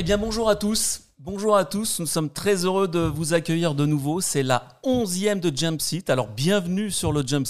[0.00, 3.74] Eh bien bonjour à tous, bonjour à tous, nous sommes très heureux de vous accueillir
[3.74, 7.48] de nouveau, c'est la onzième de Jump alors bienvenue sur le Jump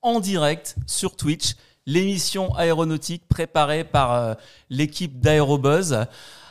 [0.00, 4.34] en direct sur Twitch, l'émission aéronautique préparée par euh,
[4.70, 6.06] l'équipe d'Aérobuzz.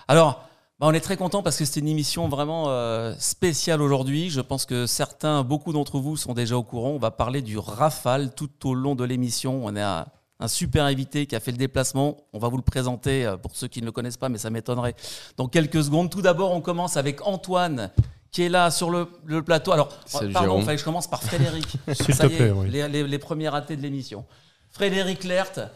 [0.08, 0.48] Alors,
[0.80, 4.30] bah, on est très content parce que c'est une émission vraiment euh, spéciale aujourd'hui.
[4.30, 6.92] Je pense que certains, beaucoup d'entre vous sont déjà au courant.
[6.92, 9.66] On va parler du Rafale tout au long de l'émission.
[9.66, 12.18] On a un super invité qui a fait le déplacement.
[12.34, 14.50] On va vous le présenter euh, pour ceux qui ne le connaissent pas, mais ça
[14.50, 14.96] m'étonnerait
[15.38, 16.10] dans quelques secondes.
[16.10, 17.92] Tout d'abord, on commence avec Antoine
[18.32, 19.72] qui est là sur le, le plateau.
[19.72, 21.66] Alors, Salut, pardon, il fallait que je commence par Frédéric.
[21.94, 22.70] S'il te est, plaît, oui.
[22.70, 24.24] les, les- les premiers ratés de l'émission.
[24.70, 25.70] Frédéric Lert,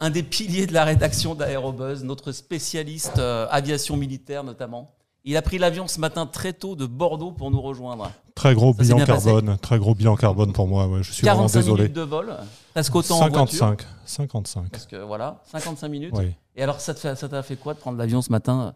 [0.00, 4.90] un des piliers de la rédaction d'Aérobuzz, notre spécialiste euh, aviation militaire notamment.
[5.24, 8.10] Il a pris l'avion ce matin très tôt de Bordeaux pour nous rejoindre.
[8.34, 10.86] Très gros Ça bilan carbone, très gros bilan carbone pour moi.
[10.88, 11.82] ouais, je suis vraiment 45 désolé.
[11.84, 12.36] minutes de vol,
[12.74, 13.58] presque autant en voiture.
[13.58, 14.68] 55, 55.
[14.70, 16.14] Parce que voilà, 55 minutes.
[16.14, 16.34] Oui.
[16.56, 18.74] Et alors, ça te fait- t'a fait quoi de prendre l'avion ce matin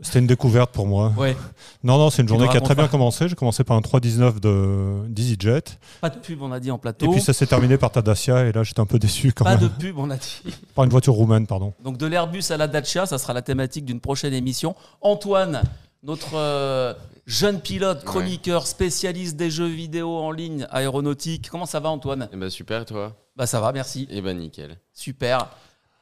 [0.00, 1.12] C'était une découverte pour moi.
[1.16, 1.36] Ouais.
[1.84, 3.28] Non, non, c'est une Tu journée qui a très bien commencé.
[3.28, 5.62] J'ai commencé par un 319 de d'EasyJet.
[6.00, 7.06] Pas de pub, on a dit en plateau.
[7.06, 8.44] Et puis ça s'est terminé par ta Dacia.
[8.46, 9.60] Et là, j'étais un peu déçu quand Pas même.
[9.60, 10.42] de pub, on a dit.
[10.74, 11.72] Par une voiture roumaine, pardon.
[11.82, 14.74] Donc de l'Airbus à la Dacia, ça sera la thématique d'une prochaine émission.
[15.00, 15.62] Antoine,
[16.02, 16.94] notre euh,
[17.26, 21.48] jeune pilote, chroniqueur, spécialiste des jeux vidéo en ligne aéronautique.
[21.50, 22.28] Comment ça va Antoine?
[22.32, 23.16] Eh ben super, toi?
[23.36, 24.06] Bah ça va, merci.
[24.10, 24.78] Eh ben nickel.
[24.92, 25.50] Super.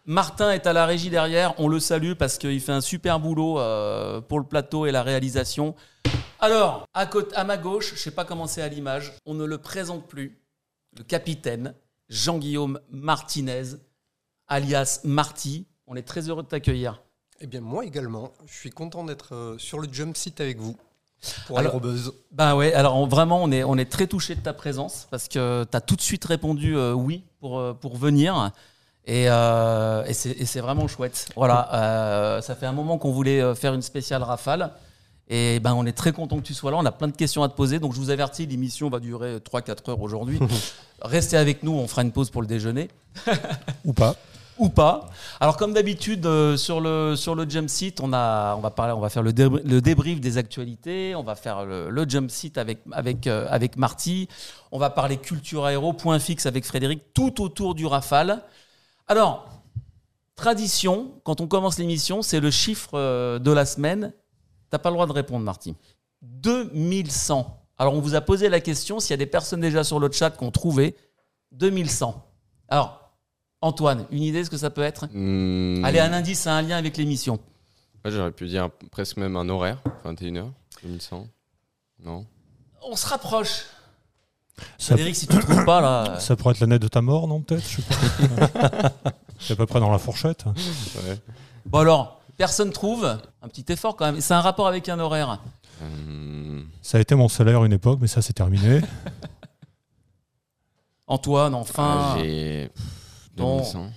[0.08, 3.58] Martin est à la régie derrière, on le salue parce qu'il fait un super boulot
[3.58, 5.74] euh, pour le plateau et la réalisation.
[6.38, 9.44] Alors, à, côté, à ma gauche, je sais pas comment c'est à l'image, on ne
[9.44, 10.38] le présente plus,
[10.96, 11.74] le capitaine
[12.08, 13.64] Jean-Guillaume Martinez,
[14.46, 15.66] alias Marty.
[15.88, 17.02] On est très heureux de t'accueillir.
[17.40, 20.76] Eh bien, moi également, je suis content d'être euh, sur le jump site avec vous
[21.46, 22.12] pour Alors- Aérobuzz.
[22.32, 25.28] Ben ouais, alors on- vraiment, on est, on est très touché de ta présence parce
[25.28, 28.52] que tu as tout de suite répondu euh, oui pour, euh, pour venir.
[29.08, 31.28] Et, euh, et c'est vraiment chouette.
[31.36, 34.72] Voilà, euh, ça fait un moment qu'on voulait faire une spéciale rafale.
[35.28, 36.76] Et ben, on est très content que tu sois là.
[36.78, 37.78] On a plein de questions à te poser.
[37.80, 40.38] Donc, je vous avertis, l'émission va durer 3-4 heures aujourd'hui.
[41.02, 42.88] Restez avec nous, on fera une pause pour le déjeuner
[43.84, 44.14] Ou pas.
[44.58, 45.08] Ou pas.
[45.40, 48.92] Alors comme d'habitude euh, sur le sur le jump site, on a on va parler,
[48.92, 52.30] on va faire le, débr- le débrief des actualités, on va faire le, le jump
[52.30, 54.28] site avec avec euh, avec Marty,
[54.72, 58.42] on va parler culture aéro, point fixe avec Frédéric, tout autour du Rafale.
[59.08, 59.48] Alors
[60.34, 64.12] tradition, quand on commence l'émission, c'est le chiffre euh, de la semaine.
[64.70, 65.74] T'as pas le droit de répondre, Marty.
[66.22, 67.62] 2100.
[67.78, 70.10] Alors on vous a posé la question s'il y a des personnes déjà sur le
[70.10, 70.96] chat qui ont trouvé
[71.52, 72.24] 2100.
[72.68, 73.05] Alors
[73.62, 75.06] Antoine, une idée de ce que ça peut être?
[75.12, 77.40] Hmm, Allez, un indice, ça a un lien avec l'émission.
[78.04, 80.50] ouais, J'aurais pu dire presque même un horaire, 21h,
[80.82, 81.26] 2100.
[82.04, 82.26] Non?
[82.82, 83.64] On se rapproche.
[84.78, 86.16] Frédéric, si tu ne trouves pas, là.
[86.20, 88.92] ça pourrait être l'année de ta mort, non Peut-être Je sais pas.
[89.38, 90.44] C'est à peu près dans la fourchette.
[90.46, 91.18] Ouais.
[91.66, 93.04] Bon, alors, personne trouve.
[93.42, 94.20] Un petit effort quand même.
[94.20, 95.40] C'est un rapport avec un horaire.
[95.82, 98.80] Hmm, Ça a été mon salaire à une époque, mais ça, c'est terminé.
[101.06, 102.14] Antoine, enfin.
[102.16, 102.18] ah,
[103.36, 103.56] Non.
[103.58, 103.90] 2100.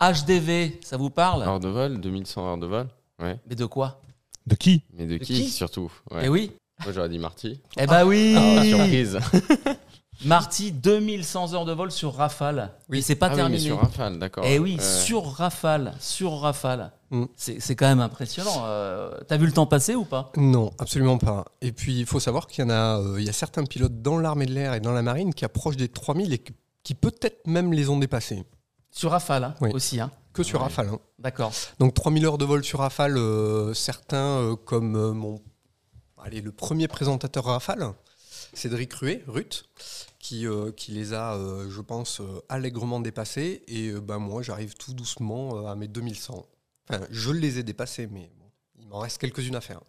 [0.00, 1.42] HDV, ça vous parle?
[1.42, 2.88] Heure de vol 2100 heures de vol
[3.20, 3.38] Ouais.
[3.48, 4.00] Mais de quoi?
[4.46, 4.82] De qui?
[4.94, 5.48] Mais de, De qui, qui?
[5.48, 6.22] surtout ouais.
[6.24, 6.52] Eh oui.
[6.84, 7.60] Moi j'aurais dit Marty.
[7.78, 9.18] Eh bah oui Ah, surprise.
[10.24, 12.70] Marty, 2100 heures de vol sur Rafale.
[12.88, 13.60] Oui, c'est pas ah oui, mais terminé.
[13.64, 14.44] sur Rafale, d'accord.
[14.46, 14.82] Eh oui, Ouais.
[14.82, 15.94] sur Rafale.
[16.00, 16.92] Sur Rafale.
[17.10, 17.24] Mm.
[17.34, 18.62] C'est c'est quand même impressionnant.
[18.66, 20.30] Euh, T'as vu le temps passer ou pas?
[20.36, 21.44] Non, absolument pas.
[21.60, 24.00] Et puis, il faut savoir qu'il y en a, euh, il y a certains pilotes
[24.00, 26.52] dans l'armée de l'air et dans la marine qui approchent des 3000 et qui-
[26.84, 28.44] qui peut-être même les ont dépassés.
[28.90, 29.70] Sur Rafale hein, Oui.
[29.72, 30.00] aussi.
[30.00, 30.10] Hein.
[30.32, 30.64] Que sur Ouais.
[30.64, 30.88] Rafale.
[30.88, 30.98] hein.
[31.18, 31.52] D'accord.
[31.78, 35.40] Donc 3000 heures de vol sur Rafale, euh, certains euh, comme euh, mon,
[36.22, 37.92] allez, le premier présentateur Rafale,
[38.54, 39.64] Cédric Ruet, Ruth,
[40.18, 41.38] qui, qui les a,
[41.68, 43.62] je pense, allègrement dépassés.
[43.66, 46.46] Et ben, moi, j'arrive tout doucement à mes 2100.
[46.88, 48.44] Enfin, je les ai dépassés, mais bon,
[48.78, 49.80] il m'en reste quelques-unes à faire.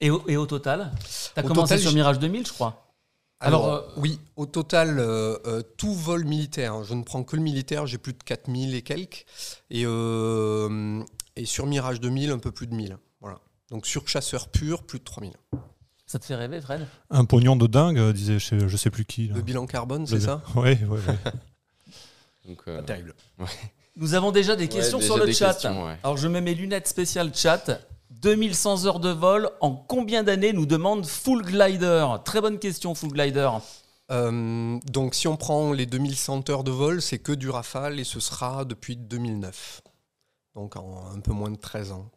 [0.00, 0.92] Et au, et au total
[1.34, 2.93] T'as Au commencé total, sur Mirage 2000, je crois.
[3.46, 7.22] Alors, Alors, euh, oui, au total, euh, euh, tout vol militaire, hein, je ne prends
[7.24, 9.26] que le militaire, j'ai plus de 4000 et quelques.
[9.70, 11.02] Et, euh,
[11.36, 12.96] et sur Mirage 2000, un peu plus de 1000.
[13.20, 13.38] Voilà.
[13.70, 15.32] Donc sur chasseur pur, plus de 3000.
[16.06, 16.86] Ça te fait rêver, Fred?
[17.10, 19.28] Un pognon de dingue, disait je, je sais plus qui.
[19.28, 19.34] là.
[19.36, 20.42] Le bilan carbone, c'est ça?
[20.56, 21.00] Oui, oui,
[22.68, 23.14] euh, Pas terrible.
[23.96, 25.58] Nous avons déjà des questions déjà sur le chat.
[25.64, 25.98] ouais.
[26.02, 27.80] Alors je mets mes lunettes spéciales chat.
[28.24, 32.06] 2100 heures de vol, en combien d'années nous demande Full Glider?
[32.24, 33.50] Très bonne question, Full Glider.
[34.10, 38.04] Euh, donc si on prend les 2100 heures de vol, c'est que du Rafale et
[38.04, 39.82] ce sera depuis 2009.
[40.54, 42.10] Donc en un peu moins de 13 ans.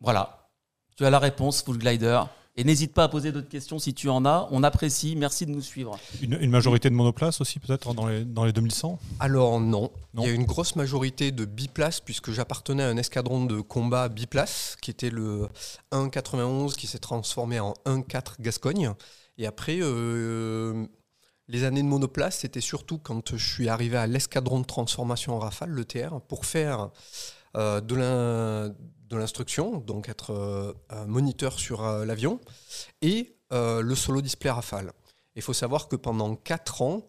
[0.00, 0.48] Voilà.
[0.96, 2.22] Tu as la réponse, Full Glider.
[2.58, 4.48] Et n'hésite pas à poser d'autres questions si tu en as.
[4.50, 5.14] On apprécie.
[5.14, 5.98] Merci de nous suivre.
[6.22, 9.90] Une, une majorité de monoplaces aussi, peut-être, dans les, dans les 2100 Alors non.
[10.14, 10.22] Non.
[10.22, 14.08] il y a une grosse majorité de biplaces puisque j'appartenais à un escadron de combat
[14.08, 15.48] biplace qui était le
[15.92, 18.92] 1.91 qui s'est transformé en 1.4 Gascogne.
[19.36, 20.86] Et après, euh,
[21.48, 25.38] les années de monoplace, c'était surtout quand je suis arrivé à l'escadron de transformation en
[25.38, 26.86] Rafale, le TR, pour faire euh,
[27.56, 28.74] de l'in-
[29.08, 30.72] de l'instruction, donc être euh,
[31.06, 32.40] moniteur sur euh, l'avion,
[33.02, 34.92] et euh, le solo display Rafale.
[35.36, 37.06] Il faut savoir que pendant 4 ans,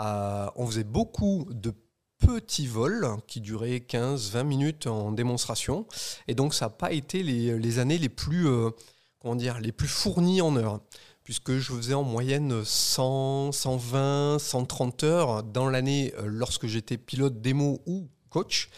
[0.00, 1.74] euh, on faisait beaucoup de
[2.18, 5.86] petits vols qui duraient 15-20 minutes en démonstration.
[6.28, 8.70] Et donc, ça n'a pas été les, les années les plus, euh,
[9.18, 10.80] comment dire, les plus fournies en heures.
[11.24, 17.40] Puisque je faisais en moyenne 100, 120, 130 heures dans l'année euh, lorsque j'étais pilote
[17.40, 18.68] démo ou coach.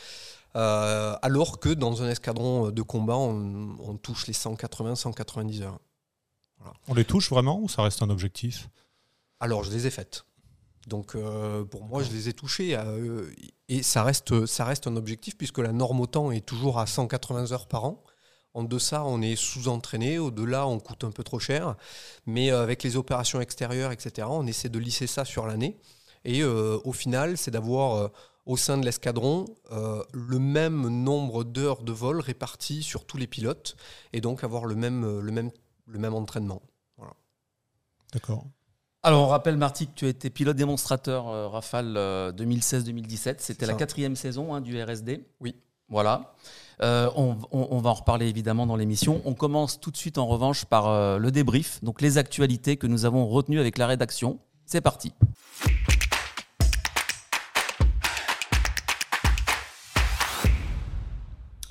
[0.57, 5.79] Euh, alors que dans un escadron de combat, on, on touche les 180, 190 heures.
[6.89, 8.69] On les touche vraiment ou ça reste un objectif?
[9.41, 10.25] Alors, je les ai faites.
[10.87, 12.77] Donc, euh, pour moi, je les ai touchées.
[12.77, 13.31] euh,
[13.69, 16.87] et ça reste, ça reste un objectif puisque la norme au temps est toujours à
[16.87, 18.05] 180 heures par an.
[18.55, 20.19] En deçà, on est sous-entraîné.
[20.19, 21.75] Au-delà, on coûte un peu trop cher.
[22.27, 25.79] Mais euh, avec les opérations extérieures, etc., on essaie de lisser ça sur l'année.
[26.25, 28.09] Et euh, au final, c'est d'avoir euh,
[28.47, 33.27] au sein de l'escadron euh, le même nombre d'heures de vol réparties sur tous les
[33.27, 33.77] pilotes.
[34.13, 35.51] Et donc avoir le même, euh, le même,
[35.87, 36.63] le même entraînement.
[38.13, 38.45] D'accord.
[39.05, 43.37] Alors, on rappelle, Marty, que tu as été pilote démonstrateur euh, Rafale euh, 2016-2017.
[43.39, 45.25] C'était la quatrième saison hein, du RSD.
[45.41, 45.57] Oui.
[45.89, 46.35] Voilà.
[46.83, 49.21] Euh, on, on- on va en reparler évidemment dans l'émission.
[49.25, 52.87] On commence tout de suite en revanche par euh, le débrief, donc les actualités que
[52.87, 54.39] nous avons retenues avec la rédaction.
[54.67, 55.13] C'est parti.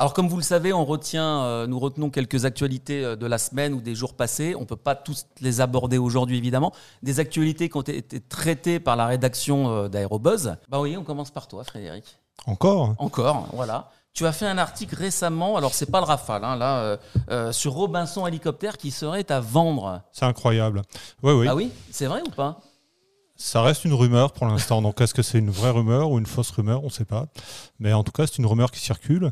[0.02, 3.38] Alors comme vous le savez, on retient, euh, nous retenons quelques actualités euh, de la
[3.38, 4.56] semaine ou des jours passés.
[4.56, 6.72] On ne peut pas tous les aborder aujourd'hui évidemment.
[7.04, 10.56] Des actualités qui ont été traitées par la rédaction euh, d'Aérobuzz.
[10.70, 12.18] Bah oui, on commence par toi Frédéric.
[12.48, 12.96] Encore?
[12.98, 13.92] Encore, voilà.
[14.14, 16.98] Tu as fait un article récemment, alors c'est pas le Rafale, hein, là, euh,
[17.30, 20.02] euh, sur Robinson Hélicoptère qui serait à vendre.
[20.12, 20.82] C'est incroyable.
[21.22, 21.46] Oui, oui.
[21.48, 21.72] Ah oui?
[21.92, 22.60] C'est vrai ou pas?
[23.44, 24.84] Ça reste une rumeur pour l'instant.
[24.84, 26.84] Donc, est-ce que c'est une vraie rumeur ou une fausse rumeur?
[26.84, 27.26] On ne sait pas.
[27.80, 29.32] Mais en tout cas, c'est une rumeur qui circule.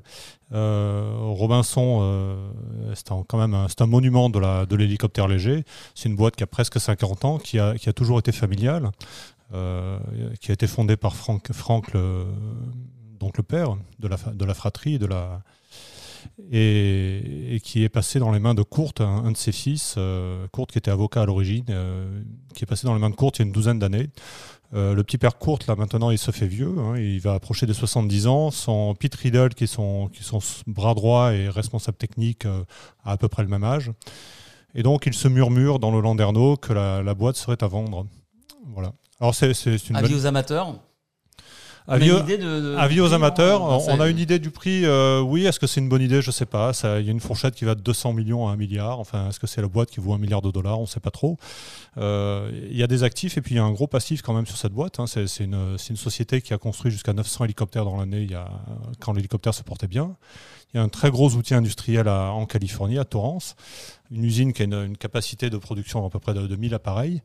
[0.51, 2.49] Euh, Robinson, euh,
[2.95, 5.63] c'est quand même un, un monument de, la, de l'hélicoptère léger.
[5.93, 8.89] C'est une boîte qui a presque 50 ans, qui a, qui a toujours été familiale,
[9.53, 9.99] euh,
[10.41, 12.25] qui a été fondée par Franck, le,
[13.19, 15.43] donc le père de la, de la fratrie, de la,
[16.51, 19.95] et, et qui est passé dans les mains de Kurt, un, un de ses fils,
[19.97, 22.21] euh, Kurt qui était avocat à l'origine, euh,
[22.53, 24.09] qui est passé dans les mains de Kurt il y a une douzaine d'années.
[24.75, 27.65] Euh, le petit père Kurt, là maintenant, il se fait vieux, hein, il va approcher
[27.65, 28.51] des 70 ans.
[28.51, 32.63] Son Pete Riddle, qui est son, qui est son bras droit et responsable technique, euh,
[33.03, 33.91] a à peu près le même âge.
[34.75, 38.05] Et donc, il se murmure dans le Landerneau que la, la boîte serait à vendre.
[38.67, 38.93] Voilà.
[39.19, 39.49] Alors, c'est
[39.89, 40.75] une Avis bonne- aux amateurs
[41.89, 44.85] Avis aux- de- de- Avis amateurs, on a une idée du prix.
[44.85, 46.71] euh, oui, est-ce que c'est une bonne idée Je sais pas.
[46.83, 48.99] Il y a une fourchette qui va de 200 millions à 1 milliard.
[48.99, 50.99] Enfin, est-ce que c'est la boîte qui vaut 1 milliard de dollars On ne sait
[50.99, 51.37] pas trop.
[51.97, 54.33] Euh, Il y a des actifs et puis il y a un gros passif quand
[54.33, 54.99] même sur cette boîte.
[54.99, 55.05] hein.
[55.07, 58.27] C'est une, société qui a construit jusqu'à 900 hélicoptères dans l'année
[58.99, 60.15] quand l'hélicoptère se portait bien.
[60.73, 63.55] Il y a un très gros outil industriel à- en Californie, à Torrance.
[64.11, 66.75] Une usine qui a une, une capacité de production à peu près de, de 1000
[66.75, 67.21] appareils.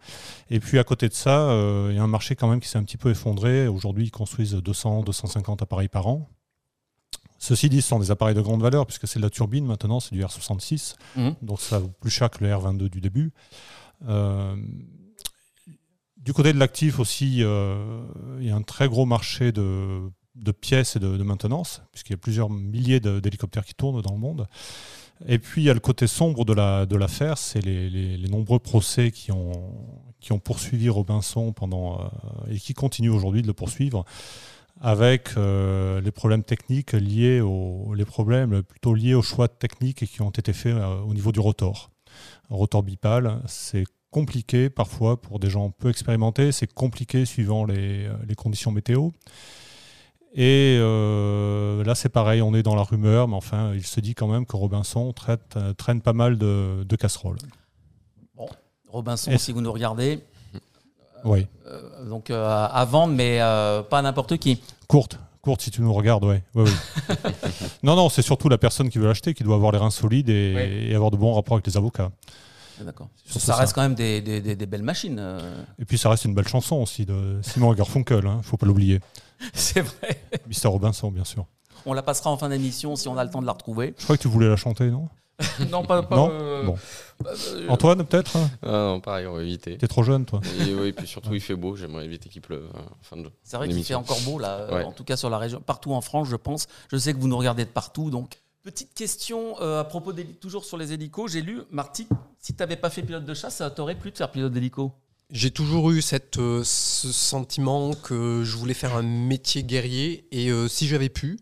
[0.51, 2.69] Et puis à côté de ça, euh, il y a un marché quand même qui
[2.69, 3.67] s'est un petit peu effondré.
[3.69, 6.29] Aujourd'hui, ils construisent 200, 250 appareils par an.
[7.39, 10.01] Ceci dit, ce sont des appareils de grande valeur puisque c'est de la turbine maintenant,
[10.01, 10.95] c'est du R66.
[11.17, 11.35] Mhm.
[11.43, 13.33] Donc ça vaut plus cher que le R22 du début.
[14.09, 14.57] Euh,
[16.17, 18.03] du côté de l'actif aussi, euh,
[18.41, 20.01] il y a un très gros marché de,
[20.37, 24.13] de pièces et de, de maintenance, puisqu'il y a plusieurs milliers d'hélicoptères qui tournent dans
[24.15, 24.47] le monde.
[25.27, 28.17] Et puis il y a le côté sombre de la de l'affaire, c'est les, les-
[28.17, 29.73] les nombreux procès qui ont
[30.25, 34.07] qui ont poursuivi Robinson pendant euh, et qui continuent aujourd'hui de le poursuivre
[34.81, 40.23] avec euh, les problèmes techniques liés aux les problèmes plutôt liés aux choix techniques qui
[40.23, 41.91] ont été faits euh, au niveau du rotor.
[42.51, 48.09] Un rotor bipale, c'est compliqué parfois pour des gens peu expérimentés, c'est compliqué suivant les,
[48.27, 49.11] les conditions météo.
[50.37, 54.27] Et là, c'est pareil, on est dans la rumeur, mais enfin, il se dit quand
[54.29, 57.39] même que Robinson traîne pas mal de, de casseroles.
[58.95, 60.21] Robinson, si vous nous regardez,
[61.25, 61.47] Oui.
[61.67, 64.61] euh, donc euh, à vendre, mais euh, pas n'importe qui.
[64.89, 66.43] Courte, courte si tu nous regardes, ouais.
[67.83, 70.29] non, non, c'est surtout la personne qui veut l'acheter qui doit avoir les reins solides
[70.29, 70.91] et, Oui.
[70.91, 72.11] et avoir de bons rapports avec les avocats.
[72.81, 73.09] D'accord.
[73.25, 73.57] surtout Ça ça.
[73.61, 75.19] reste quand même des, des- des- des belles machines.
[75.21, 75.63] euh.
[75.79, 79.01] Et puis ça reste une belle chanson aussi de Simon Garfunkel, hein, faut pas l'oublier.
[79.55, 80.21] C'est vrai.
[80.49, 81.47] Mr Robinson, bien sûr.
[81.87, 83.95] On la passera en fin d'émission si on a le temps de la retrouver.
[83.99, 85.09] Je crois que tu voulais la chanter, non?
[85.71, 86.03] Non, pas.
[86.03, 86.31] pas Non?
[86.33, 86.71] euh,
[87.21, 87.31] Bon.
[87.55, 89.79] euh, Antoine, peut-être hein Ah non, pareil, on va éviter.
[89.79, 90.41] T'es trop jeune, toi.
[90.67, 91.77] Et oui, puis surtout, il fait beau.
[91.77, 94.75] J'aimerais éviter qu'il pleuve en fin de C'est vrai qu'il fait encore beau là, euh,
[94.77, 94.85] Ouais.
[94.85, 96.67] en tout cas sur la région, partout en France, je pense.
[96.91, 98.39] Je sais que vous nous regardez de partout, donc.
[98.63, 101.31] Petite question euh, à propos des toujours sur les hélicos.
[101.33, 102.09] J'ai lu, Marty,
[102.41, 104.91] si tu n'avais pas fait pilote de chasse, ça t'aurait plu de faire pilote d'hélico?
[105.31, 110.51] J'ai toujours eu cette, euh, ce sentiment que je voulais faire un métier guerrier et
[110.51, 111.39] euh, si j'avais pu,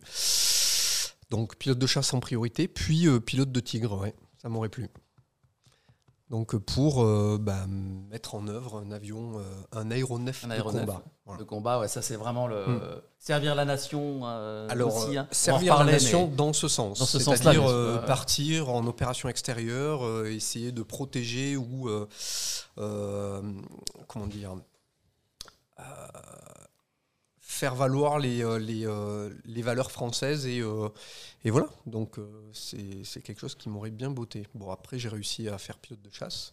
[1.31, 4.89] donc pilote de chasse en priorité, puis euh, pilote de tigre, ouais, ça m'aurait plu.
[6.33, 7.67] Donc euh, pour euh, bah,
[8.11, 11.03] mettre en œuvre un avion, euh, un aéronef, Un de combat.
[11.27, 11.39] Voilà.
[11.41, 12.81] Le combat, ouais, ça c'est vraiment le Mm.
[13.19, 14.23] servir la nation.
[14.25, 15.29] euh, Alors, aussi, hein.
[15.31, 16.99] Servir la nation mais- dans ce sens.
[17.01, 21.91] Dans ce sens-là, C'est-à-dire partir en opération extérieure, essayer de protéger ou,
[22.77, 24.55] comment dire,
[27.41, 28.87] faire valoir les, les,
[29.45, 30.47] les valeurs françaises.
[30.47, 30.63] Et,
[31.45, 34.47] et voilà, donc euh, c'est c'est quelque chose qui m'aurait bien botté.
[34.55, 36.53] Bon, après, j'ai réussi à faire pilote de chasse.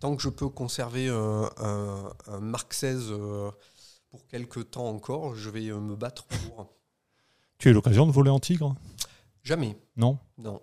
[0.00, 3.50] Tant que je peux conserver un, un, un Mark XVI euh,
[4.10, 6.66] pour quelques temps encore, je vais euh, me battre pour.
[7.58, 8.74] Tu as eu l'occasion de voler en tigre?
[9.42, 9.76] Jamais.
[9.96, 10.18] Non?
[10.36, 10.60] Non.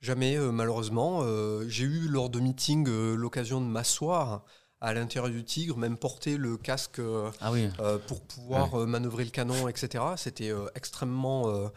[0.00, 1.20] Jamais, euh, malheureusement.
[1.24, 4.44] Euh, J'ai eu lors de meetings euh, l'occasion de m'asseoir
[4.80, 7.68] à l'intérieur du Tigre, même porter le casque euh, Ah oui.
[7.80, 10.02] euh, pour pouvoir euh, manœuvrer le canon, etc.
[10.16, 11.68] C'était euh, extrêmement euh, euh,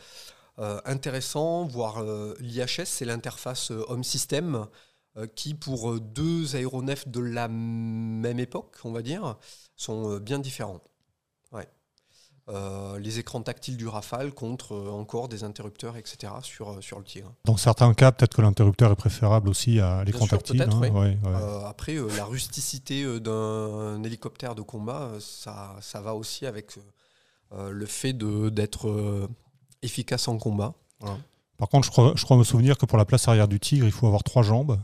[0.86, 4.68] intéressant, voire euh, l'IHS, c'est l'interface euh, Home System,
[5.18, 9.38] euh, qui pour euh, deux aéronefs de la même époque, on va dire,
[9.76, 10.82] sont euh, bien différents.
[11.52, 11.68] Ouais.
[12.50, 16.34] Euh, les écrans tactiles du Rafale contre euh, encore des interrupteurs, etc.
[16.42, 17.34] sur, euh, sur le Tigre.
[17.46, 20.62] Dans certains cas, peut-être que l'interrupteur est préférable aussi à l'écran tactile.
[20.62, 20.90] hein, oui.
[20.90, 21.18] ouais, ouais.
[21.26, 26.46] Euh, après, euh, la rusticité euh, d'un hélicoptère de combat, euh, ça, ça va aussi
[26.46, 26.82] avec euh,
[27.54, 29.28] euh, le fait d'être euh,
[29.84, 30.74] efficace en combat.
[31.00, 31.18] Voilà.
[31.58, 33.86] Par contre, je crois, je crois me souvenir que pour la place arrière du tigre,
[33.86, 34.80] il faut avoir trois jambes.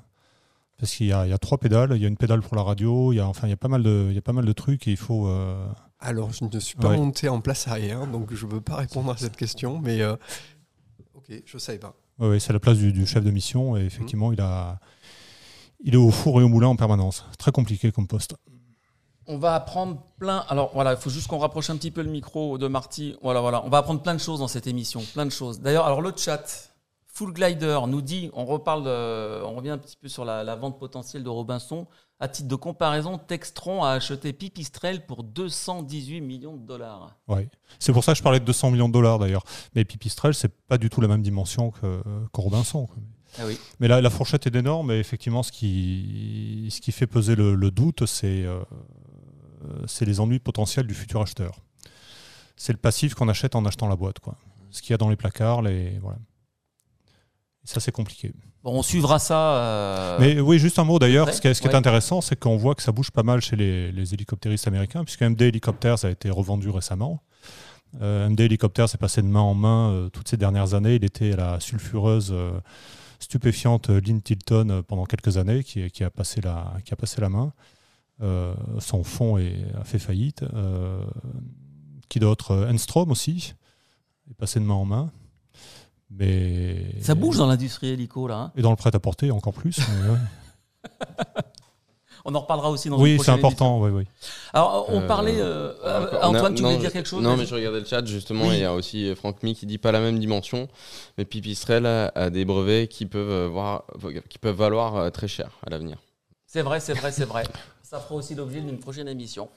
[0.77, 1.91] Parce qu'il y, a il y a trois pédales.
[1.95, 3.11] Il y a une pédale pour la radio.
[3.11, 4.45] Il y a, enfin, il y a, pas, mal de, il y a pas mal
[4.45, 5.27] de trucs et il faut.
[5.27, 5.67] euh,
[5.99, 6.97] Alors, je ne suis pas Ouais.
[6.97, 10.15] monté en place arrière, donc je ne peux pas répondre à cette question, mais euh,
[11.15, 11.93] ok, je ne savais pas.
[12.19, 13.87] ouais, ouais, c'est la place du, du chef de mission et Mmh.
[13.87, 14.79] effectivement, il, a,
[15.83, 17.25] il est au four et au moulin en permanence.
[17.37, 18.35] Très compliqué comme poste.
[19.31, 20.43] On va apprendre plein.
[20.49, 23.15] Alors voilà, il faut juste qu'on rapproche un petit peu le micro de Marty.
[23.21, 23.63] Voilà, voilà.
[23.63, 25.59] On va apprendre plein de choses dans cette émission, plein de choses.
[25.61, 26.71] D'ailleurs, alors le chat,
[27.13, 30.55] Full Glider nous dit, on reparle, de- on revient un petit peu sur la, la
[30.55, 31.85] vente potentielle de Robinson.
[32.21, 37.15] À titre de comparaison, Textron a acheté Pipistrel pour 218 millions de dollars.
[37.27, 37.47] Ouais.
[37.77, 39.43] C'est pour ça que je parlais de 200 millions de dollars d'ailleurs.
[39.75, 42.01] Mais Pipistrel, c'est pas du tout la même dimension que,
[42.33, 42.87] que Robinson.
[42.87, 42.95] quoi.
[43.37, 43.57] Ah oui.
[43.79, 47.53] Mais là, la fourchette est énorme et effectivement, ce qui, ce qui fait peser le,
[47.53, 48.59] le doute, c'est euh,
[49.87, 51.59] c'est les ennuis potentiels du futur acheteur.
[52.55, 54.19] C'est le passif qu'on achète en achetant la boîte.
[54.19, 54.35] Quoi.
[54.71, 56.17] Ce qu'il y a dans les placards, les, voilà.
[57.63, 58.33] Ça, c'est compliqué.
[58.63, 59.55] Bon, on suivra ça.
[59.55, 61.33] euh, Mais oui, juste un mot d'ailleurs.
[61.33, 61.75] Ce qui est, ce qui est ouais.
[61.77, 65.21] intéressant, c'est qu'on voit que ça bouge pas mal chez les, les hélicoptéristes américains, puisque
[65.21, 67.21] MD Helicopters a été revendu récemment.
[68.01, 70.95] Euh, MD Helicopters est passé de main en main euh, toutes ces dernières années.
[70.95, 72.59] Il était à la sulfureuse, euh,
[73.19, 76.97] stupéfiante euh, Lynn Tilton euh, pendant quelques années, qui, qui a, passé la, qui a
[76.97, 77.53] passé la main.
[78.21, 80.43] Euh, son fonds est- a fait faillite.
[80.53, 81.01] Euh,
[82.09, 83.53] qui d'autre Euh, Enstrom aussi
[84.29, 85.11] est passé de main en main.
[86.11, 88.35] Mais Ça bouge dans l'industrie hélico là.
[88.37, 88.51] hein.
[88.55, 89.77] Et dans le prêt-à-porter encore plus.
[89.79, 90.17] mais.
[92.25, 93.79] On en reparlera aussi dans une Oui, c'est important.
[93.81, 94.03] Oui, oui.
[94.53, 95.39] Alors, on Euh, parlait.
[95.39, 97.23] euh, euh, Antoine, non, tu voulais non, dire quelque chose?
[97.23, 98.47] Non, mais je regardais le chat justement.
[98.47, 98.55] Oui.
[98.55, 100.67] Il y a aussi Franck Mi qui dit pas la même dimension,
[101.17, 103.83] mais Pipistrel a, a des brevets qui peuvent, voir,
[104.29, 105.97] qui peuvent valoir très cher à l'avenir.
[106.45, 107.43] C'est vrai, c'est vrai, c'est vrai.
[107.89, 109.49] Ça fera aussi l'objet d'une prochaine émission.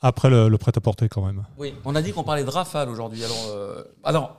[0.00, 1.44] Après le, le prêt-à-porter quand même.
[1.56, 3.22] Oui, on a dit qu'on parlait de Rafale aujourd'hui.
[3.22, 4.36] Alors, euh, alors,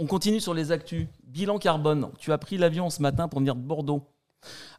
[0.00, 1.06] on continue sur les actus.
[1.22, 2.10] Bilan carbone.
[2.18, 4.02] Tu as pris l'avion ce matin pour venir de Bordeaux.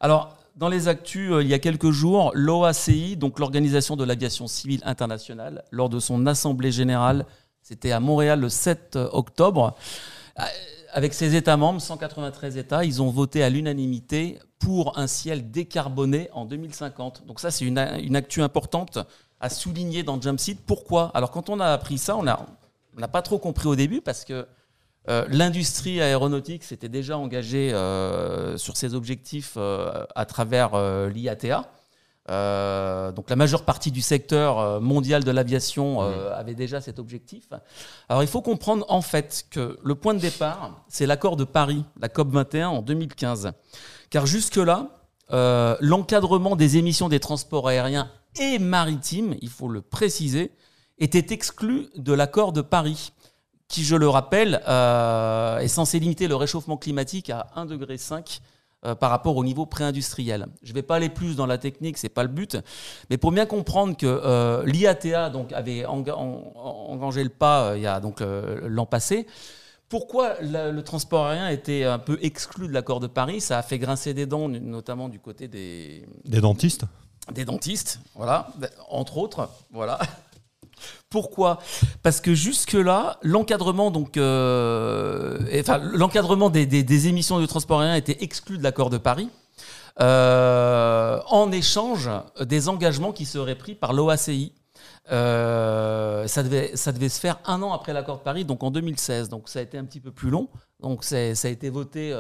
[0.02, 4.48] Alors, dans les actus, euh, il y a quelques jours, l'OACI, donc l'Organisation de l'aviation
[4.48, 7.26] civile internationale, lors de son assemblée générale,
[7.62, 9.74] c'était à Montréal le 7 octobre,
[10.38, 10.44] euh,
[10.96, 16.30] avec ses États membres, 193 États, ils ont voté à l'unanimité pour un ciel décarboné
[16.32, 17.28] en 2050.
[17.28, 19.00] Donc ça, c'est une, une actu importante
[19.42, 20.58] à souligner dans Jumpseat.
[20.66, 21.12] Pourquoi?
[21.14, 24.48] Alors quand on a appris ça, on n'a pas trop compris au début parce que
[25.10, 30.78] euh, l'industrie aéronautique s'était déjà engagée euh, sur ses objectifs euh, à travers
[31.10, 31.70] l'IATA.
[32.30, 36.98] Euh, donc la majeure partie du secteur euh, mondial de l'aviation euh, avait déjà cet
[36.98, 37.50] objectif.
[38.10, 41.86] Alors il faut comprendre en fait que le point de départ, c'est l'accord de Paris,
[42.00, 43.52] la COP 21 en 2015.
[44.10, 44.90] Car jusque-là,
[45.32, 50.52] euh, l'encadrement des émissions des transports aériens et maritimes, il faut le préciser,
[50.98, 53.12] était exclu de l'accord de Paris.
[53.68, 54.62] qui, je le rappelle,
[55.60, 57.98] est censé limiter le réchauffement climatique à 1,5 degré
[58.94, 60.46] par rapport au niveau pré-industriel.
[60.62, 62.58] Je ne vais pas aller plus dans la technique, c'est pas le but,
[63.10, 68.00] mais pour bien comprendre que euh, l'IATA donc avait engagé le pas il y a
[68.00, 69.26] donc l'an passé.
[69.90, 73.40] Pourquoi le transport aérien était un peu exclu de l'accord de Paris?
[73.42, 76.86] Ça a fait grincer des dents, notamment du côté des des dentistes.
[77.34, 78.50] Des dentistes, voilà,
[78.88, 79.98] entre autres, voilà.
[81.10, 81.60] Pourquoi?
[82.04, 88.58] Parce que jusque-là, l'encadrement donc, euh, enfin, l'encadrement des, émissions de transport aérien était exclu
[88.58, 89.30] de l'accord de Paris.
[90.02, 92.10] Euh, en échange
[92.42, 94.52] des engagements qui seraient pris par l'OACI.
[95.12, 98.72] Euh, ça, devait, ça devait se faire un an après l'accord de Paris, donc en
[98.72, 99.30] 2016.
[99.30, 100.50] Donc ça a été un petit peu plus long.
[100.82, 102.14] Donc ça a été voté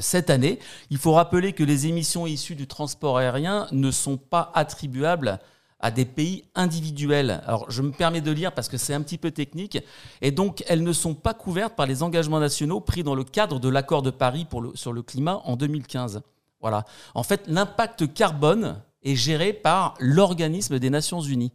[0.00, 0.60] cette année.
[0.90, 5.40] Il faut rappeler que les émissions issues du transport aérien ne sont pas attribuables
[5.80, 7.42] à des pays individuels.
[7.46, 9.78] Alors je me permets de lire parce que c'est un petit peu technique,
[10.20, 13.60] et donc elles ne sont pas couvertes par les engagements nationaux pris dans le cadre
[13.60, 16.22] de l'accord de Paris sur le climat en 2015.
[16.60, 16.84] Voilà.
[17.14, 21.52] En fait, l'impact carbone est géré par l'organisme des Nations Unies,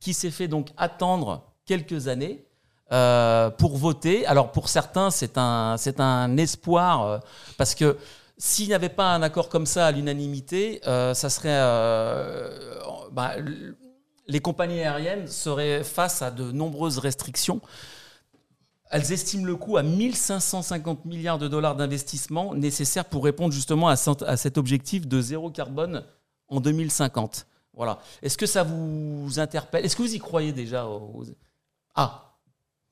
[0.00, 2.44] qui s'est fait donc attendre quelques années
[2.92, 4.24] euh, pour voter.
[4.26, 7.18] Alors pour certains, c'est un, c'est un espoir, euh,
[7.58, 7.98] parce que
[8.38, 12.78] s'il n'y avait pas un accord comme ça à l'unanimité, euh, ça serait, euh,
[13.12, 13.34] bah,
[14.26, 17.60] les compagnies aériennes seraient face à de nombreuses restrictions.
[18.90, 23.96] Elles estiment le coût à 1550 milliards de dollars d'investissement nécessaires pour répondre justement à,
[23.96, 26.04] cet objectif de zéro carbone
[26.48, 27.46] en 2050.
[27.74, 27.98] Voilà.
[28.22, 29.84] Est-ce que ça vous interpelle?
[29.84, 30.86] Est-ce que vous y croyez déjà
[31.94, 32.36] Ah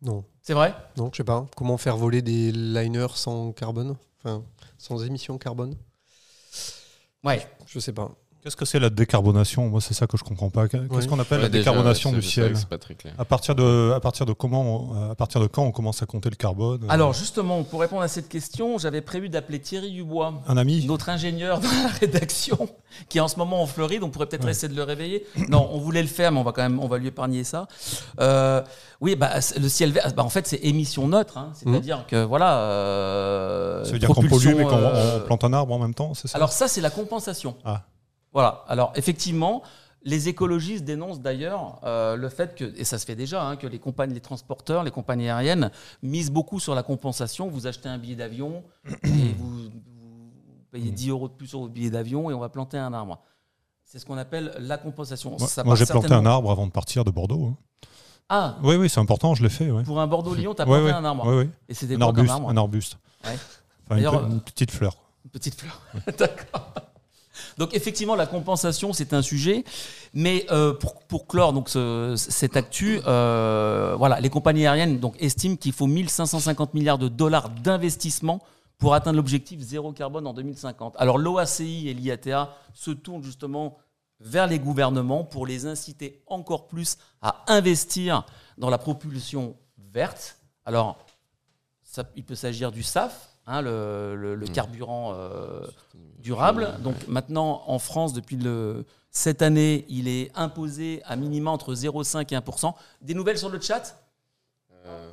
[0.02, 0.24] Non.
[0.42, 0.74] C'est vrai?
[0.96, 1.46] Non, je sais pas.
[1.56, 3.96] Comment faire voler des liners sans carbone?
[4.24, 4.44] Enfin,
[4.78, 5.76] sans émissions carbone?
[7.22, 7.46] Ouais.
[7.66, 8.14] Je sais pas.
[8.44, 9.70] Qu'est-ce que c'est la décarbonation?
[9.70, 10.68] Moi, c'est ça que je comprends pas.
[10.68, 12.54] Qu'est-ce qu'on appelle la décarbonation du ciel?
[13.16, 16.28] À partir de, à partir de comment, à partir de quand on commence à compter
[16.28, 16.82] le carbone?
[16.84, 20.84] Euh Alors justement, pour répondre à cette question, j'avais prévu d'appeler Thierry Dubois, un ami,
[20.84, 22.68] notre ingénieur dans la rédaction,
[23.08, 24.02] qui est en ce moment en Floride.
[24.02, 25.24] On pourrait peut-être essayer de le réveiller.
[25.48, 27.66] Non, on voulait le faire, mais on va quand même, on va lui épargner ça.
[28.20, 28.60] Euh,
[29.00, 31.38] oui, bah, le ciel vert, bah, en fait, c'est émission neutre.
[31.38, 31.52] Hein.
[31.54, 32.10] C'est-à-dire mmh.
[32.10, 32.58] que voilà.
[32.58, 36.28] Euh, ça veut dire qu'on pollue mais qu'on plante un arbre en même temps, c'est
[36.28, 36.36] ça?
[36.36, 37.56] Alors ça, c'est la compensation.
[37.64, 37.84] Ah.
[38.34, 38.64] Voilà.
[38.68, 39.62] Alors effectivement,
[40.02, 43.66] les écologistes dénoncent d'ailleurs euh, le fait que, et ça se fait déjà, hein, que
[43.66, 45.70] les compagnies, les transporteurs, les compagnies aériennes
[46.02, 47.48] misent beaucoup sur la compensation.
[47.48, 48.62] Vous achetez un billet d'avion
[49.02, 49.70] et vous,
[50.70, 53.20] payez 10 euros de plus sur votre billet d'avion et on va planter un arbre.
[53.84, 55.36] C'est ce qu'on appelle la compensation.
[55.64, 57.46] Moi, j'ai planté un arbre avant de partir de Bordeaux.
[57.46, 57.56] Hein.
[58.28, 59.68] Ah Oui, oui, c'est important, je l'ai fait.
[59.84, 61.26] Pour un Bordeaux-Lyon, tu as planté un arbre.
[61.26, 61.50] Oui, oui.
[61.68, 62.98] Et c'était un, arbuste, un arbuste.
[63.22, 64.96] Enfin, une, petite fleur.
[65.24, 65.80] Une petite fleur,
[66.18, 66.72] d'accord.
[67.58, 69.64] Donc effectivement, la compensation, c'est un sujet.
[70.12, 71.68] Mais euh, pour, clore donc,
[72.16, 77.50] cette actu, euh, voilà, les compagnies aériennes donc, estiment qu'il faut 1550 milliards de dollars
[77.50, 78.40] d'investissement
[78.78, 80.94] pour atteindre l'objectif zéro carbone en 2050.
[80.98, 83.78] Alors l'OACI et l'IATA se tournent justement
[84.20, 88.24] vers les gouvernements pour les inciter encore plus à investir
[88.58, 89.56] dans la propulsion
[89.92, 90.38] verte.
[90.64, 90.98] Alors,
[92.16, 94.48] il peut s'agir du SAF, hein, le, mmh.
[94.50, 95.66] carburant euh,
[96.18, 96.74] durable.
[96.82, 102.22] Donc maintenant, en France, depuis le, cette année, il est imposé à minima entre 0,5
[102.34, 103.96] et 1% Des nouvelles sur le chat?
[104.86, 105.10] Euh.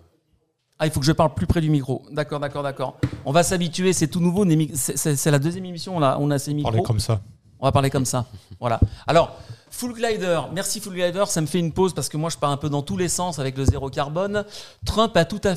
[0.79, 2.03] Ah, il faut que je parle plus près du micro.
[2.09, 2.97] D'accord, d'accord, d'accord.
[3.23, 4.45] On va s'habituer, c'est tout nouveau.
[4.75, 6.71] C'est la deuxième émission, là, on a ces micros.
[6.71, 7.21] Parler comme ça.
[7.59, 8.25] On va parler comme ça.
[8.59, 8.79] voilà.
[9.05, 9.37] Alors,
[9.69, 12.49] Full Glider, merci Full Glider, ça me fait une pause parce que moi je pars
[12.49, 14.43] un peu dans tous les sens avec le zéro carbone.
[14.85, 15.53] Trump a tout à,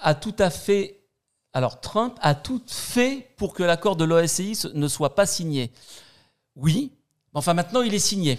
[0.00, 0.97] a tout à fait
[1.52, 5.72] alors Trump a tout fait pour que l'accord de l'OSCI ne soit pas signé.
[6.56, 6.92] Oui,
[7.34, 8.38] enfin maintenant il est signé.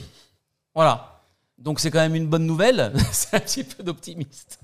[0.76, 1.22] Voilà.
[1.58, 2.94] Donc c'est quand même une bonne nouvelle.
[3.12, 4.60] c'est un petit peu d'optimiste.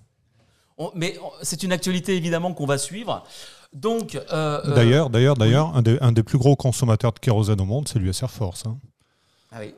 [0.94, 3.24] mais c'est une actualité évidemment qu'on va suivre.
[3.74, 7.88] Donc euh, euh, d'ailleurs, d'ailleurs, d'ailleurs, un, des plus gros consommateurs de kérosène au monde,
[7.88, 8.66] c'est l'US Air Force.
[8.66, 8.78] Hein.
[9.52, 9.74] Ah oui.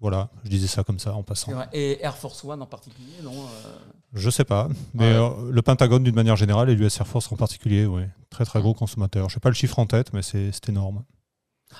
[0.00, 1.52] Voilà, je disais ça comme ça en passant.
[1.72, 3.76] Et Air Force One en particulier, non euh
[4.12, 7.36] Je sais pas, mais euh, le Pentagone d'une manière générale et l'US Air Force en
[7.36, 8.02] particulier, oui.
[8.28, 9.30] Très très gros consommateur.
[9.30, 11.02] Je sais pas le chiffre en tête, mais c'est énorme.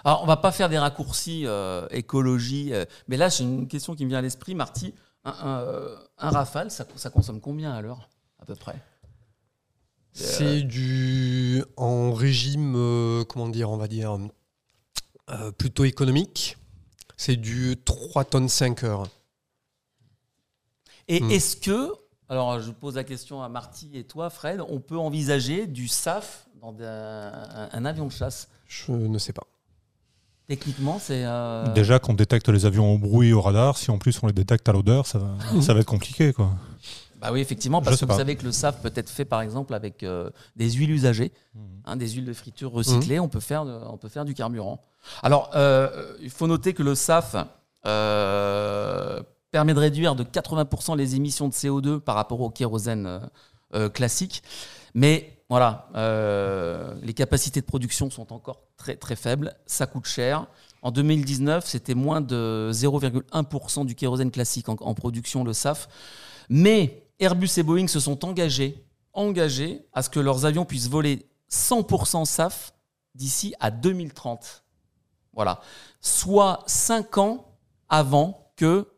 [0.04, 2.72] Alors, on va pas faire des raccourcis euh, écologie,
[3.06, 4.94] mais là, j'ai une question qui me vient à l'esprit, Marty.
[5.24, 8.76] Un, Rafale, ça, ça, consomme combien à l'heure, à peu près?
[10.12, 11.62] C'est du.
[11.76, 12.72] en régime,
[13.28, 14.16] comment dire, on va dire,
[15.58, 16.56] plutôt économique
[17.16, 19.08] c'est du 3 tonnes 5 heures.
[21.08, 21.30] Et hmm.
[21.30, 21.92] est-ce que,
[22.28, 26.46] alors je pose la question à Marty et toi, Fred, on peut envisager du SAF
[26.60, 28.48] dans un, avion de chasse?
[28.66, 29.46] Je ne sais pas.
[30.48, 31.24] Techniquement, c'est.
[31.24, 34.32] Euh, Déjà qu'on détecte les avions au bruit au radar, si en plus on les
[34.32, 36.32] détecte à l'odeur, ça, va, ça va être compliqué.
[36.32, 36.52] Quoi.
[37.20, 39.74] Ah oui, effectivement, parce que vous savez que le SAF peut être fait par exemple
[39.74, 41.62] avec euh, des huiles usagées, Mhm.
[41.86, 44.84] hein, des huiles de friture recyclées, on, peut faire de- on peut faire du carburant.
[45.22, 47.36] Alors, euh, il faut noter que le SAF
[47.86, 53.20] euh, permet de réduire de 80% les émissions de CO2 par rapport au kérosène
[53.74, 54.42] euh, classique.
[54.94, 55.88] Mais voilà,
[57.02, 60.46] les capacités de production sont encore très, très faibles, ça coûte cher.
[60.82, 65.88] En 2019, c'était moins de 0,1% du kérosène classique en, en production, le SAF.
[66.48, 71.26] Mais Airbus et Boeing se sont engagés, engagés à ce que leurs avions puissent voler
[71.50, 72.72] 100% SAF
[73.14, 74.64] d'ici à 2030.
[75.36, 75.60] Voilà.
[76.00, 77.44] Soit 5 ans
[77.88, 78.88] avant que,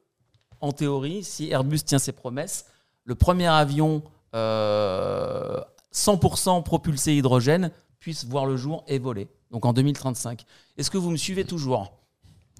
[0.60, 2.64] en théorie, si Airbus tient ses promesses,
[3.04, 4.02] le premier avion
[4.34, 5.60] euh,
[5.92, 9.28] 100% propulsé hydrogène puisse voir le jour et voler.
[9.50, 10.44] Donc en 2035.
[10.76, 11.92] Est-ce que vous me suivez toujours?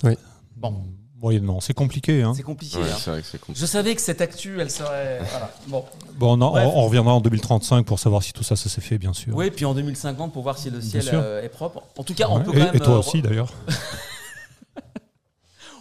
[0.03, 0.17] Oui.
[0.57, 0.85] Bon,
[1.21, 1.61] Moyennement.
[1.61, 2.23] C'est compliqué.
[2.23, 2.33] Hein.
[2.37, 2.79] c'est compliqué.
[2.79, 2.97] Ouais, hein.
[2.99, 3.61] c'est vrai que c'est compliqué.
[3.61, 5.19] Je savais que cette actu, elle serait.
[5.31, 5.51] Voilà.
[5.67, 5.85] Bon.
[6.15, 6.71] Bon, on, en- Bref.
[6.75, 9.35] on reviendra en 2035 pour savoir si tout ça, ça s'est fait, bien sûr.
[9.35, 11.19] Oui, puis en 2050 pour voir si le ciel sûr.
[11.21, 11.83] euh, est propre.
[11.97, 12.45] En tout cas, on Ouais.
[12.45, 12.77] peut et, quand même.
[12.77, 13.53] et toi euh, aussi, d'ailleurs.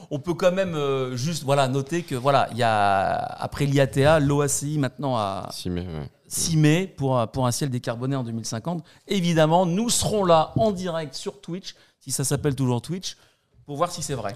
[0.09, 4.19] on peut quand même euh, juste voilà noter que voilà il y a après l'IATA
[4.21, 6.09] l'OACI maintenant à Si, mais, ouais.
[6.29, 10.71] 6 mai pour, un- pour un ciel décarboné en 2050 évidemment nous serons là en
[10.71, 13.17] direct sur Twitch si ça s'appelle toujours Twitch
[13.65, 14.33] pour voir si c'est vrai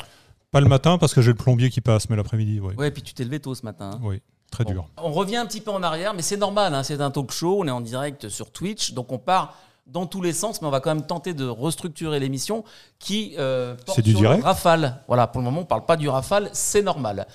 [0.52, 2.74] Pas le matin parce que j'ai le plombier qui passe, mais l'après-midi, oui.
[2.76, 4.00] ouais puis tu t'es levé tôt ce matin hein.
[4.04, 4.72] Oui, très Bon.
[4.72, 4.90] dur.
[4.98, 7.58] On revient un petit peu en arrière, mais c'est normal, hein, c'est un talk show,
[7.62, 9.56] on est en direct sur Twitch, donc on part
[9.88, 12.64] dans tous les sens, mais on va quand même tenter de restructurer l'émission
[13.00, 15.02] qui euh, porte C'est du sur direct le Rafale.
[15.08, 17.28] Voilà, pour le moment, on parle pas du Rafale, c'est normal.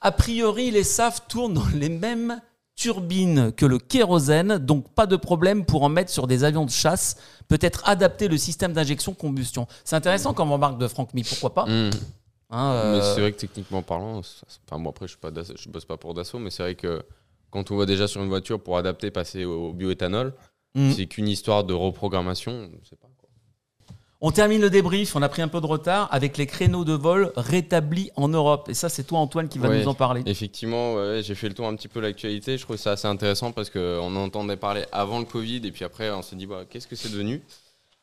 [0.00, 2.40] A priori, les SAF tournent dans les mêmes
[2.76, 6.70] turbines que le kérosène, donc pas de problème pour en mettre sur des avions de
[6.70, 7.16] chasse,
[7.48, 9.66] peut-être adapter le système d'injection combustion.
[9.84, 11.90] C'est intéressant comme remarque de Franck Mi, pourquoi pas Mmh.
[12.50, 15.16] Hein, Mais euh, c'est vrai que techniquement parlant, enfin bon après je
[15.56, 17.02] je bosse pas pour Dassault, mais c'est vrai que
[17.50, 20.34] quand on voit déjà sur une voiture pour adapter passer au bioéthanol,
[20.74, 20.90] hmm.
[20.90, 22.70] c'est qu'une histoire de reprogrammation.
[22.88, 23.28] sais pas, quoi.
[24.20, 26.92] On termine le débrief, on a pris un peu de retard avec les créneaux de
[26.92, 28.68] vol rétablis en Europe.
[28.68, 29.80] Et ça, c'est toi, Antoine, qui va Ouais.
[29.80, 30.22] nous en parler.
[30.26, 32.58] Effectivement, ouais, j'ai fait le tour un petit peu de l'actualité.
[32.58, 36.10] Je trouve ça assez intéressant parce qu'on entendait parler avant le Covid et puis après
[36.10, 37.42] on s'est dit bah, qu'est-ce que c'est devenu?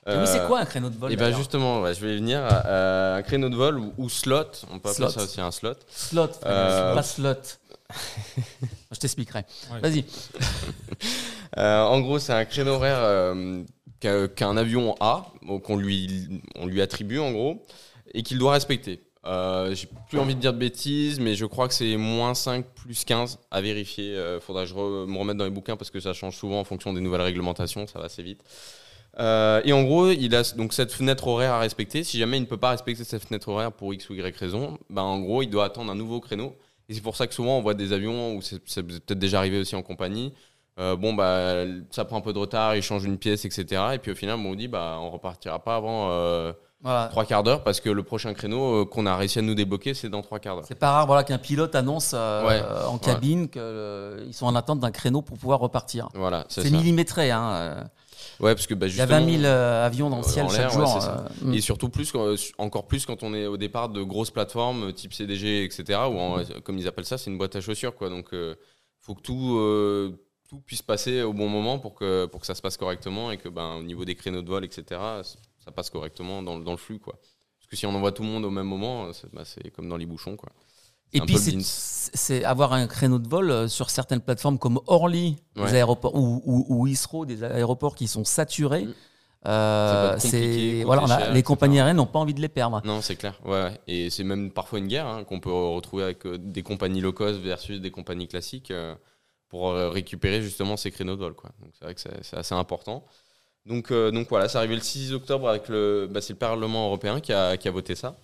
[0.07, 2.17] Oui, c'est quoi un créneau de vol Et ben d'ailleurs justement, ouais, je vais y
[2.17, 4.43] venir à un créneau de vol ou, ou slot.
[4.71, 5.09] On peut appeler Slot.
[5.09, 5.73] ça aussi un slot.
[5.89, 7.33] Slot, Euh, pas slot.
[8.91, 9.43] Je t'expliquerai.
[9.71, 9.79] Ouais.
[9.81, 10.05] Vas-y.
[11.57, 13.63] Euh, en gros, c'est un créneau horaire euh,
[14.35, 15.31] qu'un avion a,
[15.63, 17.65] qu'on lui, on lui attribue en gros,
[18.13, 19.01] et qu'il doit respecter.
[19.25, 22.65] Euh, J'ai plus envie de dire de bêtises, mais je crois que c'est moins 5
[22.75, 24.13] plus 15 à vérifier.
[24.15, 26.59] Euh, faudra que je re- me remette dans les bouquins parce que ça change souvent
[26.59, 28.41] en fonction des nouvelles réglementations, ça va assez vite.
[29.19, 32.03] Euh, et en gros, il a donc cette fenêtre horaire à respecter.
[32.03, 34.77] Si jamais il ne peut pas respecter cette fenêtre horaire pour X ou Y raison,
[34.89, 36.55] ben en gros, il doit attendre un nouveau créneau.
[36.89, 39.59] Et c'est pour ça que souvent on voit des avions où c'est peut-être déjà arrivé
[39.59, 40.33] aussi en compagnie.
[40.79, 43.65] Euh, bon, bah, ça prend un peu de retard, il change une pièce, etc.
[43.95, 47.07] Et puis au final, bon, on dit, bah, on repartira pas avant euh, Voilà.
[47.07, 49.95] trois quarts d'heure parce que le prochain créneau euh, qu'on a réussi à nous débloquer,
[49.95, 50.65] c'est dans trois quarts d'heure.
[50.67, 52.61] C'est pas rare voilà, qu'un pilote annonce Ouais.
[52.87, 56.09] en cabine qu'ils sont en attente d'un créneau pour pouvoir repartir.
[56.13, 57.31] Voilà, c'est millimétré.
[57.31, 57.89] Hein.
[58.39, 59.25] Ouais, parce que bah, Il y a justement.
[59.25, 60.83] 20 000 euh, avions dans le euh, ciel chaque jour.
[60.95, 61.53] ouais, euh.
[61.53, 62.13] Et surtout plus,
[62.57, 65.99] encore plus quand on est au départ de grosses plateformes type CDG, etc.
[65.99, 68.09] En- comme ils appellent ça, c'est une boîte à chaussures, quoi.
[68.09, 68.55] Donc, il
[68.99, 70.17] faut que tout,
[70.49, 73.37] tout puisse passer au bon moment pour que, pour que ça se passe correctement et
[73.37, 74.83] que, ben, au niveau des créneaux de vol, etc.,
[75.23, 77.15] ça passe correctement dans, le- dans le flux, quoi.
[77.59, 79.89] Parce que si on envoie tout le monde au même moment, c'est bah, c'est comme
[79.89, 80.49] dans les bouchons, quoi.
[81.13, 85.37] Et un puis, c'est- avoir un créneau de vol euh, sur certaines plateformes comme Orly,
[85.55, 88.85] des aéroports, ou, ou, ou Isro, des aéroports qui sont saturés.
[88.85, 88.93] Mm.
[89.45, 92.81] Euh, c'est voilà, on a- cher, les compagnies aériennes n'ont pas envie de les perdre.
[92.83, 93.39] Non, c'est clair.
[93.45, 93.71] Ouais.
[93.87, 97.13] Et c'est même parfois une guerre hein, qu'on peut retrouver avec euh, des compagnies low
[97.13, 98.95] cost versus des compagnies classiques euh,
[99.47, 101.33] pour récupérer justement ces créneaux de vol.
[101.33, 101.51] Quoi.
[101.61, 103.05] Donc c'est vrai que c'est assez important.
[103.65, 107.21] Donc, donc voilà, c'est arrivé le 6 octobre avec le, bah, c'est le Parlement européen
[107.21, 108.17] qui a, qui a voté ça.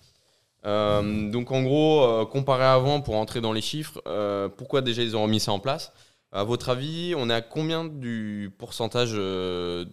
[0.66, 4.80] Euh, donc en gros, euh, comparé à avant, pour entrer dans les chiffres, euh, pourquoi
[4.80, 5.92] déjà ils ont remis ça en place?
[6.32, 9.84] À votre avis, on est à combien du pourcentage euh,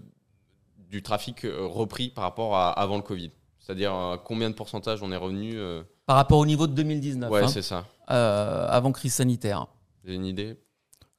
[0.90, 3.32] du trafic repris par rapport à avant le Covid?
[3.60, 7.30] C'est-à-dire euh, combien de pourcentage on est revenu euh, Par rapport au niveau de 2019,
[7.30, 7.86] Ouais, hein, c'est ça.
[8.10, 9.68] euh, avant crise sanitaire.
[10.04, 10.58] Avez une idée?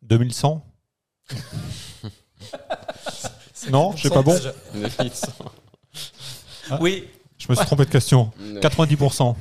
[0.03, 0.65] 2100
[3.71, 4.37] Non, je sais pas bon.
[4.75, 5.33] 2100.
[6.71, 6.79] Ah.
[6.81, 7.09] Oui,
[7.43, 8.31] Je me suis trompé de question.
[8.61, 9.35] 90%.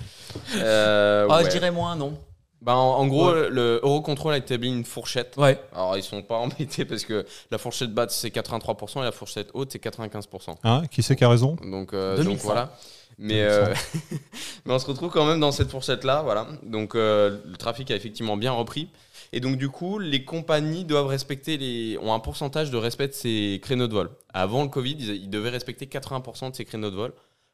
[0.58, 1.46] Euh, Ah, ouais.
[1.46, 2.18] je dirais moins, non
[2.62, 5.36] Bah, en, en gros, le Eurocontrol a établi une fourchette.
[5.38, 5.60] Ouais.
[5.74, 9.50] Alors, ils sont pas embêtés parce que la fourchette basse, c'est 83% et la fourchette
[9.54, 10.56] haute, c'est 95%.
[10.64, 11.58] Hein, qui c'est qui a raison?
[11.64, 12.30] Donc, euh, 2100.
[12.32, 12.76] donc voilà.
[13.20, 13.72] Mais, euh,
[14.66, 16.48] mais on se retrouve quand même dans cette fourchette-là, voilà.
[16.64, 18.90] Donc euh, le trafic a effectivement bien repris.
[19.32, 23.14] Et donc du coup, les compagnies doivent respecter les, ont un pourcentage de respect de
[23.14, 24.10] ces créneaux de vol.
[24.34, 27.14] Avant le Covid, ils, ils devaient respecter 80% de ces créneaux de vol.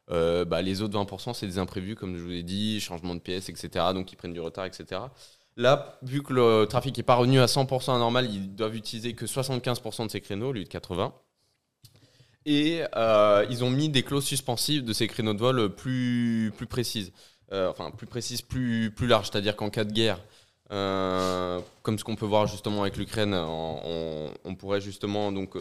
[0.10, 3.20] Euh, bah, les autres 20%, c'est des imprévus, comme je vous l'ai dit, changement de
[3.20, 3.86] pièces, etc.
[3.94, 5.02] Donc ils prennent du retard, etc.
[5.58, 9.14] Là, vu que le trafic n'est pas revenu à 100% à normal, ils doivent utiliser
[9.14, 11.12] que 75% de ces créneaux au lieu de 80%.
[12.46, 16.68] Et euh, ils ont mis des clauses suspensives de ces créneaux de vol plus, plus
[16.68, 17.12] précises.
[17.52, 19.30] Euh, enfin, plus précises, plus, plus larges.
[19.30, 20.20] C'est-à-dire qu'en cas de guerre,
[20.70, 25.58] comme ce qu'on peut voir justement avec l'Ukraine, on, pourrait justement donc,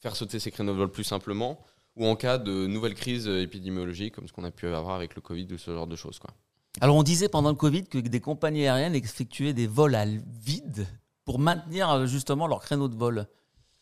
[0.00, 1.64] faire sauter ces créneaux de vol plus simplement.
[1.96, 5.20] Ou en cas de nouvelles crises épidémiologiques, comme ce qu'on a pu avoir avec le
[5.20, 6.18] Covid ou ce genre de choses.
[6.18, 6.30] Quoi.
[6.80, 10.86] Alors on disait pendant le Covid que des compagnies aériennes effectuaient des vols à vide
[11.24, 13.26] pour maintenir justement leur créneaux de vol.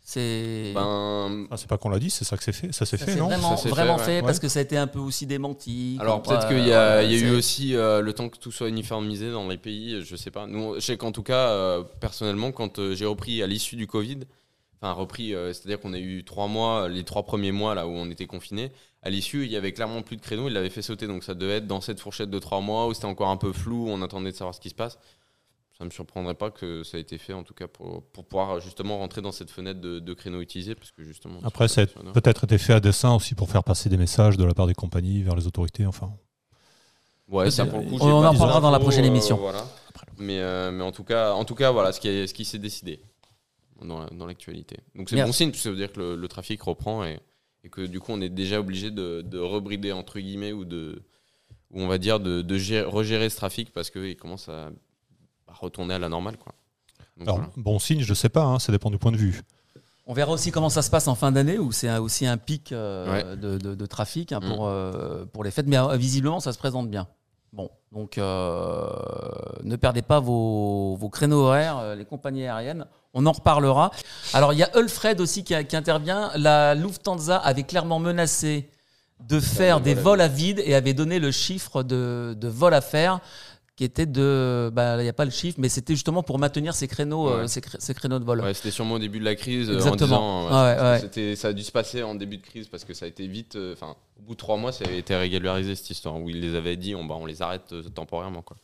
[0.04, 2.72] C'est ben, ah, c'est pas qu'on l'a dit, c'est ça que c'est fait.
[2.72, 3.28] Ça s'est fait, non?
[3.28, 4.22] Vraiment, Ça vraiment fait, fait, ouais.
[4.22, 5.96] parce que ça a été un peu aussi démenti.
[6.00, 8.36] Alors peut-être qu'il y a, euh, il y a eu aussi euh, le temps que
[8.36, 10.48] tout soit uniformisé dans les pays, je sais pas.
[10.48, 13.86] Nous, je sais qu'en tout cas, euh, personnellement, quand euh, j'ai repris à l'issue du
[13.86, 14.18] Covid,
[14.82, 17.90] enfin repris, euh, c'est-à-dire qu'on a eu trois mois, les trois premiers mois là où
[17.90, 20.82] on était confiné, à l'issue, il y avait clairement plus de créneaux, il l'avait fait
[20.82, 23.36] sauter, donc ça devait être dans cette fourchette de trois mois où c'était encore un
[23.36, 24.98] peu flou, on attendait de savoir ce qui se passe.
[25.78, 28.60] Ça me surprendrait pas que ça ait été fait en tout cas pour, pour pouvoir
[28.60, 31.38] justement rentrer dans cette fenêtre de, de créneaux utilisés parce que justement.
[31.44, 34.44] Après, ça a peut-être été fait à dessein aussi pour faire passer des messages de
[34.44, 35.86] la part des compagnies vers les autorités.
[35.86, 36.12] Enfin,
[37.28, 37.96] Ouais, ça pour le coup.
[38.00, 39.36] On en reparlera dans la prochaine euh, émission.
[39.36, 39.64] voilà.
[40.18, 42.44] Mais, euh, mais en tout cas, en tout cas, voilà ce qui, est- ce qui
[42.44, 43.00] s'est décidé
[43.84, 44.78] dans, la- dans l'actualité.
[44.94, 47.20] Donc c'est bon signe, parce que ça veut dire que le, le trafic reprend et,
[47.64, 51.02] et que du coup on est déjà obligé de, de rebrider entre guillemets ou de,
[51.70, 54.70] ou on va dire de, de gérer- regérer ce trafic parce qu'il commence à,
[55.48, 56.54] à retourner à la normale, quoi.
[57.18, 57.52] Donc, alors, voilà.
[57.56, 59.42] bon signe, je sais pas, hein, ça dépend du point de vue.
[60.06, 62.72] On verra aussi comment ça se passe en fin d'année, où c'est aussi un pic
[62.72, 63.36] euh, Ouais.
[63.36, 64.48] de, de- de trafic hein, Mm.
[64.48, 65.66] pour, euh, pour les fêtes.
[65.68, 67.06] Mais euh, visiblement, ça se présente bien.
[67.52, 68.88] Bon, donc euh,
[69.62, 72.86] ne perdez pas vos, vos créneaux horaires, les compagnies aériennes.
[73.14, 73.90] On en reparlera.
[74.32, 76.30] Alors, il y a Ulfred aussi qui, intervient.
[76.36, 78.68] La Lufthansa avait clairement menacé
[79.28, 82.80] de faire des vols à vide et avait donné le chiffre de, de vols à
[82.80, 83.20] faire
[83.76, 84.70] qui était de.
[84.72, 87.40] bah, Il n'y a pas le chiffre, mais c'était justement pour maintenir ces créneaux, euh,
[87.42, 87.48] Ouais.
[87.48, 88.40] ces, cré- ces créneaux de vol.
[88.42, 90.48] Ouais, c'était sûrement au début de la crise euh, en Exactement.
[90.48, 90.98] disant Ouais, ouais.
[91.00, 93.26] c'était ça a dû se passer en début de crise parce que ça a été
[93.26, 93.74] vite euh,
[94.18, 96.76] au bout de trois mois ça avait été régularisé cette histoire où ils les avaient
[96.76, 98.58] dit on, bah, on les arrête euh, temporairement quoi.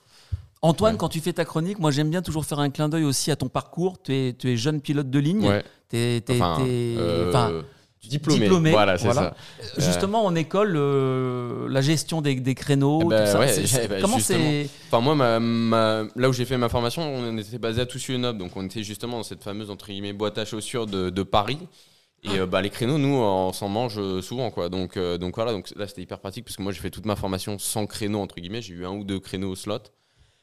[0.63, 0.99] Antoine, Ouais.
[0.99, 3.37] quand tu fais ta chronique, moi j'aime bien toujours faire un clin d'œil aussi à
[3.37, 4.03] ton parcours.
[4.03, 5.47] Tu es, tu es jeune pilote de ligne.
[5.47, 5.63] Ouais.
[5.89, 7.63] T'es- t'es- Enfin, t'es- euh, enfin,
[8.03, 8.41] diplômé.
[8.41, 9.35] diplômé, Voilà, c'est voilà.
[9.61, 9.81] ça.
[9.81, 13.39] justement en école, euh, la gestion des, des créneaux, tout ça.
[13.39, 17.03] ouais, c'est- c'est- comment c'est Enfin, moi, ma, ma- là où j'ai fait ma formation,
[17.03, 20.39] on était basé à Toussus-Noble, donc on était justement dans cette fameuse entre guillemets boîte
[20.39, 21.59] à chaussures de, de Paris.
[22.25, 24.69] Et euh, bah, les créneaux, nous, on s'en mange euh, souvent, quoi.
[24.69, 27.07] Donc, euh, donc voilà, donc là c'était hyper pratique parce que moi j'ai fait toute
[27.07, 28.61] ma formation sans créneau entre guillemets.
[28.61, 29.79] J'ai eu un ou deux créneaux au slot,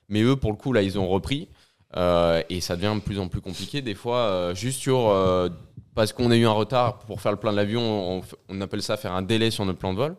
[0.09, 1.49] mais eux, pour le coup, là, ils ont repris
[1.97, 3.81] Euh, et ça devient de plus en plus compliqué.
[3.81, 5.49] Des fois, euh, juste sur euh,
[5.93, 8.97] parce qu'on a eu un retard pour faire le plein de l'avion, on, appelle ça
[8.97, 10.15] faire un délai sur notre plan de vol.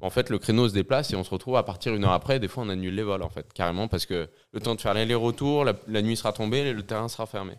[0.00, 2.38] En fait, le créneau se déplace et on se retrouve à partir une heure après.
[2.38, 4.94] Des fois, on annule les vols, en fait, carrément, parce que le temps de faire
[4.94, 7.54] l'aller-retour, la, la nuit sera tombée et le terrain sera fermé.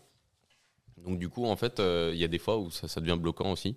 [0.97, 3.75] Donc, du coup, en fait, il y a des fois où ça, devient bloquant aussi.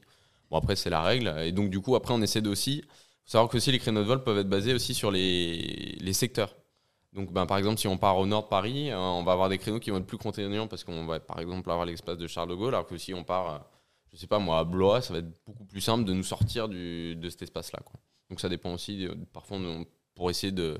[0.50, 1.34] Bon, après, c'est la règle.
[1.42, 2.82] Et donc, du coup, après, on essaie aussi.
[3.24, 6.54] faut savoir que les créneaux de vol peuvent être basés aussi sur les, les secteurs.
[7.12, 9.48] Donc, ben, par exemple, si on part au nord de Paris, euh, on va avoir
[9.48, 12.26] des créneaux qui vont être plus contraignants parce qu'on va, par exemple, avoir l'espace de
[12.26, 13.58] Charles de Gaulle, alors que si on part, euh,
[14.12, 16.68] je sais pas moi, à Blois, ça va être beaucoup plus simple de nous sortir
[16.68, 17.80] du, de cet espace-là.
[18.28, 19.08] Donc, ça dépend aussi.
[19.32, 20.78] parfois, on- pour essayer de,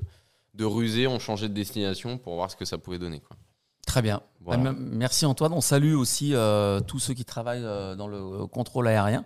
[0.53, 3.19] de ruser, on changeait de destination pour voir ce que ça pouvait donner.
[3.19, 3.35] Quoi.
[3.85, 4.21] Très bien.
[4.39, 4.69] Voilà.
[4.69, 5.51] M- Merci Antoine.
[5.51, 9.25] On salue aussi euh, tous ceux qui travaillent euh, dans le contrôle aérien.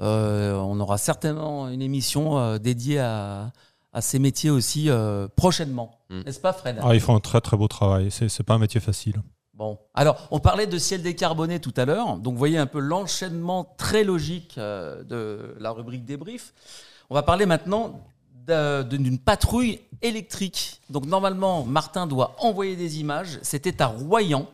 [0.00, 3.52] Euh, on aura certainement une émission dédiée à,
[3.92, 5.98] à ces métiers aussi euh, prochainement.
[6.10, 6.20] Mm.
[6.22, 6.78] N'est-ce pas Fred?
[6.82, 8.10] Ah, ils font un très très beau travail.
[8.10, 9.16] C'est c'est pas un métier facile.
[9.54, 12.78] Bon, alors on parlait de ciel décarboné tout à l'heure, donc vous voyez un peu
[12.78, 16.52] l'enchaînement très logique euh, de la rubrique débrief.
[17.10, 18.00] On va parler maintenant
[18.46, 20.80] d'un- d'une patrouille électrique.
[20.90, 23.38] Donc normalement, Martin doit envoyer des images.
[23.42, 24.46] C'était à Royan,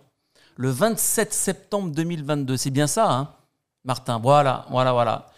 [0.57, 2.57] le 27 septembre 2022.
[2.57, 3.29] C'est bien ça, hein
[3.85, 4.18] Martin?
[4.18, 5.31] Voilà, voilà, voilà.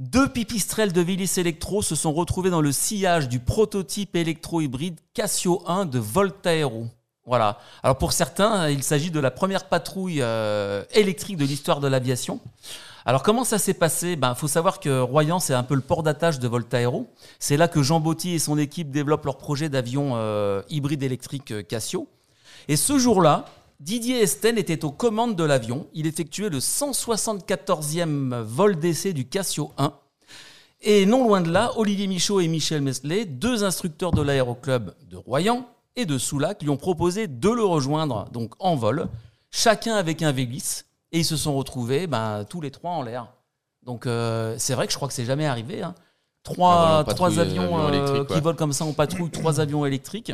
[0.00, 5.62] Deux pipistrelles de Willis Electro se sont retrouvés dans le sillage du prototype électro-hybride Casio
[5.66, 6.86] 1 de Voltaero.
[7.26, 7.58] Voilà.
[7.82, 12.40] Alors pour certains, il s'agit de la première patrouille euh, électrique de l'histoire de l'aviation.
[13.04, 14.16] Alors comment ça s'est passé?
[14.16, 17.06] Ben faut savoir que Royan c'est un peu le port d'attache de Voltaero.
[17.38, 21.50] C'est là que Jean Botti et son équipe développent leur projet d'avion euh, hybride électrique
[21.50, 22.08] euh, Casio.
[22.68, 23.44] Et ce jour-là,
[23.80, 25.86] Didier Esten était aux commandes de l'avion.
[25.94, 29.92] Il effectuait le 174e vol d'essai du Casio 1.
[30.82, 35.16] Et non loin de là, Olivier Michaud et Michel Mesley, deux instructeurs de l'aéroclub de
[35.16, 35.66] Royan
[35.96, 39.08] et de Soulac, lui ont proposé de le rejoindre donc en vol,
[39.50, 43.26] chacun avec un Vélis, et ils se sont retrouvés ben, tous les trois en l'air.
[43.82, 45.82] Donc euh, c'est vrai que je crois que c'est jamais arrivé.
[45.82, 45.94] hein.
[46.42, 49.84] Trois, Ah, trois avions avions euh, électriques, qui volent comme ça en patrouille, trois avions
[49.84, 50.32] électriques.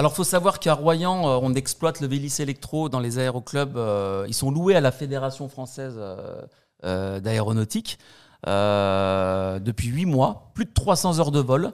[0.00, 3.76] Alors, faut savoir qu'à Royan, euh, on exploite le Vélis électro dans les aéroclubs.
[3.76, 6.00] euh, ils sont loués à la Fédération française
[6.84, 7.98] euh, d'aéronautique
[8.46, 11.72] depuis 8 mois, plus de 300 heures de vol,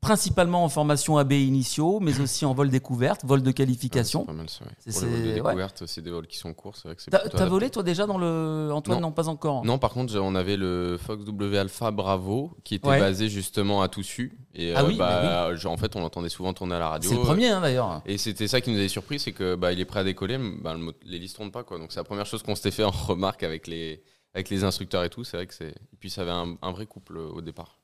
[0.00, 4.20] principalement en formation AB initiaux, mais aussi en vol découverte, vol de Ouais, qualification.
[4.20, 4.70] c'est pas mal ça, ouais.
[4.78, 5.34] C'est- Pour les vols de c'est- ouais.
[5.34, 8.06] découverte, c'est des vols qui sont courts, c'est vrai que c'est T'as volé toi déjà
[8.06, 9.08] dans le Antoine Non.
[9.08, 9.64] non, pas encore.
[9.64, 13.00] Non, par contre, on avait le Fox W Alpha Bravo qui était Ouais.
[13.00, 14.38] basé justement à Toussus.
[14.54, 17.08] Et Ah euh, oui, bah, genre, en fait, on l'entendait souvent tourner à la radio.
[17.10, 18.02] C'est le premier hein, d'ailleurs.
[18.06, 20.38] Et c'était ça qui nous avait surpris, c'est que bah, il est prêt à décoller,
[20.38, 21.78] mais bah, le mo- l'hélice tourne pas quoi.
[21.78, 24.02] Donc c'est la première chose qu'on s'était fait en remarque avec les
[24.34, 25.24] avec les instructeurs et tout.
[25.24, 25.68] C'est vrai que c'est.
[25.70, 27.78] Et puis ça avait un, un vrai couple euh, au départ.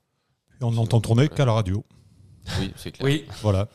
[0.60, 1.84] Et on n'entend tourner qu'à la radio.
[2.60, 3.04] Oui, c'est clair.
[3.06, 3.24] Oui.
[3.42, 3.68] Voilà.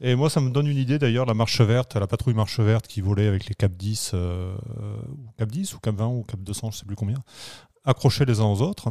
[0.00, 2.86] Et moi, ça me donne une idée d'ailleurs, la marche verte, la patrouille marche verte
[2.86, 4.54] qui volait avec les Cap 10, euh,
[5.10, 7.18] ou Cap 10 ou Cap 20 ou Cap 200, je sais plus combien,
[7.84, 8.88] accrochés les uns aux autres.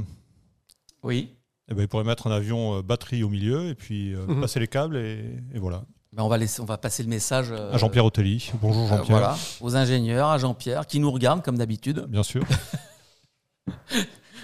[1.04, 1.36] Oui.
[1.70, 4.42] Et ben, ils pourraient mettre un avion euh, batterie au milieu et puis euh, Mhm.
[4.42, 5.84] passer les câbles et, et voilà.
[6.14, 8.52] Ben, on va laisser, on va passer le message euh, À Jean-Pierre Otelli.
[8.62, 9.18] Bonjour euh, Jean-Pierre.
[9.18, 12.06] voilà, aux ingénieurs, à Jean-Pierre qui nous regarde comme d'habitude.
[12.10, 12.44] Bien sûr.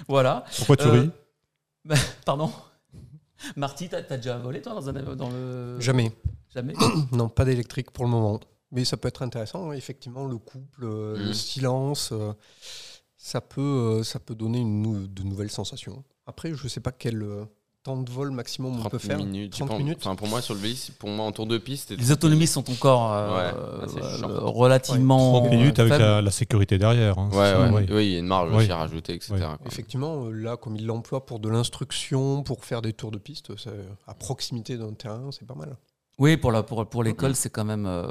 [0.08, 0.44] Voilà.
[0.58, 0.92] Pourquoi tu Euh,
[1.88, 1.98] ris?
[2.26, 2.52] Pardon.
[3.56, 6.12] Marty, t'as as déjà volé toi dans, un, dans le Jamais.
[6.54, 6.74] jamais.
[7.12, 8.40] Non, pas d'électrique pour le moment.
[8.72, 12.32] Mais ça peut être intéressant, hein, effectivement, le couple, euh, le silence, euh,
[13.18, 13.62] ça, peut,
[14.00, 16.04] euh, ça peut donner une de nouvelles sensations.
[16.26, 17.44] Après, je ne sais pas quel euh,
[17.84, 19.18] temps de vol maximum on 30 peut faire.
[19.18, 19.54] minutes.
[19.54, 19.78] je 30 pense.
[19.80, 19.98] minutes.
[20.02, 21.90] Enfin, pour moi, sur le Vélis, pour moi, en tour de piste.
[21.92, 26.32] Les 30 autonomies sont encore euh, Ouais, assez euh, relativement 30 minutes avec la, la
[26.32, 27.18] sécurité derrière.
[27.18, 27.30] hein.
[27.34, 27.70] Ouais, C'est- ouais.
[27.70, 27.86] ouais.
[27.92, 29.34] Oui, il y a une marge aussi à rajouter, etc.
[29.66, 33.52] Effectivement, euh, là, comme il l'emploie pour de l'instruction, pour faire des tours de piste,
[34.08, 35.76] à proximité d'un terrain, c'est pas mal.
[36.20, 38.06] Oui, pour la pour, pour l'école, c'est quand même euh,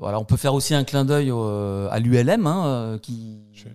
[0.00, 0.18] voilà.
[0.18, 3.68] On peut faire aussi un clin d'œil à l'ULM hein, euh, qui Je-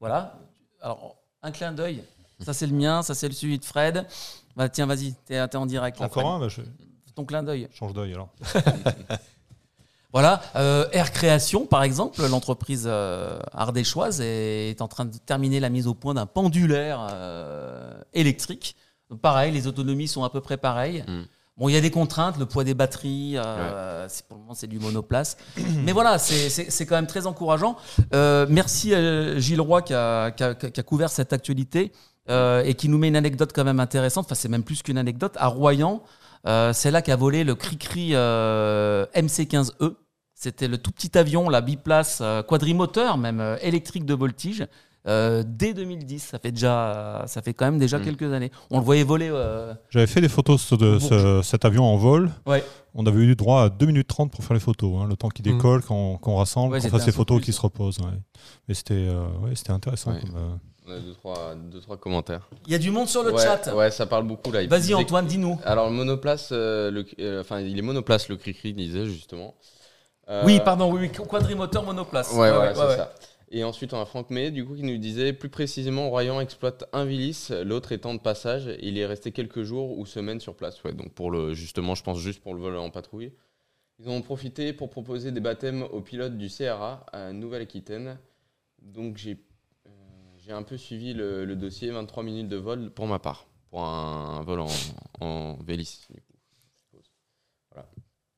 [0.00, 0.38] voilà.
[0.80, 2.02] Alors un clin d'œil.
[2.40, 4.06] Ça c'est le mien, ça c'est le celui de Fred.
[4.56, 5.98] Bah, tiens, vas-y, t'es en direct.
[6.00, 6.34] là, Encore Fred.
[6.34, 6.62] un bah, je
[7.14, 7.68] Ton clin d'œil.
[7.72, 8.28] change d'œil alors.
[10.12, 15.58] Voilà, euh, Air Création, par exemple, l'entreprise euh, ardéchoise est, est en train de terminer
[15.58, 18.76] la mise au point d'un pendulaire euh, électrique.
[19.22, 21.02] Pareil, les autonomies sont à peu près pareilles.
[21.08, 21.22] Mm.
[21.56, 24.54] Bon, il y a des contraintes, le poids des batteries, euh, c'est- pour le moment
[24.54, 25.38] c'est du monoplace.
[25.84, 27.76] Mais voilà, c'est- quand même très encourageant.
[28.14, 31.90] Euh, merci à Gilles Roy qui a, qui a- qui a couvert cette actualité
[32.30, 34.26] euh, et qui nous met une anecdote quand même intéressante.
[34.26, 35.34] Enfin, c'est même plus qu'une anecdote.
[35.38, 36.02] À Royan,
[36.46, 39.94] euh, c'est là qu'a volé le Cricri euh, MC15E.
[40.34, 44.66] C'était le tout petit avion, la biplace euh, quadrimoteur, même euh, électrique de voltige,
[45.06, 46.18] euh, dès 2010.
[46.20, 48.02] Ça fait déjà, ça fait quand même déjà Mm.
[48.02, 48.50] quelques années.
[48.70, 49.28] On le voyait voler.
[49.30, 52.30] euh, J'avais fait des photos de ce- cet avion en vol.
[52.46, 52.64] Ouais.
[52.94, 54.92] On avait eu droit à 2 minutes 30 pour faire les photos.
[55.00, 55.56] hein, le temps qu'il Mhm.
[55.58, 58.00] décolle, qu'on rassemble, Ouais, qu'on fasse les photos qui se reposent.
[58.00, 58.18] ouais.
[58.68, 60.12] Mais c'était euh, ouais, c'était intéressant.
[60.12, 60.20] Ouais.
[60.20, 60.54] comme, euh,
[60.86, 62.48] On a deux trois, deux, trois commentaires.
[62.66, 63.72] Il y a du monde sur le ouais, chat.
[63.74, 64.66] Ouais, ça parle beaucoup là.
[64.66, 65.58] Vas-y Antoine, dis-nous.
[65.64, 69.54] Alors le monoplace, euh, le- euh, enfin il est monoplace le Cricri disait justement.
[70.28, 72.32] Euh, Oui, pardon, oui, oui, quadrimoteur monoplace.
[72.32, 72.96] Ouais, ouais, c'est ouais.
[72.96, 73.14] ça.
[73.54, 76.84] Et ensuite on a Franck May du coup qui nous disait plus précisément Royan exploite
[76.92, 78.68] un Vilis, l'autre étant de passage.
[78.80, 80.82] Il est resté quelques jours ou semaines sur place.
[80.82, 83.32] Ouais, donc pour le justement je pense juste pour le vol en patrouille.
[84.00, 88.18] Ils ont profité pour proposer des baptêmes aux pilotes du CRA à Nouvelle-Aquitaine.
[88.80, 89.38] Donc j'ai
[90.44, 93.84] j'ai un peu suivi le, le dossier, 23 minutes de vol pour ma part, pour
[93.84, 94.66] un, un vol en,
[95.20, 96.06] en Vélis.
[96.10, 96.32] du coup,
[96.74, 97.10] je suppose.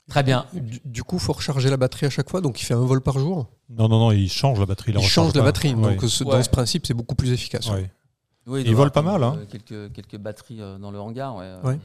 [0.08, 0.44] Très bien.
[0.52, 2.80] Du, du coup, il faut recharger la batterie à chaque fois, donc il fait un
[2.84, 3.48] vol par jour?
[3.70, 4.92] Non, non, non, il change la batterie.
[4.94, 5.94] Il change la batterie, Ouais.
[5.96, 6.24] donc Ouais.
[6.30, 7.68] dans ce principe, c'est beaucoup plus efficace.
[7.70, 7.90] Ouais.
[8.46, 9.38] Oui, volent avoir pas mal, hein.
[9.38, 11.36] euh, Quelques, quelques batteries euh, dans le hangar.
[11.36, 11.78] Ouais.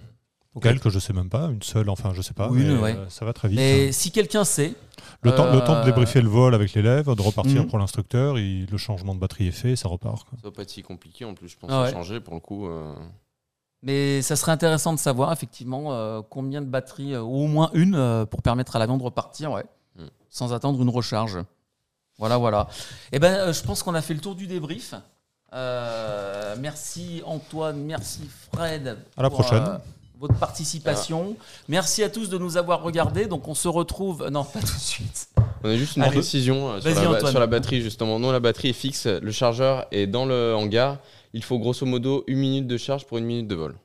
[0.63, 0.71] Ouais.
[0.71, 1.47] Quelques, je sais même pas.
[1.47, 2.49] Une seule, enfin, je sais pas.
[2.49, 2.95] Oui, mais, ouais.
[2.95, 3.57] euh, ça va très vite.
[3.57, 4.73] Mais si quelqu'un sait,
[5.21, 7.67] Le, temps, le temps de euh, débriefer le vol avec l'élève, de repartir Mhm.
[7.67, 10.23] pour l'instructeur, le changement de batterie est fait, ça repart.
[10.23, 10.37] quoi.
[10.41, 12.39] Ça va pas être si compliqué en plus, je pense, Ah à changer pour le
[12.39, 12.67] coup.
[12.67, 12.93] euh.
[13.81, 17.69] mais ça serait intéressant de savoir effectivement euh, combien de batteries, euh, ou au moins
[17.73, 19.65] une, euh, pour permettre à l'avion de repartir, ouais,
[19.97, 20.03] Mm.
[20.29, 21.37] sans attendre une recharge.
[22.17, 22.67] Voilà, voilà.
[23.13, 24.93] Eh ben, euh, je pense qu'on a fait le tour du débrief.
[25.53, 28.21] Euh, merci Antoine, merci
[28.53, 28.97] Fred.
[29.17, 29.79] À la pour, prochaine.
[30.19, 31.35] Votre participation.
[31.67, 33.25] Merci à tous de nous avoir regardés.
[33.25, 34.27] Donc on se retrouve.
[34.29, 35.29] Non, pas tout de suite.
[35.63, 36.11] On a juste une Allez.
[36.13, 37.31] précision euh, sur la, Antoine.
[37.31, 38.19] sur la batterie justement.
[38.19, 40.97] Non, la batterie est fixe, le chargeur est dans le hangar.
[41.33, 43.75] Il faut grosso modo une minute de charge pour une minute de vol.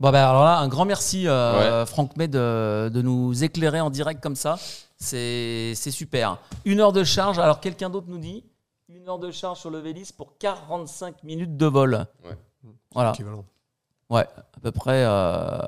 [0.00, 3.90] Bon, ben alors là, un grand merci, euh, Franck May, de, de nous éclairer en
[3.90, 4.58] direct comme ça.
[4.98, 6.38] C'est c'est super.
[6.64, 7.38] Une heure de charge.
[7.38, 8.44] Alors, quelqu'un d'autre nous dit
[8.88, 12.06] une heure de charge sur le Vélis pour 45 minutes de vol.
[12.24, 12.36] Ouais.
[12.92, 13.10] Voilà.
[13.12, 13.44] Équivalent.
[14.10, 14.26] Ouais,
[14.56, 15.04] à peu près.
[15.04, 15.60] euh,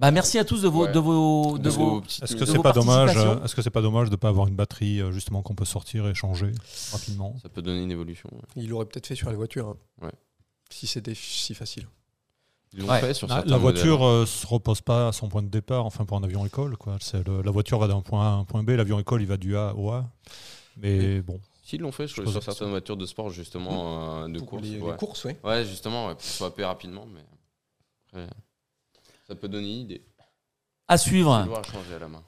[0.00, 0.92] Bah, merci à tous de vos, Ouais.
[0.92, 3.44] de vos, de De vos- Est-ce que c'est pas dommage participations.
[3.44, 6.06] Est-ce que c'est pas dommage de pas avoir une batterie euh, justement qu'on peut sortir
[6.08, 6.52] et changer
[6.92, 8.30] rapidement Ça peut donner une évolution.
[8.32, 8.40] ouais.
[8.56, 9.68] Il l'aurait peut-être fait sur les voitures.
[9.68, 9.76] hein.
[10.06, 10.12] Ouais.
[10.70, 11.86] Si c'était si facile.
[12.72, 13.00] Ils l'ont Ouais.
[13.00, 13.74] fait sur La, certains la modèles.
[13.86, 16.76] voiture euh, se repose pas à son point de départ, enfin pour un avion école.
[16.78, 16.96] Quoi.
[17.00, 19.26] C'est le- la voiture va d'un point A à un point B, l'avion école il
[19.28, 20.08] va du A au A.
[20.78, 24.48] Mais bon, S'ils l'ont fait sur la certaines voitures de sport, justement, euh, de Pour
[24.48, 24.62] course.
[24.62, 24.96] les, les ouais.
[24.96, 25.32] courses, oui.
[25.44, 28.26] Ouais, justement, ouais, pour swapper rapidement, mais
[29.30, 30.02] ça peut donner une idée.
[30.88, 31.48] à suivre.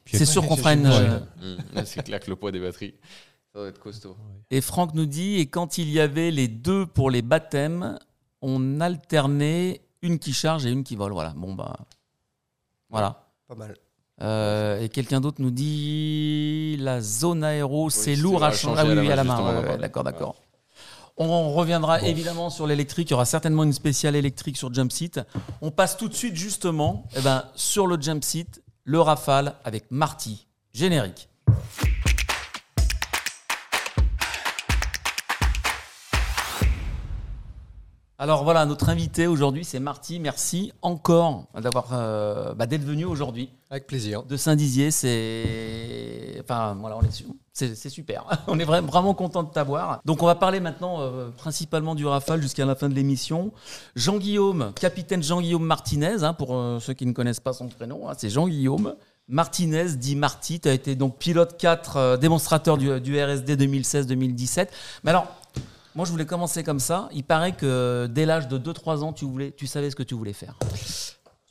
[0.06, 0.86] C'est sûr qu'on fera une.
[0.86, 1.08] Ouais.
[1.42, 1.56] euh.
[1.74, 2.94] Là, c'est clair que le poids des batteries,
[3.52, 4.16] ça doit être costaud.
[4.52, 7.98] Et Franck nous dit et quand il y avait les deux pour les baptêmes,
[8.40, 11.12] on alternait une qui charge et une qui vole.
[11.12, 11.30] Voilà.
[11.36, 11.76] Bon bah.
[12.88, 13.28] Voilà.
[13.48, 13.74] Pas mal.
[14.20, 18.80] Euh, et quelqu'un d'autre nous dit la zone aéro, c'est c'est lourd à à changer.
[18.80, 20.36] Ah oui, à la oui, à la main, ouais, ouais, d'accord, d'accord.
[21.30, 23.10] On reviendra évidemment sur l'électrique.
[23.10, 25.20] Il y aura certainement une spéciale électrique sur Jump Seat.
[25.60, 29.84] On passe tout de suite justement eh ben, sur le Jump Seat, le Rafale avec
[29.90, 30.46] Marty.
[30.72, 31.28] Générique.
[38.22, 40.20] Alors voilà, notre invité aujourd'hui, c'est Marty.
[40.20, 44.22] Merci encore d'avoir euh, bah, d'être venu aujourd'hui Avec plaisir.
[44.22, 44.92] de Saint-Dizier.
[44.92, 48.24] C'est enfin voilà, on est c'est super.
[48.46, 50.00] On est vra- vraiment content de t'avoir.
[50.04, 53.50] Donc on va parler maintenant euh, principalement du Rafale jusqu'à la fin de l'émission.
[53.96, 58.12] Jean-Guillaume, capitaine Jean-Guillaume Martinez, hein, pour euh, ceux qui ne connaissent pas son prénom, hein,
[58.16, 58.94] c'est Jean-Guillaume.
[59.26, 64.68] Martinez dit Marty, tu as été donc pilote 4, euh, démonstrateur du, du RSD 2016-2017.
[65.04, 65.26] Mais alors,
[65.94, 67.08] moi je voulais commencer comme ça.
[67.12, 70.14] Il paraît que dès l'âge de 2-3 ans, tu, voulais, tu savais ce que tu
[70.14, 70.56] voulais faire.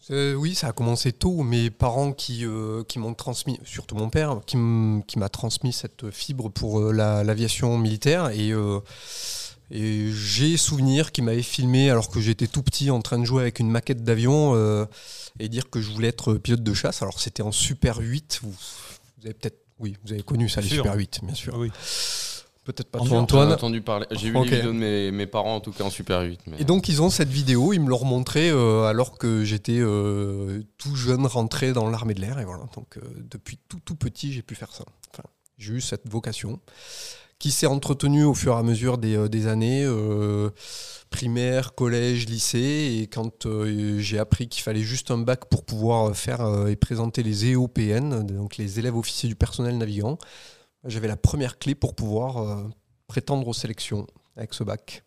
[0.10, 1.44] Euh, oui, ça a commencé tôt.
[1.44, 6.50] Mes parents qui, euh, qui m'ont transmis, surtout mon père, qui m'a transmis cette fibre
[6.50, 8.30] pour euh, la- l'aviation militaire.
[8.30, 8.80] Et, euh,
[9.70, 13.44] et j'ai souvenir qu'il m'avait filmé alors que j'étais tout petit en train de jouer
[13.44, 14.86] avec une maquette d'avion euh,
[15.39, 17.02] et dire que je voulais être pilote de chasse.
[17.04, 18.39] Alors c'était en Super 8.
[18.44, 20.78] Vous, vous avez peut-être, oui, vous avez connu ça, les Sûr.
[20.84, 21.56] Super 8, bien sûr.
[21.58, 21.72] Oui.
[22.72, 23.51] Peut-être pas Antoine.
[23.51, 24.05] entendu parler.
[24.11, 26.41] J'ai vu les vidéos de mes, mes parents, en tout cas en Super 8.
[26.47, 26.57] Mais...
[26.61, 30.61] Et donc ils ont cette vidéo, ils me l'ont montré euh, alors que j'étais euh,
[30.78, 32.63] tout jeune rentré dans l'armée de l'air et voilà.
[32.76, 34.86] Donc euh, depuis tout tout petit j'ai pu faire ça.
[35.13, 35.24] Enfin,
[35.57, 36.59] j'ai eu cette vocation
[37.41, 40.51] qui s'est entretenue au fur et à mesure des, euh, des années, euh,
[41.09, 42.99] primaire, collège, lycée.
[43.01, 46.76] Et quand euh, j'ai appris qu'il fallait juste un bac pour pouvoir faire euh, et
[46.76, 50.19] présenter les EOPN, donc les élèves officiers du personnel navigant,
[50.86, 52.63] j'avais la première clé pour pouvoir euh,
[53.07, 55.03] prétendre aux sélections avec ce bac.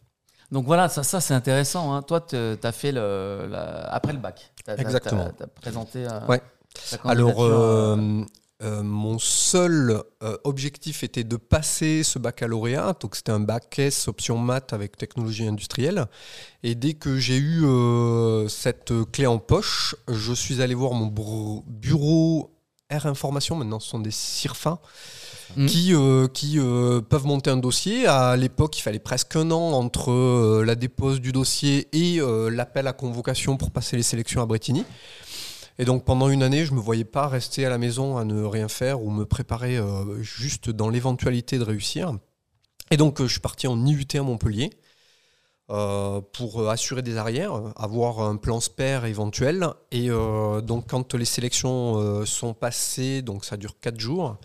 [0.50, 1.94] Donc voilà, ça, ça c'est intéressant.
[1.94, 2.02] hein.
[2.02, 4.52] Toi, tu as fait le, la- après le bac.
[4.78, 5.30] Exactement.
[5.36, 6.40] Tu as, présenté euh, Ouais.
[7.04, 8.24] Alors, euh,
[8.62, 10.02] euh, mon seul
[10.44, 12.94] objectif était de passer ce baccalauréat.
[13.00, 16.06] Donc, c'était un bac S option maths avec technologie industrielle.
[16.62, 17.64] Et dès que j'ai eu
[18.48, 21.06] cette clé en poche, je suis allé voir mon
[21.66, 22.50] bureau
[22.91, 23.57] Air Information.
[23.57, 24.80] Maintenant, ce sont des CIRFA
[25.66, 28.07] qui, euh, qui euh, peuvent monter un dossier.
[28.07, 32.20] À l'époque, il fallait presque un an entre euh, la dépose du dossier et
[32.51, 34.85] l'appel à convocation pour passer les sélections à Bretigny.
[35.78, 38.24] Et donc pendant une année, je ne me voyais pas rester à la maison à
[38.24, 39.80] ne rien faire ou me préparer
[40.20, 42.12] juste dans l'éventualité de réussir.
[42.93, 44.70] Et donc je suis parti en IUT à Montpellier
[45.70, 49.66] euh, pour assurer des arrières, avoir un plan spare éventuel.
[49.90, 54.36] Et euh, donc quand les sélections euh, sont passées, donc ça dure 4 jours,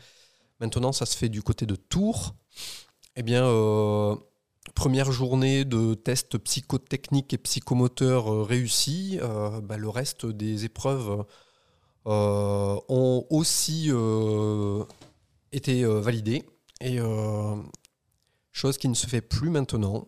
[0.61, 2.35] maintenant ça se fait du côté de Tours.
[3.17, 3.43] Eh bien,
[4.75, 9.19] première journée de tests psychotechniques et psychomoteurs réussis.
[9.63, 11.25] Bah, le reste des épreuves
[12.05, 13.91] ont aussi
[15.51, 16.45] été validées.
[16.79, 16.99] Et
[18.53, 20.07] chose qui ne se fait plus maintenant.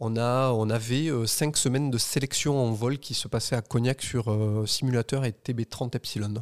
[0.00, 3.62] On, a, on avait euh, cinq semaines de sélection en vol qui se passaient à
[3.62, 6.34] Cognac sur euh, simulateur et TB30 Epsilon.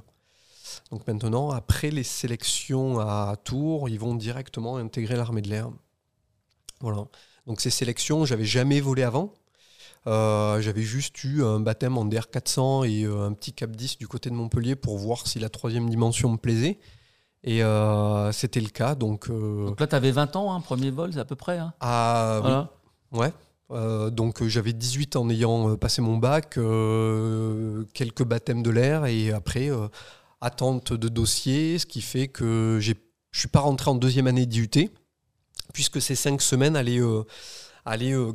[0.91, 5.71] Donc maintenant, après les sélections à Tours, ils vont directement intégrer l'armée de l'air.
[6.81, 7.07] Voilà.
[7.47, 9.33] Donc ces sélections, j'avais jamais volé avant.
[10.07, 14.31] Euh, j'avais juste eu un baptême en DR400 et un petit Cap 10 du côté
[14.31, 16.79] de Montpellier pour voir si la troisième dimension me plaisait.
[17.43, 18.95] Et euh, c'était le cas.
[18.95, 21.59] Donc, euh, Donc là, tu avais 20 ans, hein, premier vol, c'est à peu près.
[21.59, 21.73] hein.
[21.81, 22.71] oui, Voilà.
[23.13, 23.33] Ouais.
[23.71, 26.59] Euh, donc euh, j'avais 18 en ayant euh, passé mon bac,
[27.95, 29.71] quelques baptêmes de l'air et après
[30.41, 32.93] attente de dossier, ce qui fait que je
[33.33, 34.91] suis pas rentré en deuxième année d'IUT
[35.73, 37.01] puisque ces cinq semaines allaient,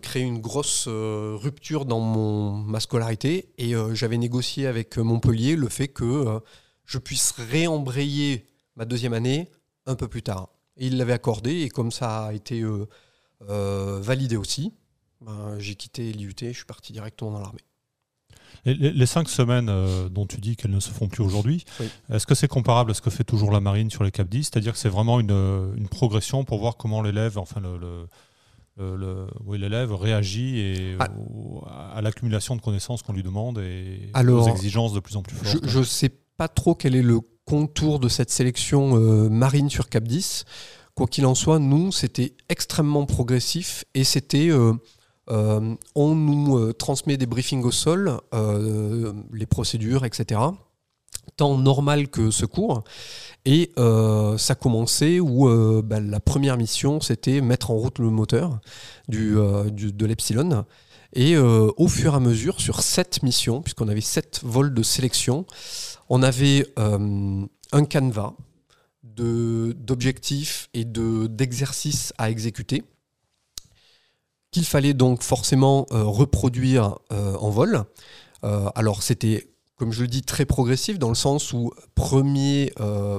[0.02, 5.88] créer une grosse rupture dans mon, ma scolarité et j'avais négocié avec Montpellier le fait
[5.88, 6.40] que
[6.86, 8.46] je puisse réembrayer
[8.76, 9.50] ma deuxième année
[9.86, 10.50] un peu plus tard.
[10.78, 12.64] Et il l'avait accordé et comme ça a été
[13.48, 14.74] validé aussi.
[15.22, 17.62] Ben, j'ai quitté l'IUT, je suis parti directement dans l'armée.
[18.66, 21.88] Les, cinq semaines euh, dont tu dis qu'elles ne se font plus aujourd'hui, Oui.
[22.12, 24.44] est-ce que c'est comparable à ce que fait toujours la marine sur les Cap 10
[24.46, 28.08] C'est-à-dire que c'est vraiment une, euh, une progression pour voir comment l'élève, enfin le,
[29.46, 31.08] oui, l'élève réagit et, Ah.
[31.18, 35.22] au- à l'accumulation de connaissances qu'on lui demande et Alors, aux exigences de plus en
[35.24, 35.76] plus Je fortes.
[35.78, 40.04] ne sais pas trop quel est le contour de cette sélection euh, marine sur Cap
[40.04, 40.46] 10.
[41.02, 44.52] Quoi qu'il en soit, nous, c'était extrêmement progressif et c'était.
[44.52, 44.74] euh,
[45.32, 48.20] euh, on nous euh, transmet des briefings au sol,
[49.34, 50.40] les procédures, etc.
[51.38, 52.84] Tant normal que secours.
[53.46, 55.50] Et ça commençait où
[55.82, 58.60] bah, la première mission, c'était mettre en route le moteur
[59.08, 60.66] de l'Epsilon.
[61.14, 65.48] Et au fur et à mesure, sur sept missions, puisqu'on avait sept vols de sélection,
[66.10, 68.36] on avait un canevas
[69.16, 72.84] de- d'objectifs et de- d'exercices à exécuter
[74.52, 77.84] qu'il fallait donc forcément euh, reproduire euh, en vol.
[78.44, 79.48] Euh, alors c'était,
[79.78, 82.74] comme je le dis, très progressif dans le sens où premier,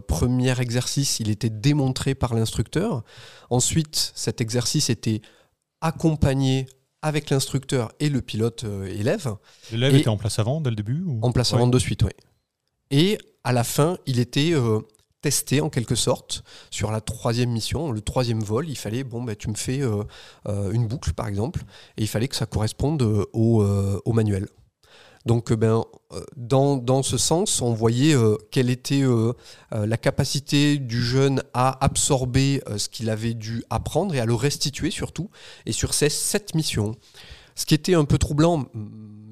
[0.08, 3.02] premier exercice, il était démontré par l'instructeur.
[3.50, 5.22] Ensuite, cet exercice était
[5.80, 6.66] accompagné
[7.00, 9.34] avec l'instructeur et le pilote élève
[9.72, 11.58] L'élève et- était en place avant, dès le début ou- en place Ouais.
[11.58, 12.10] avant de suite, oui.
[12.90, 14.80] Et à la fin, il était euh,
[15.22, 18.68] testé en quelque sorte sur la troisième mission, le troisième vol.
[18.68, 20.02] Il fallait, bon, bah, tu me fais euh,
[20.48, 21.62] euh, une boucle par exemple,
[21.96, 23.64] et il fallait que ça corresponde euh, au,
[24.04, 24.48] au manuel.
[25.24, 25.84] Donc, ben,
[26.36, 28.12] dans, dans ce sens, on voyait
[28.50, 29.04] quelle était
[29.70, 34.90] la capacité du jeune à absorber ce qu'il avait dû apprendre et à le restituer
[34.90, 35.30] surtout,
[35.64, 36.96] et sur ces sept missions.
[37.54, 38.66] Ce qui était un peu troublant,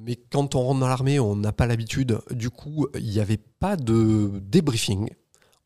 [0.05, 2.19] mais quand on rentre dans l'armée, on n'a pas l'habitude.
[2.31, 5.09] Du coup, il n'y avait pas de débriefing.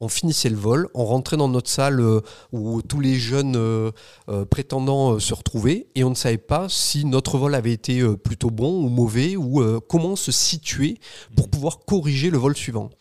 [0.05, 3.89] On finissait le vol, on rentrait dans notre salle euh, où tous les jeunes euh,
[4.29, 8.01] euh, prétendants euh, se retrouvaient et on ne savait pas si notre vol avait été
[8.01, 10.99] euh, plutôt bon ou mauvais ou euh, comment se situer
[11.35, 12.91] pour pouvoir corriger le vol suivant.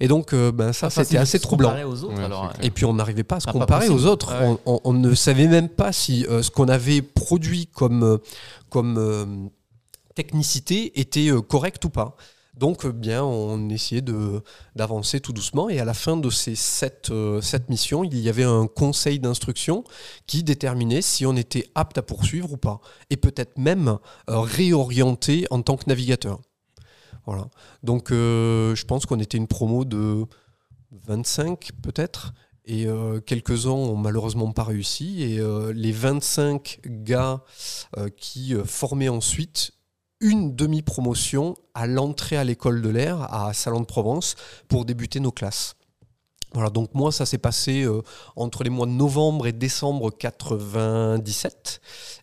[0.00, 1.68] Et donc, euh, ben, ça, facile c'était assez se troublant.
[1.68, 2.66] comparer aux autres, Ouais, alors, c'est hein.
[2.66, 4.32] Et puis on n'arrivait pas à se Ah, pas comparer aux autres.
[4.32, 4.58] Ouais.
[4.66, 8.18] On, on- on ne savait même pas si euh, ce qu'on avait produit comme,
[8.68, 9.24] comme euh,
[10.16, 12.16] technicité était euh, correct ou pas.
[12.58, 14.02] Donc euh, bien, on essayait
[14.74, 15.68] d'avancer tout doucement.
[15.68, 19.20] Et à la fin de ces sept, euh, sept missions, il y avait un conseil
[19.20, 19.84] d'instruction
[20.26, 22.80] qui déterminait si on était apte à poursuivre ou pas.
[23.10, 23.98] Et peut-être même
[24.28, 26.40] euh, réorienter en tant que navigateur.
[27.26, 27.48] Voilà.
[27.82, 30.24] Donc je pense qu'on était une promo de
[31.06, 32.32] 25 peut-être.
[32.64, 32.86] Et
[33.26, 35.22] quelques-uns ont malheureusement pas réussi.
[35.22, 35.40] Et
[35.74, 37.42] les 25 gars
[38.16, 39.72] qui formaient ensuite
[40.20, 44.34] une demi-promotion à l'entrée à l'école de l'air à Salon de Provence
[44.68, 45.74] pour débuter nos classes.
[46.54, 48.00] Voilà, donc moi ça s'est passé euh,
[48.34, 51.80] entre les mois de novembre et décembre 97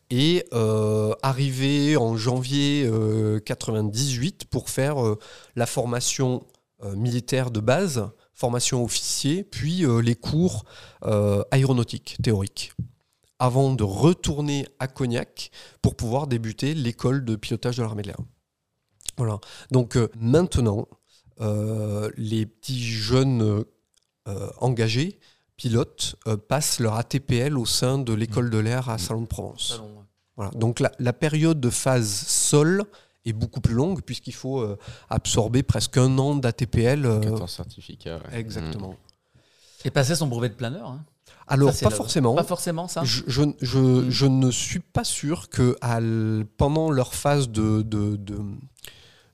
[0.09, 5.19] et euh, arrivé en janvier euh, 98 pour faire euh,
[5.55, 6.45] la formation
[6.93, 10.65] militaire de base, formation officier, puis les cours
[11.49, 12.73] aéronautiques théoriques
[13.39, 18.17] avant de retourner à Cognac pour pouvoir débuter l'école de pilotage de l'armée de l'air.
[19.17, 19.39] Voilà.
[19.71, 20.87] Donc euh, maintenant,
[21.41, 23.63] euh, les petits jeunes
[24.27, 25.19] euh, engagés,
[25.57, 29.69] pilotes, euh, passent leur ATPL au sein de l'école de l'air à Salon de Provence.
[29.73, 30.03] Salon, ouais.
[30.37, 30.51] Voilà.
[30.51, 32.83] Donc la, la période de phase sol
[33.25, 34.77] est beaucoup plus longue puisqu'il faut euh,
[35.09, 37.05] absorber presque un an d'ATPL.
[37.05, 38.17] euh, 14 certificats.
[38.17, 38.39] ouais.
[38.39, 38.95] exactement.
[39.85, 40.89] Et passer son brevet de planeur.
[40.89, 41.05] hein.
[41.47, 42.35] Alors Ça, pas le- forcément.
[42.35, 43.03] Pas forcément ça.
[43.03, 44.09] Je, je, je, Mm.
[44.09, 48.39] je ne suis pas sûr que à l- pendant leur phase de, de, de,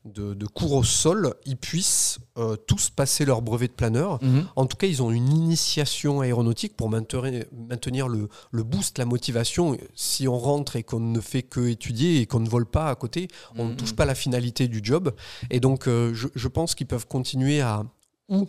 [0.04, 4.18] de- de cours au sol, ils puissent euh, tous passer leur brevet de planeur.
[4.24, 4.46] Mhm.
[4.56, 9.06] En tout cas, ils ont une initiation aéronautique pour maintenir, maintenir le, le boost, la
[9.06, 9.78] motivation.
[9.94, 12.96] Si on rentre et qu'on ne fait que étudier et qu'on ne vole pas à
[12.96, 15.14] côté, on ne touche pas la finalité du job.
[15.52, 17.84] Et donc, euh, je, je pense qu'ils peuvent continuer à
[18.28, 18.48] ou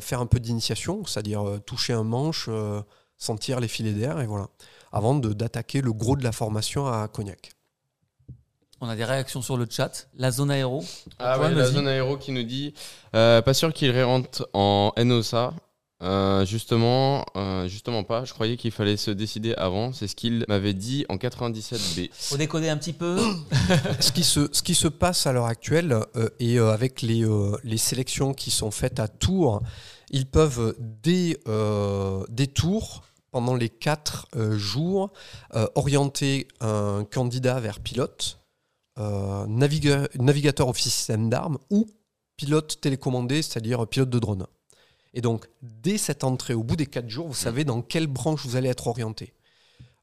[0.00, 2.80] faire un peu d'initiation, c'est-à-dire euh, toucher un manche, euh,
[3.16, 4.48] sentir les filets d'air, et voilà,
[4.92, 7.52] avant de- d'attaquer le gros de la formation à Cognac.
[8.80, 10.06] On a des réactions sur le chat.
[10.14, 10.84] La zone aéro.
[11.18, 12.74] Ah ouais, la zone aéro qui nous dit
[13.16, 15.52] euh, pas sûr qu'il rentre en NOSA.
[16.00, 18.24] Euh, justement, euh, justement pas.
[18.24, 19.92] Je croyais qu'il fallait se décider avant.
[19.92, 22.10] C'est ce qu'il m'avait dit en 97B.
[22.12, 23.18] Faut décoder un petit peu.
[24.00, 27.24] ce, qui se, ce qui se passe à l'heure actuelle, euh, et euh, avec les,
[27.24, 29.60] euh, les sélections qui sont faites à Tours,
[30.10, 35.12] ils peuvent, dès, euh, dès Tours, pendant les quatre euh, jours,
[35.56, 38.38] euh, orienter un candidat vers pilote,
[39.00, 41.86] euh, naviga- navigateur officier système d'armes ou
[42.36, 44.46] pilote télécommandé, c'est-à-dire pilote de drone.
[45.14, 48.44] Et donc, dès cette entrée, au bout des quatre jours, vous savez dans quelle branche
[48.44, 49.32] vous allez être orienté.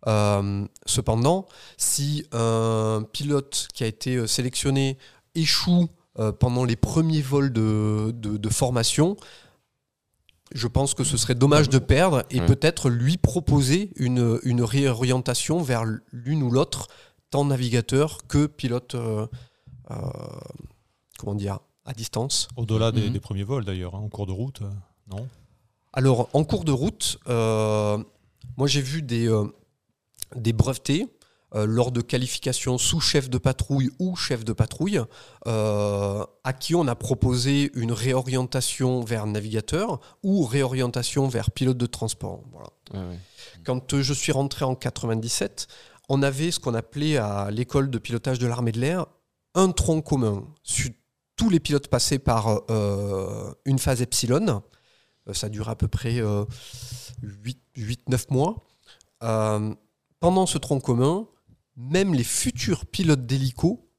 [0.07, 1.45] Euh, cependant,
[1.77, 4.97] si un pilote qui a été euh, sélectionné
[5.33, 5.87] échoue
[6.19, 9.15] euh, pendant les premiers vols de, de- de formation,
[10.53, 12.45] je pense que ce serait dommage de perdre et Ouais.
[12.45, 16.87] peut-être lui proposer une, une réorientation vers l'une ou l'autre,
[17.31, 19.25] tant navigateur que pilote, euh,
[19.91, 19.95] euh,
[21.17, 22.47] comment dire, à distance.
[22.57, 24.61] Au-delà des, des premiers vols d'ailleurs, hein, en cours de route,
[25.09, 25.27] non
[25.93, 27.97] Alors, en cours de route, euh,
[28.57, 29.45] moi j'ai vu des, euh,
[30.35, 31.07] des brevetés
[31.53, 34.99] euh, lors de qualifications sous chef de patrouille ou chef de patrouille,
[35.47, 41.85] euh, à qui on a proposé une réorientation vers navigateur ou réorientation vers pilote de
[41.85, 42.41] transport.
[42.51, 42.69] Voilà.
[42.93, 43.19] Ouais, ouais.
[43.63, 45.67] Quand euh, je suis rentré en 97,
[46.09, 49.05] on avait ce qu'on appelait à l'école de pilotage de l'armée de l'air
[49.53, 50.43] un tronc commun.
[51.37, 54.61] Tous les pilotes passaient par euh, une phase epsilon.
[55.27, 56.21] Euh, ça dure à peu près
[57.75, 58.63] 8-9 mois.
[59.23, 59.73] Euh,
[60.19, 61.27] pendant ce tronc commun,
[61.77, 63.89] même les futurs pilotes d'hélico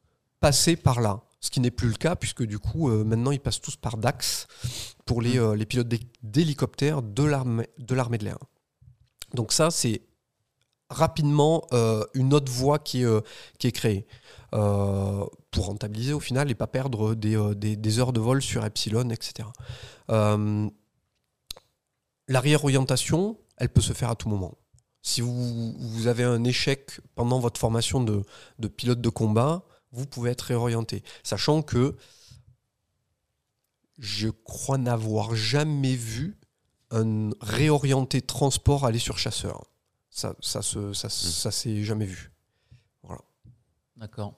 [0.41, 1.23] passaient par là.
[1.41, 3.97] Ce qui n'est plus le cas, puisque du coup, euh, maintenant, ils passent tous par
[3.99, 4.47] DAX
[5.05, 8.39] pour les, euh, les pilotes d'hé- d'hélicoptères de l'armée de l'air.
[9.35, 10.03] Donc ça, c'est
[10.89, 13.21] rapidement euh, une autre voie qui est, euh,
[13.59, 14.07] créée
[14.55, 18.65] euh, pour rentabiliser au final et pas perdre euh, des- des heures de vol sur
[18.65, 19.49] Epsilon, etc.
[22.29, 24.57] La réorientation, elle peut se faire à tout moment.
[25.03, 28.23] Si vous, vous avez un échec pendant votre formation de,
[28.59, 31.03] de pilote de combat, vous pouvez être réorienté.
[31.23, 31.97] Sachant que
[33.99, 36.39] je crois n'avoir jamais vu
[36.91, 39.65] un réorienté transport aller sur chasseur.
[40.11, 42.33] Ça, ça, se, ça, ça s'est jamais vu.
[43.97, 44.35] D'accord.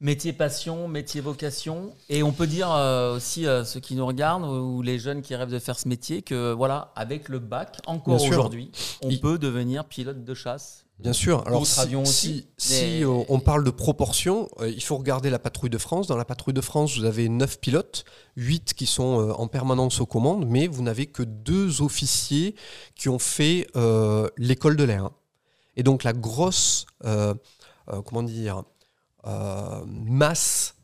[0.00, 1.94] Métier passion, métier vocation.
[2.10, 5.34] Et on peut dire euh, aussi à ceux qui nous regardent ou les jeunes qui
[5.34, 8.70] rêvent de faire ce métier que voilà, avec le bac, encore aujourd'hui,
[9.02, 10.82] on Il- peut devenir pilote de chasse.
[10.98, 11.42] Bien sûr.
[11.46, 12.46] Alors, si,
[13.04, 16.06] euh, on parle de proportion, euh, il faut regarder la patrouille de France.
[16.06, 20.00] Dans la patrouille de France, vous avez 9 pilotes, 8 qui sont euh, en permanence
[20.00, 22.54] aux commandes, mais vous n'avez que deux officiers
[22.94, 25.10] qui ont fait euh, l'école de l'air.
[25.76, 27.34] Et donc, la grosse, euh,
[27.92, 28.62] euh, comment dire, euh,
[29.86, 30.74] masse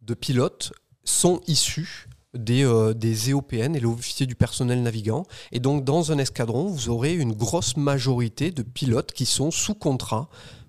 [0.00, 0.72] de pilotes
[1.04, 5.24] sont issus des, euh, des EOPN et les officiers du personnel navigant.
[5.52, 9.74] Et donc, dans un escadron, vous aurez une grosse majorité de pilotes qui sont sous
[9.74, 10.28] contrat.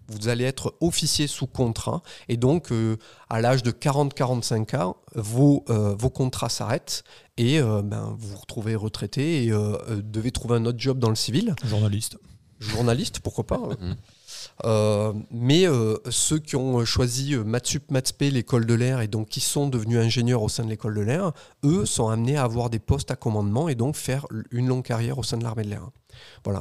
[0.09, 2.03] Vous allez être officier sous contrat.
[2.27, 2.97] Et donc, euh,
[3.29, 7.03] à l'âge de 40-45 ans, vos, euh, vos contrats s'arrêtent
[7.37, 10.99] et euh, ben, vous vous retrouvez retraité et euh, euh, devez trouver un autre job
[10.99, 11.55] dans le civil.
[11.65, 12.17] Journaliste.
[12.59, 13.59] Journaliste, pourquoi pas.
[14.65, 19.29] Euh, mais euh, ceux qui ont choisi euh, Matsup Matspé, l'école de l'air, et donc
[19.29, 21.31] qui sont devenus ingénieurs au sein de l'école de l'air,
[21.63, 25.17] eux sont amenés à avoir des postes à commandement et donc faire une longue carrière
[25.17, 25.89] au sein de l'armée de l'air.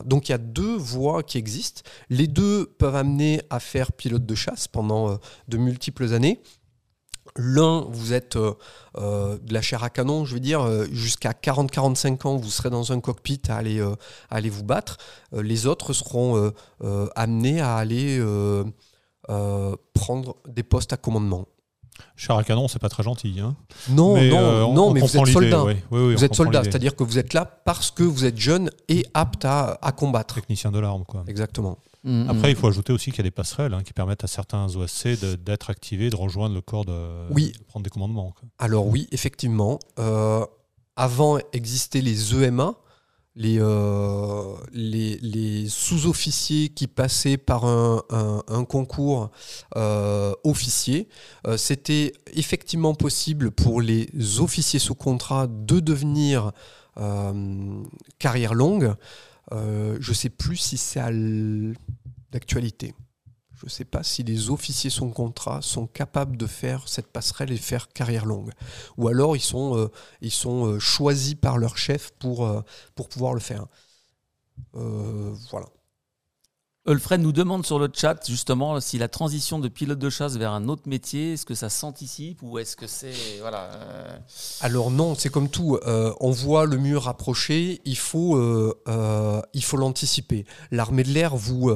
[0.06, 1.82] Donc il y a deux voies qui existent.
[2.08, 5.18] Les deux peuvent amener à faire pilote de chasse pendant
[5.48, 6.40] de multiples années.
[7.36, 8.52] L'un, vous êtes euh,
[8.98, 12.68] euh, de la chair à canon, je veux dire, euh, jusqu'à 40-45 ans, vous serez
[12.70, 13.94] dans un cockpit à aller, euh,
[14.30, 14.98] à aller vous battre.
[15.32, 16.52] Les autres seront
[16.82, 18.20] euh, amenés à aller
[19.94, 21.46] prendre des postes à commandement.
[22.16, 23.38] Char à canon, c'est pas très gentil.
[23.40, 23.54] Hein.
[23.90, 25.62] Non, Mais, non, euh, on- non, on mais vous êtes soldat.
[25.64, 25.74] ouais.
[25.90, 28.38] Oui, oui, on vous êtes soldat, c'est-à-dire que vous êtes là parce que vous êtes
[28.38, 30.34] jeune et apte à, à combattre.
[30.36, 31.22] Technicien de l'arme, quoi.
[31.28, 31.78] Exactement.
[32.04, 34.26] Mm, Après, il faut ajouter aussi qu'il y a des passerelles hein, qui permettent à
[34.26, 35.08] certains OSC
[35.44, 37.52] d'être activés, de rejoindre le corps, de, Oui.
[37.58, 38.32] de prendre des commandements.
[38.32, 38.48] quoi.
[38.58, 39.78] Alors oui, effectivement.
[39.98, 40.44] euh,
[40.96, 42.74] avant existaient les EMA,
[43.34, 49.30] les, euh, les, les sous-officiers qui passaient par un, un- un concours
[49.76, 51.08] euh, officier.
[51.46, 54.08] Euh, C'était effectivement possible pour les
[54.40, 56.52] officiers sous contrat de devenir
[58.18, 58.94] carrière longue.
[59.52, 61.76] Euh, je ne sais plus si c'est à l-
[62.30, 62.94] d'actualité.
[63.54, 67.52] Je ne sais pas si les officiers sous contrat sont capables de faire cette passerelle
[67.52, 68.50] et faire carrière longue.
[68.96, 69.88] Ou alors ils sont, euh,
[70.20, 72.48] ils sont euh, choisis par leur chef pour,
[72.94, 73.66] pour pouvoir le faire.
[74.72, 75.66] Voilà.
[76.84, 80.50] Alfred nous demande sur le chat justement si la transition de pilote de chasse vers
[80.50, 84.18] un autre métier, est-ce que ça s'anticipe ou est-ce que c'est euh,
[84.60, 85.78] Alors non, c'est comme tout.
[85.86, 90.44] euh, on voit le mur approcher, il faut, euh, il faut l'anticiper.
[90.72, 91.72] L'armée de l'air vous,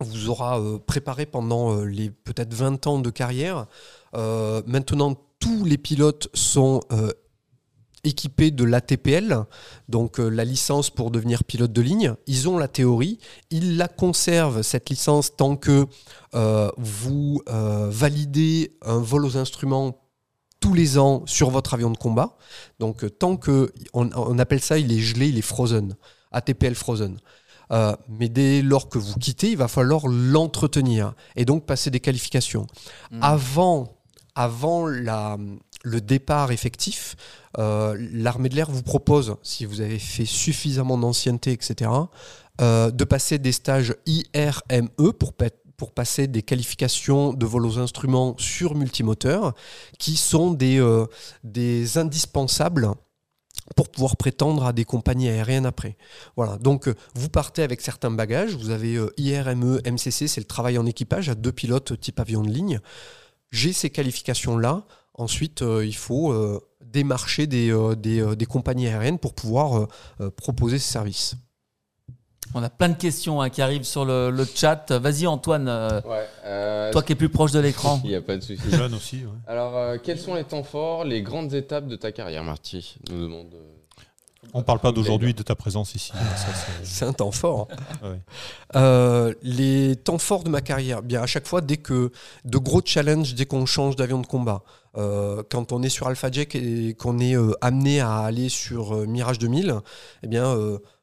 [0.00, 3.66] vous aura préparé pendant les peut-être 20 ans de carrière.
[4.14, 6.80] Maintenant, tous les pilotes sont
[8.04, 9.44] équipés de l'ATPL,
[9.88, 12.14] donc euh, la licence pour devenir pilote de ligne.
[12.26, 13.18] Ils ont la théorie,
[13.50, 15.86] ils la conservent, cette licence, tant que
[16.34, 20.00] euh, vous euh, validez un vol aux instruments
[20.60, 22.36] tous les ans sur votre avion de combat.
[22.78, 25.94] Donc tant que on, on appelle ça, il est gelé, il est frozen,
[26.32, 27.18] ATPL frozen.
[27.70, 32.00] Euh, mais dès lors que vous quittez, il va falloir l'entretenir et donc passer des
[32.00, 32.66] qualifications.
[33.10, 33.18] hmm.
[33.22, 33.94] Avant
[34.34, 35.36] avant la,
[35.88, 37.16] le départ effectif,
[37.58, 41.90] euh, l'armée de l'air vous propose, si vous avez fait suffisamment d'ancienneté, etc.,
[42.60, 45.32] euh, de passer des stages IRME pour,
[45.76, 49.54] pour passer des qualifications de vol aux instruments sur multimoteur,
[49.98, 51.06] qui sont des, euh,
[51.44, 52.90] des indispensables
[53.76, 55.96] pour pouvoir prétendre à des compagnies aériennes après.
[56.36, 60.86] Voilà, donc vous partez avec certains bagages, vous avez IRME, MCC, c'est le travail en
[60.86, 62.80] équipage à deux pilotes type avion de ligne.
[63.50, 64.84] J'ai ces qualifications-là,
[65.18, 69.78] ensuite euh, il faut euh, démarcher des, euh, des, euh, des compagnies aériennes pour pouvoir
[69.78, 69.88] euh,
[70.20, 71.34] euh, proposer ces services.
[72.54, 74.90] On a plein de questions hein, qui arrivent sur le, le chat.
[74.92, 76.26] Vas-y Antoine, euh, Ouais.
[76.46, 78.00] euh, toi qui es plus proche de l'écran.
[78.04, 78.62] Il n'y a pas de souci.
[78.70, 79.16] Jeune aussi.
[79.16, 79.32] ouais.
[79.46, 83.20] Alors, euh, quels sont les temps forts, les grandes étapes de ta carrière, Marty nous
[83.20, 83.52] demande.
[83.52, 83.74] euh,
[84.54, 86.10] On parle pas d'aujourd'hui, de ta présence ici.
[86.84, 87.68] C'est- un temps fort.
[88.02, 88.18] Ouais.
[88.76, 92.12] Euh, les temps forts de ma carrière, bien à chaque fois, dès que
[92.46, 94.62] de gros challenges, dès qu'on change d'avion de combat,
[94.98, 98.94] euh, quand on est sur Alpha Jack et qu'on est euh, amené à aller sur
[98.94, 99.76] euh, Mirage 2000,
[100.24, 100.56] eh bien,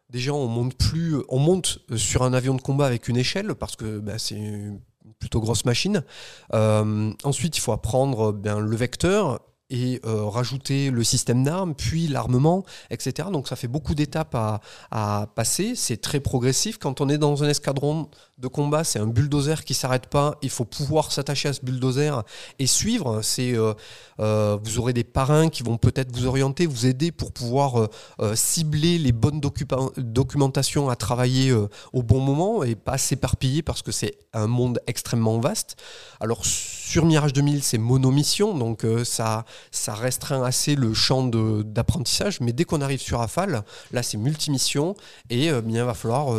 [0.09, 3.75] déjà on monte plus, on monte sur un avion de combat avec une échelle parce
[3.75, 4.81] que bah, c'est une
[5.19, 6.03] plutôt grosse machine.
[6.51, 9.39] Ensuite, il faut apprendre bien le vecteur
[9.71, 13.29] et rajouter le système d'armes, puis l'armement, etc.
[13.31, 15.73] Donc ça fait beaucoup d'étapes à, à passer.
[15.75, 16.77] C'est très progressif.
[16.77, 20.38] Quand on est dans un escadron de combat, c'est un bulldozer qui s'arrête pas.
[20.41, 22.23] Il faut pouvoir s'attacher à ce bulldozer
[22.59, 23.21] et suivre.
[23.21, 23.73] C'est euh,
[24.19, 27.88] euh, vous aurez des parrains qui vont peut-être vous orienter, vous aider pour pouvoir
[28.19, 31.53] euh, cibler les bonnes documentations à travailler
[31.93, 35.77] au bon moment et pas s'éparpiller parce que c'est un monde extrêmement vaste.
[36.19, 42.41] Alors sur Mirage 2000, c'est monomission, donc ça, ça restreint assez le champ d'apprentissage.
[42.41, 44.95] Mais dès qu'on arrive sur Rafale, là c'est multimission
[45.29, 46.36] et bien, il va falloir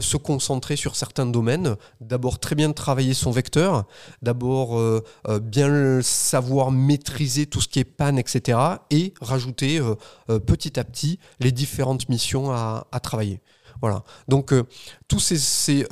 [0.00, 1.76] se concentrer sur certains domaines.
[2.00, 3.86] D'abord très bien travailler son vecteur,
[4.22, 8.58] d'abord euh, euh, bien savoir maîtriser tout ce qui est panne, etc.
[8.90, 13.40] Et rajouter euh, petit à petit les différentes missions à, travailler.
[13.80, 14.04] Voilà.
[14.28, 14.52] Donc
[15.08, 15.86] tous ces,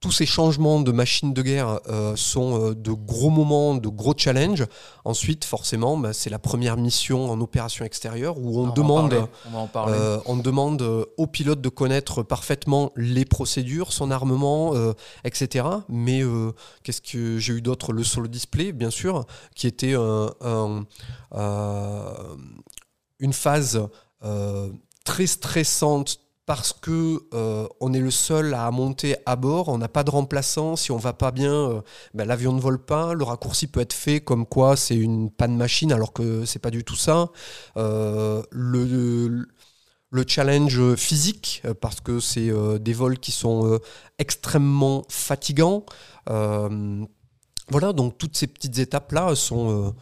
[0.00, 4.14] tous ces changements de machines de guerre euh, sont euh, de gros moments, de gros
[4.16, 4.66] challenges.
[5.04, 10.18] Ensuite, forcément, bah, c'est la première mission en opération extérieure où on, demande, on euh,
[10.26, 10.82] on demande
[11.16, 14.74] au pilote de connaître parfaitement les procédures, son armement,
[15.24, 15.66] etc.
[15.88, 16.22] Mais
[16.82, 17.92] qu'est-ce que j'ai eu d'autre?
[17.92, 19.24] Le solo display, bien sûr,
[19.54, 20.84] qui était un- un,
[23.18, 23.80] une phase
[25.04, 29.88] très stressante parce que euh, on est le seul à monter à bord, on n'a
[29.88, 30.76] pas de remplaçant.
[30.76, 31.80] Si on va pas bien, euh,
[32.14, 33.14] ben, l'avion ne vole pas.
[33.14, 36.70] Le raccourci peut être fait comme quoi c'est une panne machine, alors que c'est pas
[36.70, 37.30] du tout ça.
[37.76, 39.48] Euh, le,
[40.10, 43.80] le challenge physique, parce que c'est des vols qui sont
[44.18, 45.84] extrêmement fatigants.
[46.26, 49.94] Voilà, donc toutes ces petites étapes-là sont.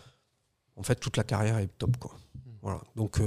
[0.76, 1.97] en fait, toute la carrière est top.
[1.97, 2.14] Quoi.
[2.61, 3.18] Voilà, donc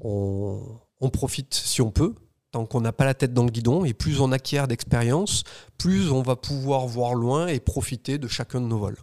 [0.00, 2.14] on, on profite si on peut,
[2.50, 5.44] tant qu'on n'a pas la tête dans le guidon, et plus on acquiert d'expérience,
[5.76, 8.96] plus on va pouvoir voir loin et profiter de chacun de nos vols.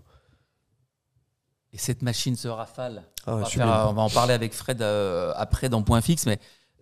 [1.74, 3.68] Et cette machine, ce Rafale, Ah, on, va sublime.
[3.70, 6.40] faire- on va en parler avec Fred euh, après dans Point Fixe, mais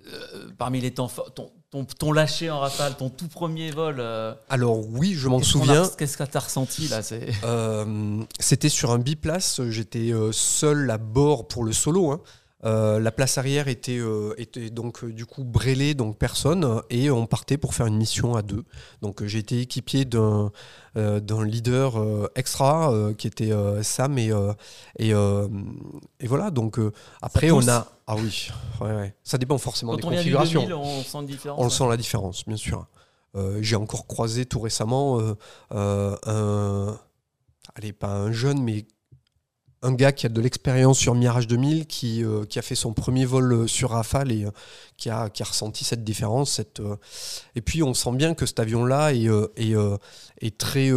[0.07, 3.95] euh, parmi les temps forts, ton, ton, ton lâcher en Rafale, ton tout premier vol,
[3.99, 5.89] euh, Alors oui, je m'en souviens.
[5.97, 7.01] Qu'est-ce que tu as ressenti là.
[7.43, 12.11] Euh, C'était sur un biplace, j'étais euh, seul à bord pour le solo.
[12.11, 12.21] hein.
[12.65, 17.09] Euh, la place arrière était, euh, était donc euh, du coup brêlée, donc personne, et
[17.11, 18.63] on partait pour faire une mission à deux.
[19.01, 20.51] Donc euh, j'ai été équipier d'un
[20.97, 24.53] euh, leader euh, extra euh, qui était euh, Sam et euh,
[24.97, 25.47] et, euh,
[26.19, 26.51] et voilà.
[26.51, 26.91] Donc euh,
[27.21, 28.49] après on a ah oui,
[28.81, 29.15] ouais, ouais.
[29.23, 30.61] ça dépend forcément Quand des on vient du configurations.
[30.61, 31.59] 2000, on sent une différence.
[31.59, 31.75] On le ouais.
[31.75, 32.85] sent la différence, bien sûr.
[33.35, 35.35] Euh, J'ai encore croisé tout récemment euh,
[35.73, 36.99] euh, un.
[37.75, 38.85] Allez, pas un jeune, mais
[39.83, 42.93] un gars qui a de l'expérience sur Mirage 2000, qui, euh, qui a fait son
[42.93, 44.51] premier vol euh, sur Rafale et euh,
[44.97, 46.61] qui, a, qui a ressenti cette différence.
[47.55, 49.27] Et puis, on sent bien que cet avion-là est,
[49.57, 49.75] est,
[50.41, 50.91] est très.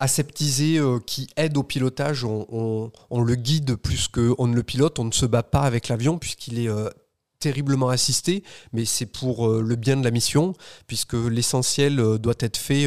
[0.00, 4.98] aseptisé qui aide au pilotage, on, on- on le guide plus qu'on ne le pilote,
[4.98, 6.70] on ne se bat pas avec l'avion puisqu'il est
[7.40, 10.54] terriblement assisté, mais c'est pour le bien de la mission,
[10.86, 12.86] puisque l'essentiel doit être fait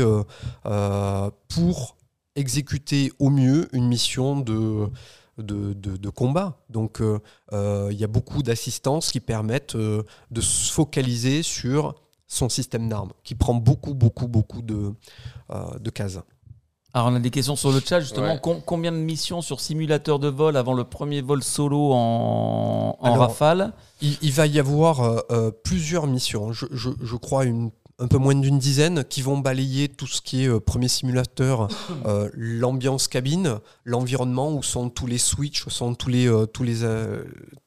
[1.49, 1.97] pour
[2.35, 4.87] exécuter au mieux une mission de,
[5.37, 6.57] de, de- de combat.
[6.69, 7.19] Donc euh,
[7.53, 11.95] euh, il y a beaucoup d'assistances qui permettent euh, de se focaliser sur
[12.27, 14.93] son système d'armes, qui prend beaucoup, beaucoup, beaucoup de,
[15.51, 16.19] euh, de cases.
[16.93, 18.33] Alors on a des questions sur le chat justement.
[18.33, 18.39] Ouais.
[18.41, 23.05] Com- combien de missions sur simulateur de vol avant le premier vol solo en, en
[23.05, 23.73] Alors, Rafale?
[24.01, 24.99] Il, il va y avoir
[25.31, 26.51] euh, plusieurs missions.
[26.51, 27.71] Je, je- je crois une,
[28.01, 31.67] un peu moins d'une dizaine qui vont balayer tout ce qui est euh, premier simulateur,
[32.05, 36.63] euh, l'ambiance cabine, l'environnement où sont tous les switches, où sont tous les, euh, tous
[36.63, 36.79] les,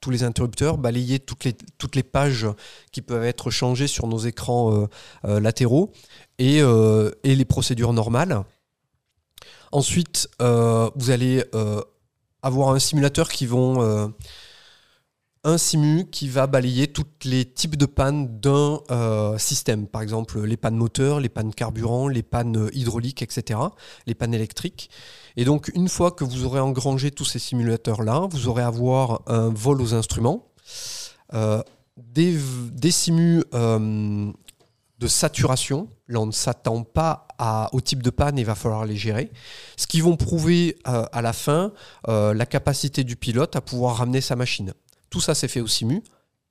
[0.01, 2.49] tous les interrupteurs, balayer toutes les, toutes les pages
[2.91, 4.89] qui peuvent être changées sur nos écrans
[5.23, 5.93] latéraux
[6.39, 8.43] et, et les procédures normales.
[9.73, 11.45] Ensuite, vous allez
[12.43, 14.13] avoir un simulateur qui vont
[15.45, 19.87] un simu qui va balayer tous les types de pannes d'un euh, système.
[19.87, 23.61] Par exemple, les pannes moteurs, les pannes carburant, les pannes hydrauliques, etc.
[24.07, 24.91] Les pannes électriques.
[25.37, 29.23] Et donc, une fois que vous aurez engrangé tous ces simulateurs-là, vous aurez à avoir
[29.27, 30.47] un vol aux instruments,
[31.35, 31.63] euh,
[31.97, 34.33] des, simus euh,
[34.99, 35.89] de saturation.
[36.09, 37.27] Là, on ne s'attend pas
[37.73, 39.31] au type de panne et il va falloir les gérer.
[39.77, 41.73] Ce qui vont prouver euh, à la fin
[42.09, 44.73] euh, la capacité du pilote à pouvoir ramener sa machine.
[45.15, 46.03] Tout ça, c'est fait au simu.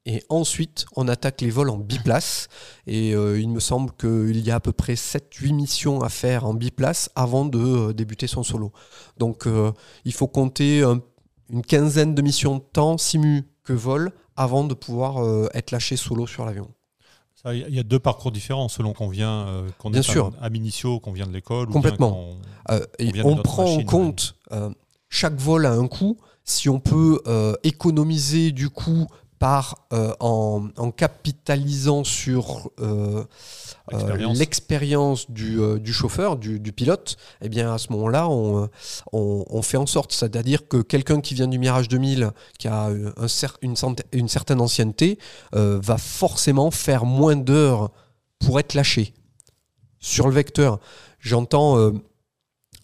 [0.06, 2.48] Et ensuite, on attaque les vols en biplace.
[2.88, 6.46] Et euh, il me semble qu'il y a à peu près 7-8 missions à faire
[6.46, 8.72] en biplace avant de euh, débuter son solo.
[9.18, 9.74] Donc, euh,
[10.06, 11.02] il faut compter un-
[11.50, 16.26] une quinzaine de missions de temps simu que vol avant de pouvoir être lâché solo
[16.26, 16.72] sur l'avion.
[17.52, 20.32] Il y a deux parcours différents selon qu'on vient, euh, qu'on Bien est sûr.
[20.42, 21.64] à initio, qu'on vient de l'école.
[21.68, 22.30] ou bien Complètement.
[22.72, 24.70] Euh, et On prend en compte euh,
[25.10, 26.18] chaque vol à un coût.
[26.46, 29.08] Si on peut euh, économiser du coup
[29.40, 33.24] par euh, en, en capitalisant sur euh,
[34.40, 35.30] L'expérience.
[35.30, 38.70] du, du chauffeur, du, du pilote, eh bien à ce moment-là, on,
[39.12, 42.86] on, on fait en sorte, c'est-à-dire que quelqu'un qui vient du Mirage 2000, qui a
[42.86, 43.76] un cer- une,
[44.14, 45.20] une certaine ancienneté,
[45.52, 47.92] va forcément faire moins d'heures
[48.40, 49.14] pour être lâché.
[50.00, 50.80] Sur le vecteur,
[51.20, 51.92] j'entends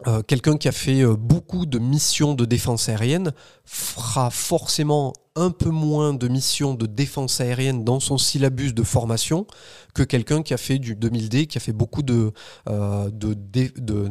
[0.07, 3.33] euh, quelqu'un qui a fait euh, beaucoup de missions de défense aérienne
[3.65, 9.45] fera forcément un peu moins de missions de défense aérienne dans son syllabus de formation
[9.93, 12.31] que quelqu'un qui a fait du 2000D, qui a fait beaucoup de,
[12.69, 14.09] euh, de, de-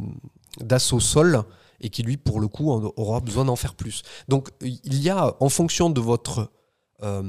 [0.61, 1.43] d'assaut sol
[1.81, 4.03] et qui lui, pour le coup, aura besoin d'en faire plus.
[4.29, 6.51] Donc il y a, en fonction de votre,
[7.03, 7.23] euh,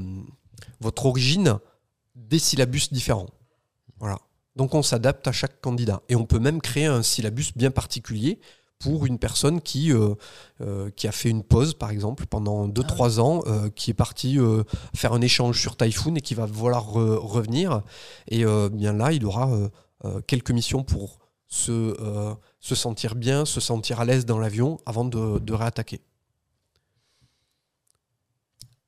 [0.80, 1.58] votre origine,
[2.14, 3.28] des syllabus différents.
[4.00, 4.18] Voilà.
[4.56, 6.02] Donc on s'adapte à chaque candidat.
[6.08, 8.40] Et on peut même créer un syllabus bien particulier
[8.78, 10.14] pour une personne qui, euh,
[10.62, 14.38] euh, qui a fait une pause, par exemple, pendant 2-3 ans, euh, qui est parti
[14.38, 17.82] euh, faire un échange sur Typhoon et qui va vouloir re- revenir.
[18.28, 19.68] Et euh, bien là, il aura euh,
[20.06, 24.78] euh, quelques missions pour se, euh, se sentir bien, se sentir à l'aise dans l'avion
[24.86, 26.00] avant de, de réattaquer.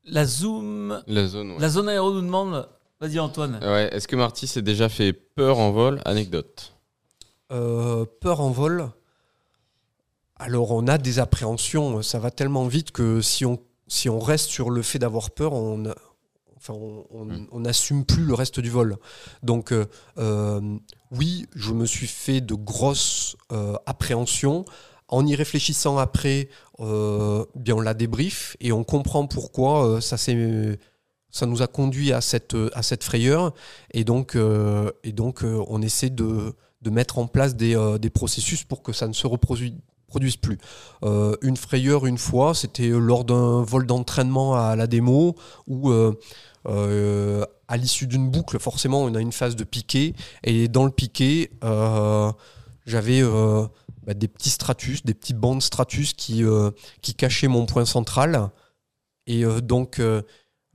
[0.04, 1.58] La Zoom, La zone, ouais.
[1.60, 2.68] la zone aéro nous demande.
[3.02, 3.58] Vas-y Antoine.
[3.62, 6.72] Ouais, Est-ce que Marty s'est déjà fait peur en vol Anecdote.
[7.50, 8.88] Euh, peur en vol.
[10.36, 14.48] Alors on a des appréhensions, ça va tellement vite que si on, si on reste
[14.50, 15.84] sur le fait d'avoir peur, on,
[16.56, 18.96] enfin, on, on- on n'assume plus le reste du vol.
[19.42, 19.86] Donc euh,
[20.18, 20.60] euh,
[21.10, 24.64] oui, je me suis fait de grosses euh, appréhensions.
[25.08, 26.48] En y réfléchissant après,
[26.78, 30.78] euh, bien on la débrief et on comprend pourquoi euh, ça s'est
[31.32, 33.52] ça nous a conduit à cette, à cette frayeur.
[33.92, 37.98] Et donc, euh, et donc euh, on essaie de, de mettre en place des, euh,
[37.98, 39.72] des processus pour que ça ne se reproduise
[40.06, 40.58] produise plus.
[41.04, 46.12] Euh, une frayeur une fois, c'était lors d'un vol d'entraînement à la démo où euh,
[46.68, 50.14] euh, à l'issue d'une boucle, forcément, on a une phase de piqué.
[50.44, 52.30] Et dans le piqué, euh,
[52.84, 53.66] j'avais euh,
[54.06, 56.70] bah, des petits stratus, des petits bandes stratus qui, euh,
[57.00, 58.50] qui cachaient mon point central.
[59.26, 59.98] Et euh, donc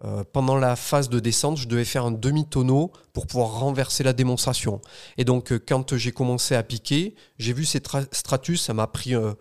[0.03, 4.13] euh, pendant la phase de descente, je devais faire un demi-tonneau pour pouvoir renverser la
[4.13, 4.79] démonstration.
[5.17, 8.87] Et donc, euh, quand j'ai commencé à piquer, j'ai vu ces tra- stratus, ça m'a
[8.87, 9.33] pris euh,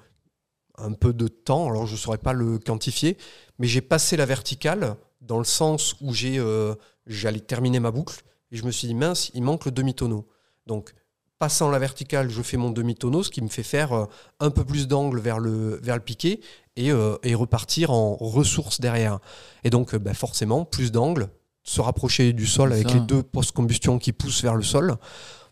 [0.78, 3.18] un peu de temps, alors je ne saurais pas le quantifier,
[3.58, 8.64] mais j'ai passé la verticale dans le sens où j'allais terminer ma boucle, et je
[8.64, 10.26] me suis dit, mince, il manque le demi-tonneau.
[10.66, 10.94] Donc,
[11.38, 14.06] passant la verticale, je fais mon demi-tonneau, ce qui me fait faire
[14.40, 16.40] un peu plus d'angle vers le, vers le piqué
[16.76, 19.18] et, euh, et repartir en ressources derrière.
[19.64, 21.28] Et donc, euh, bah, forcément, plus d'angle,
[21.62, 22.94] se rapprocher du sol avec ça.
[22.94, 24.96] les deux post-combustion qui poussent vers le sol.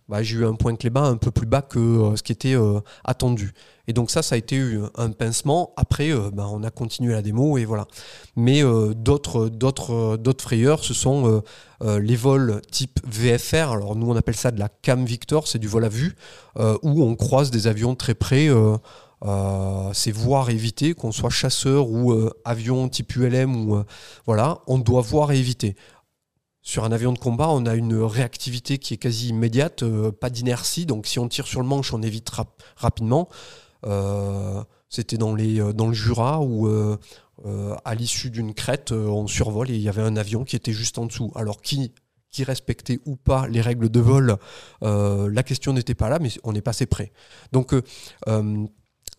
[0.07, 2.33] Bah, j'ai eu un point clé bas un peu plus bas que euh, ce qui
[2.33, 3.55] était euh, attendu.
[3.89, 4.63] Et donc ça, ça a été
[4.97, 5.73] un pincement.
[5.79, 7.87] Après, euh, bah, on a continué la démo et voilà.
[8.37, 8.63] Mais
[8.95, 11.43] d'autres, d'autres, d'autres frayeurs, ce sont
[11.83, 13.73] les vols type VFR.
[13.73, 16.17] Alors nous, on appelle ça de la cam Victor, c'est du vol à vue,
[16.59, 18.49] où on croise des avions très près.
[19.25, 23.85] Euh, c'est voir éviter, qu'on soit chasseur ou euh, avion type ULM ou euh,
[24.27, 25.77] voilà, on doit voir et éviter.
[26.63, 30.87] Sur un avion de combat, on a une réactivité qui est quasi immédiate, pas d'inertie.
[30.87, 33.29] Donc, si on tire sur le manche, on évite rap- rapidement.
[34.89, 36.67] C'était dans, dans le Jura où,
[37.85, 40.97] à l'issue d'une crête, on survole et il y avait un avion qui était juste
[40.97, 41.33] en dessous.
[41.35, 41.93] Alors, qui,
[42.31, 44.39] qui respectait ou pas les règles de vol,
[44.81, 47.13] la question n'était pas là, mais on est passé près.
[47.53, 47.75] Donc,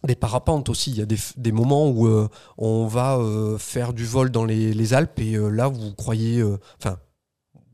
[0.03, 2.27] des parapentes aussi, il y a des, moments où euh,
[2.57, 6.43] on va euh, faire du vol dans les, Alpes et euh, là, vous croyez,
[6.77, 6.97] enfin,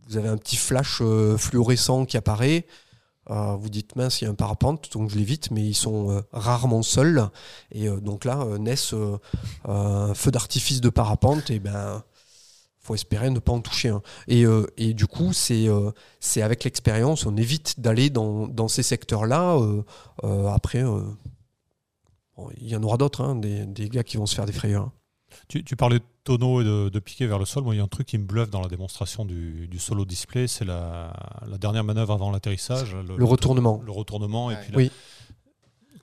[0.08, 1.02] vous avez un petit flash
[1.38, 2.66] fluorescent qui apparaît.
[3.28, 6.84] Vous dites mince, il y a un parapente, donc je l'évite, mais ils sont rarement
[6.84, 7.30] seuls.
[7.72, 8.94] Et donc là, naissent
[9.66, 12.04] un feu d'artifice de parapente, et ben,
[12.80, 14.02] faut espérer ne pas en toucher un.
[14.28, 19.58] Et, du coup, c'est avec l'expérience, on évite d'aller dans, dans ces secteurs-là.
[20.54, 20.84] après,
[22.60, 24.92] il y en aura d'autres, hein, des, des gars qui vont se faire des frayeurs.
[25.48, 27.64] Tu, tu parlais de tonneau et de, de piqué vers le sol.
[27.64, 30.04] Moi, il y a un truc qui me bluffe dans la démonstration du, du solo
[30.06, 31.14] display, c'est la,
[31.48, 32.96] la dernière manœuvre avant l'atterrissage.
[32.96, 33.82] Le retournement.
[33.86, 34.52] Le retournement.
[34.52, 34.92] Et puis Oui.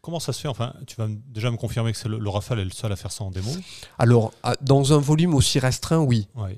[0.01, 2.61] Comment ça se fait Enfin, tu vas déjà me confirmer que c'est le, le Rafale
[2.61, 3.51] est le seul à faire ça en démo.
[3.99, 4.33] Alors,
[4.63, 6.29] dans un volume aussi restreint, oui.
[6.35, 6.57] Ouais.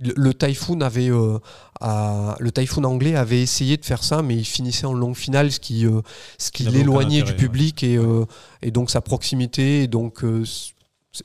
[0.00, 1.38] Le, le Typhoon avait, euh,
[1.80, 5.50] à- le Typhoon anglais avait essayé de faire ça, mais il finissait en longue finale,
[5.50, 6.02] ce qui, euh,
[6.38, 8.24] ce qui l'éloignait du public et, euh,
[8.62, 9.82] et donc sa proximité.
[9.82, 10.22] Et donc,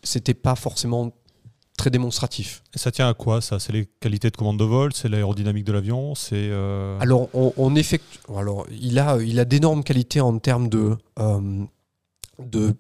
[0.04, 1.12] c'était pas forcément
[1.78, 2.64] très démonstratif.
[2.76, 3.60] Et ça tient à quoi ça?
[3.60, 6.34] C'est les qualités de commande de vol, c'est l'aérodynamique de l'avion, c'est.
[6.36, 8.20] euh, Alors, on, on effectue.
[8.36, 11.64] Alors, il a, il a d'énormes qualités en termes de, euh,
[12.40, 12.76] de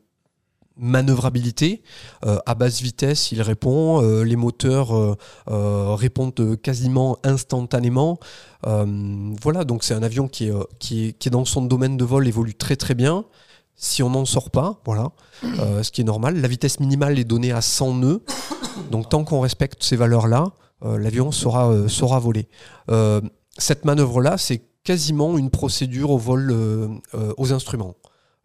[0.78, 1.84] manœuvrabilité.
[2.26, 4.02] Euh, à basse vitesse, il répond.
[4.02, 8.20] Euh, les moteurs euh, répondent quasiment instantanément.
[8.66, 12.96] Voilà, donc c'est un avion qui est, dans son domaine de vol, évolue très très
[12.96, 13.26] bien.
[13.76, 15.12] Si on n'en sort pas, voilà,
[15.42, 16.40] ce qui est normal.
[16.40, 18.24] La vitesse minimale est donnée à 100 nœuds.
[18.90, 22.48] Donc tant qu'on respecte ces valeurs-là, l'avion saura, saura voler.
[22.90, 23.20] Euh,
[23.58, 26.56] cette manœuvre-là, c'est quasiment une procédure au vol
[27.38, 27.96] aux instruments.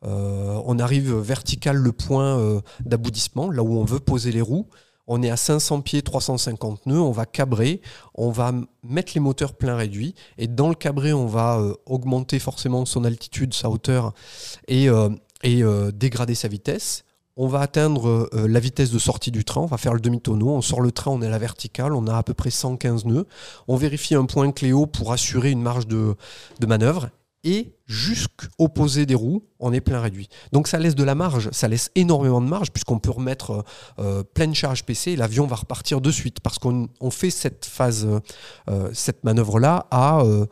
[0.05, 4.67] Euh, on arrive vertical le point euh, d'aboutissement, là où on veut poser les roues.
[5.07, 7.81] On est à 500 pieds, 350 nœuds, on va cabrer,
[8.15, 12.39] on va mettre les moteurs plein réduits, et dans le cabré, on va euh, augmenter
[12.39, 14.13] forcément son altitude, sa hauteur,
[14.69, 14.89] et,
[15.95, 17.05] dégrader sa vitesse.
[17.41, 20.61] On va atteindre la vitesse de sortie du train, on va faire le demi-tonneau, on
[20.61, 23.27] sort le train, on est à la verticale, on a à peu près 115 nœuds.
[23.69, 26.17] On vérifie un point Cléo pour assurer une marge de
[26.67, 27.11] manœuvre.
[27.45, 30.29] Et jusqu'au posé des roues, on est plein réduit.
[30.53, 33.65] Donc ça laisse de la marge, ça laisse énormément de marge puisqu'on peut remettre
[34.01, 37.65] euh, pleine charge PC et l'avion va repartir de suite parce qu'on on fait cette
[37.65, 38.09] phase,
[38.69, 40.47] euh, cette manœuvre-là à euh,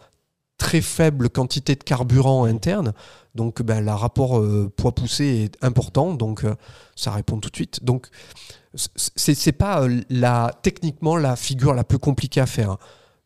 [0.59, 2.93] très faible quantité de carburant interne.
[3.35, 6.55] Donc ben, le rapport euh, poids poussé est important, donc euh,
[6.95, 7.85] ça répond tout de suite.
[7.85, 8.09] Donc
[8.75, 12.79] c'est pas euh, techniquement la figure la plus compliquée à faire, hein.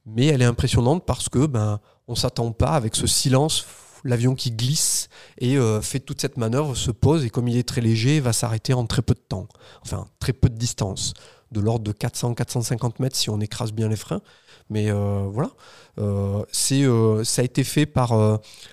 [0.06, 1.80] mais elle est impressionnante parce que ben
[2.10, 3.66] on s'attend pas avec ce silence,
[4.02, 5.08] l'avion qui glisse
[5.38, 8.32] et euh, fait toute cette manœuvre, se pose et comme il est très léger, va
[8.32, 9.46] s'arrêter en très peu de temps,
[9.82, 11.14] enfin très peu de distance,
[11.52, 14.20] de l'ordre de 400-450 mètres si on écrase bien les freins.
[14.68, 15.50] Mais euh, voilà,
[15.98, 16.84] Euh, c'est
[17.24, 18.12] ça a été fait par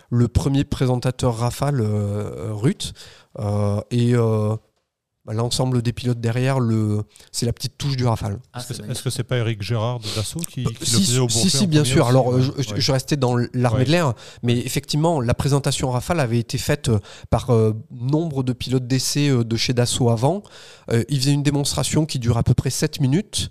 [0.09, 2.93] le premier présentateur Rafale, Ruth,
[3.91, 4.13] et
[5.33, 7.01] l'ensemble des pilotes derrière, le,
[7.31, 8.39] c'est la petite touche du Rafale.
[8.53, 10.73] Ah, Est-ce que c'est c'est- est-ce que c'est pas Eric Gérard de Dassault qui, qui
[10.79, 12.01] le si, faisait au si, si, en bien sûr.
[12.03, 12.79] aussi, Alors, je, je- Ouais.
[12.81, 13.85] je restais dans l'armée Ouais.
[13.85, 14.13] de l'air,
[14.43, 16.99] mais effectivement, la présentation Rafale avait été faite euh,
[17.29, 20.43] par euh, nombre de pilotes d'essai euh, de chez Dassault avant.
[20.91, 23.49] Euh, ils faisaient une démonstration qui dure à peu près 7 minutes.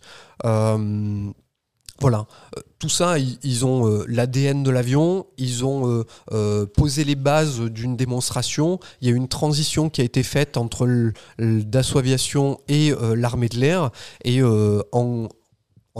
[2.00, 2.26] Voilà,
[2.56, 7.60] Euh, tout ça, ils, ont euh, l'ADN de l'avion, ils ont euh, posé les bases
[7.60, 8.78] d'une démonstration.
[9.00, 13.58] Il y a une transition qui a été faite entre Dassault Aviation et l'armée de
[13.58, 13.90] l'air,
[14.24, 15.28] et en,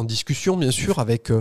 [0.04, 1.32] discussion bien sûr avec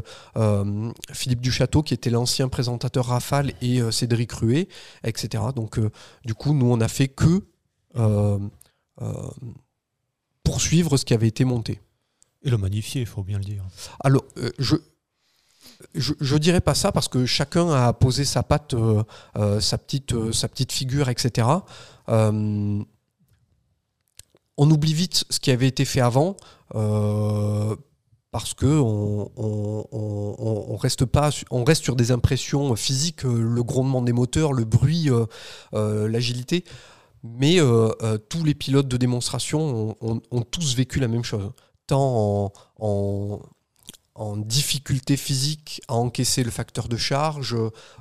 [1.11, 4.69] Philippe Duchâteau qui était l'ancien présentateur Rafale et Cédric Ruet,
[5.03, 5.43] etc.
[5.53, 5.77] Donc
[6.23, 7.41] du coup, nous on a fait que
[10.43, 11.81] poursuivre ce qui avait été monté.
[12.45, 13.63] Et le magnifier, il faut bien le dire.
[14.03, 14.75] Alors, euh, je,
[15.95, 19.03] je, dirais pas ça parce que chacun a posé sa patte, euh,
[19.35, 21.47] euh, sa, petite, sa petite figure, etc.
[22.07, 22.85] On
[24.57, 26.37] oublie vite ce qui avait été fait avant.
[28.31, 29.31] parce que on,
[29.91, 31.03] on, reste
[31.51, 35.09] reste sur des impressions physiques, le grondement des moteurs, le bruit,
[35.73, 36.63] l'agilité.
[37.23, 37.57] Mais
[38.29, 41.51] tous les pilotes de démonstration ont tous vécu la même chose,
[41.87, 43.39] tant en,
[44.37, 47.55] difficulté physique à encaisser le facteur de charge,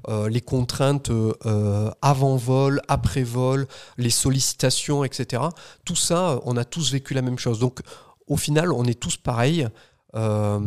[0.09, 3.66] euh, les contraintes euh, avant vol, après vol,
[3.99, 5.43] les sollicitations, etc.
[5.85, 7.59] Tout ça, on a tous vécu la même chose.
[7.59, 7.80] Donc,
[8.28, 9.66] au final, on est tous pareils.
[10.14, 10.61] Euh,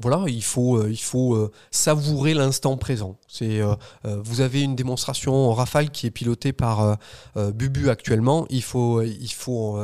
[0.00, 3.18] voilà, il faut, il faut savourer l'instant présent.
[3.26, 3.60] C'est,
[4.04, 6.98] vous avez une démonstration en Rafale qui est pilotée par
[7.34, 8.46] Bubu actuellement.
[8.48, 9.82] Il faut, il faut,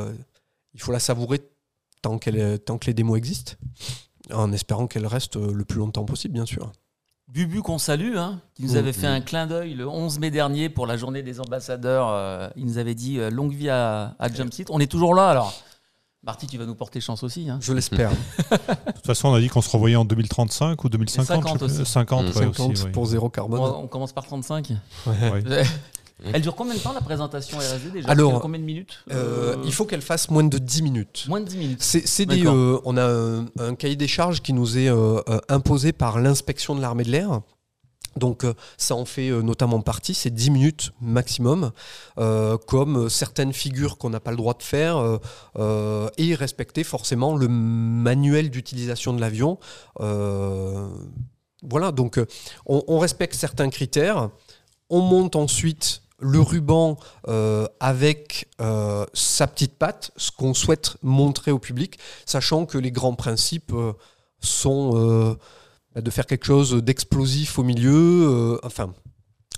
[0.73, 1.41] il faut la savourer
[2.05, 3.53] tant, qu'elle, est- tant que les démos existent.
[4.33, 6.71] en espérant qu'elle reste euh, le plus longtemps possible, bien sûr.
[7.27, 10.69] Bubu qu'on salue, hein, qui nous avait fait un clin d'œil le 11 mai dernier
[10.69, 12.09] pour la journée des ambassadeurs.
[12.09, 14.69] euh, il nous avait dit euh, longue vie à, à Jumpseat.
[14.69, 15.51] On est toujours là alors.
[16.23, 17.49] Marty, tu vas nous porter chance aussi.
[17.49, 17.59] Hein.
[17.61, 18.09] Je l'espère.
[18.51, 21.27] De toute façon, on a dit qu'on se revoyait en 2035 ou 2050.
[21.43, 21.81] 50 je sais plus.
[21.81, 21.91] aussi.
[21.91, 22.27] 50, Mm.
[22.27, 22.91] ouais, 50 aussi, oui.
[22.91, 23.59] pour zéro carbone.
[23.59, 24.71] On, on commence par 35.
[25.07, 25.33] Ouais.
[26.33, 28.09] Elle dure combien de temps la présentation RSD déjà?
[28.09, 29.03] Alors, Elle dure combien de minutes?
[29.11, 31.25] Euh, Euh, il faut qu'elle fasse moins de 10 minutes.
[31.27, 31.83] Moins de 10 minutes.
[31.83, 35.91] C'est des, euh, on a un, un cahier des charges qui nous est euh, imposé
[35.91, 37.41] par l'inspection de l'armée de l'air.
[38.15, 38.45] Donc
[38.77, 41.71] ça en fait notamment partie, c'est 10 minutes maximum,
[42.65, 45.19] comme certaines figures qu'on n'a pas le droit de faire,
[46.17, 49.59] et respecter forcément le manuel d'utilisation de l'avion.
[49.99, 52.17] Voilà, donc
[52.65, 54.29] on, on respecte certains critères,
[54.89, 56.97] on monte ensuite le ruban
[57.27, 62.91] euh, avec euh, sa petite patte, ce qu'on souhaite montrer au public, sachant que les
[62.91, 63.93] grands principes euh,
[64.39, 65.37] sont
[65.95, 68.93] de faire quelque chose d'explosif au milieu, enfin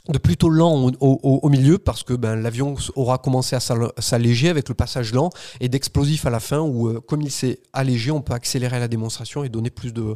[0.08, 4.70] de plutôt lent au, milieu parce que ben, l'avion aura commencé à s'al- s'alléger avec
[4.70, 5.30] le passage lent
[5.60, 9.44] et d'explosif à la fin où comme il s'est allégé on peut accélérer la démonstration
[9.44, 10.16] et donner plus de,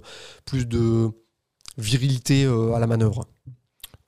[1.77, 3.25] virilité à la manœuvre.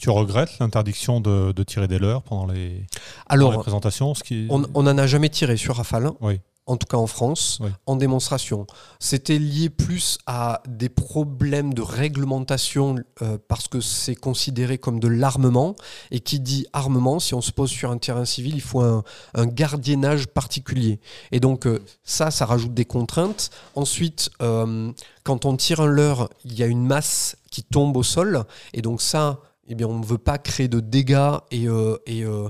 [0.04, 2.86] Tu regrettes l'interdiction de, de tirer des leurres pendant les,
[3.30, 4.48] pendant les Alors présentations ce qui...
[4.50, 6.12] on on n'en a jamais tiré sur Rafale.
[6.20, 6.42] Oui.
[6.66, 7.70] en tout cas en France, Oui.
[7.86, 8.68] en démonstration.
[9.00, 15.08] C'était lié plus à des problèmes de réglementation euh, parce que c'est considéré comme de
[15.08, 15.74] l'armement.
[16.12, 19.04] Et qui dit armement, si on se pose sur un terrain civil, il faut un,
[19.36, 21.00] un gardiennage particulier.
[21.32, 23.52] Et donc euh, ça, ça rajoute des contraintes.
[23.76, 24.92] Ensuite, euh,
[25.24, 28.44] quand on tire un leurre, il y a une masse qui tombe au sol.
[28.74, 29.40] Et donc ça...
[29.70, 32.50] Eh on ne veut pas créer de dégâts et, euh, euh,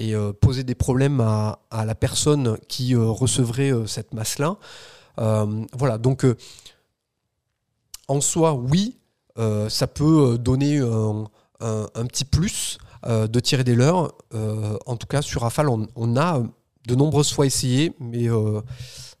[0.00, 4.56] euh, poser des problèmes à, la personne qui recevrait cette masse-là.
[5.16, 6.26] Voilà, donc
[8.08, 8.98] en soi, oui,
[9.36, 14.12] ça peut donner un, petit plus de tirer des leurres.
[14.34, 16.42] Euh, en tout cas, sur Rafale, on a
[16.86, 18.60] de nombreuses fois essayé, mais euh,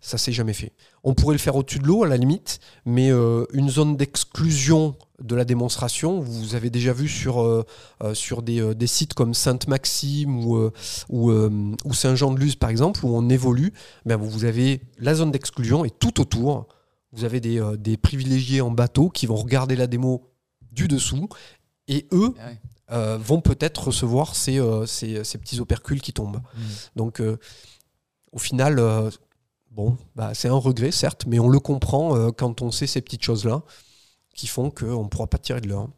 [0.00, 0.72] ça s'est jamais fait.
[1.02, 4.96] On pourrait le faire au-dessus de l'eau, à la limite, mais euh, une zone d'exclusion
[5.22, 7.64] de la démonstration, vous avez déjà vu sur, euh,
[8.42, 10.44] des, sites comme Sainte-Maxime
[11.08, 13.72] ou, Saint-Jean-de-Luz, par exemple, où on évolue,
[14.04, 16.66] ben, vous avez la zone d'exclusion et tout autour,
[17.12, 20.30] vous avez des, privilégiés en bateau qui vont regarder la démo
[20.72, 21.28] du dessous
[21.86, 22.50] et eux Ah.
[22.90, 26.40] Euh, vont peut-être recevoir ces, euh, ces, ces petits opercules qui tombent.
[26.54, 26.60] Mm.
[26.96, 27.38] Donc, euh,
[28.32, 29.10] au final, euh,
[29.70, 33.00] bon, bah, c'est un regret, certes, mais on le comprend euh, quand on sait ces
[33.00, 33.62] petites choses-là
[34.34, 35.88] qui font qu'on ne pourra pas tirer de l'heure.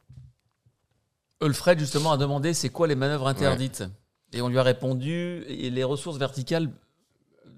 [1.43, 3.85] Ulfred, justement, a demandé c'est quoi les manœuvres interdites?
[4.33, 6.71] Et on lui a répondu et les ressources verticales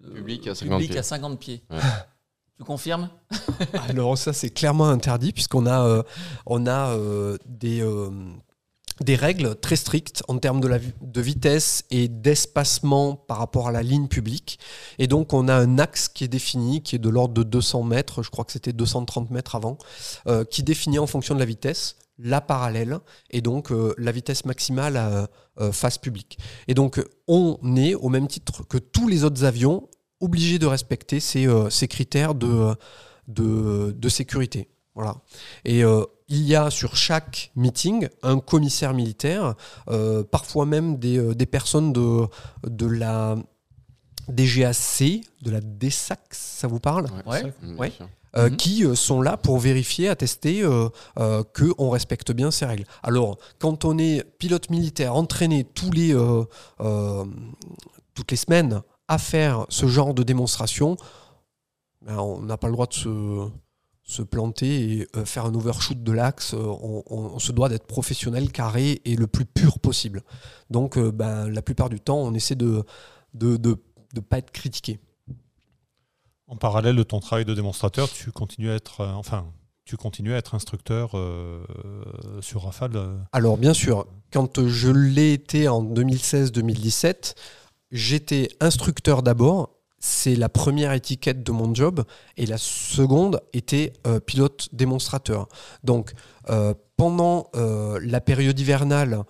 [0.05, 0.99] euh, Publiques à 50 publiques pieds.
[0.99, 1.63] à 50 pieds.
[1.71, 1.79] Ouais.
[2.59, 3.09] Tu confirmes?
[3.89, 6.03] Alors ça, c'est clairement interdit puisqu'on a, euh,
[6.45, 8.11] on a euh, des, euh,
[9.01, 14.09] des règles très strictes en termes de, vitesse et d'espacement par rapport à la ligne
[14.09, 14.59] publique.
[14.99, 17.85] Et donc, on a un axe qui est défini, qui est de l'ordre de 200
[17.85, 19.79] mètres, je crois que c'était 230 mètres avant,
[20.27, 22.99] euh, qui définit en fonction de la vitesse la parallèle
[23.31, 25.29] et donc euh, la vitesse maximale à
[25.61, 26.39] euh, face publique.
[26.67, 29.89] Et donc, on est, au même titre que tous les autres avions,
[30.21, 31.47] obligé de respecter ces,
[31.89, 32.77] critères de
[34.09, 34.69] sécurité.
[34.99, 35.15] Voilà.
[35.65, 39.55] Et euh, il y a sur chaque meeting un commissaire militaire,
[39.89, 42.27] euh, parfois même des, euh, des personnes de,
[42.67, 43.37] de la
[44.29, 47.07] DGAC, de la DSAC, ça vous parle?
[47.27, 47.55] Ouais.
[47.63, 48.57] Mhm.
[48.57, 50.89] qui euh, sont là pour vérifier, attester euh,
[51.21, 52.85] euh, qu'on respecte bien ces règles.
[53.05, 56.43] Alors, quand on est pilote militaire entraîné tous les, euh,
[56.81, 57.25] euh,
[58.15, 60.97] toutes les semaines à faire ce genre de démonstration,
[62.03, 63.49] ben, on n'a pas le droit de se,
[64.11, 66.55] se planter et euh, faire un overshoot de l'axe.
[66.55, 70.23] Euh, On, on- on se doit d'être professionnel, carré et le plus pur possible.
[70.71, 72.83] Donc, euh, ben, la plupart du temps, on essaie de
[73.35, 73.77] ne de, de,
[74.15, 74.99] de pas être critiqué.
[76.47, 79.45] En parallèle de ton travail de démonstrateur, tu continues à être, euh, enfin,
[79.85, 81.63] tu continues à être instructeur euh,
[82.41, 82.99] sur Rafale.
[83.33, 87.35] Alors bien sûr, quand je l'ai été en 2016-2017,
[87.91, 89.75] j'étais instructeur d'abord.
[90.01, 92.05] C'est la première étiquette de mon job.
[92.37, 95.49] Et la seconde était euh, pilote démonstrateur.
[95.83, 96.13] Donc
[96.51, 99.23] euh, pendant euh, la période hivernale,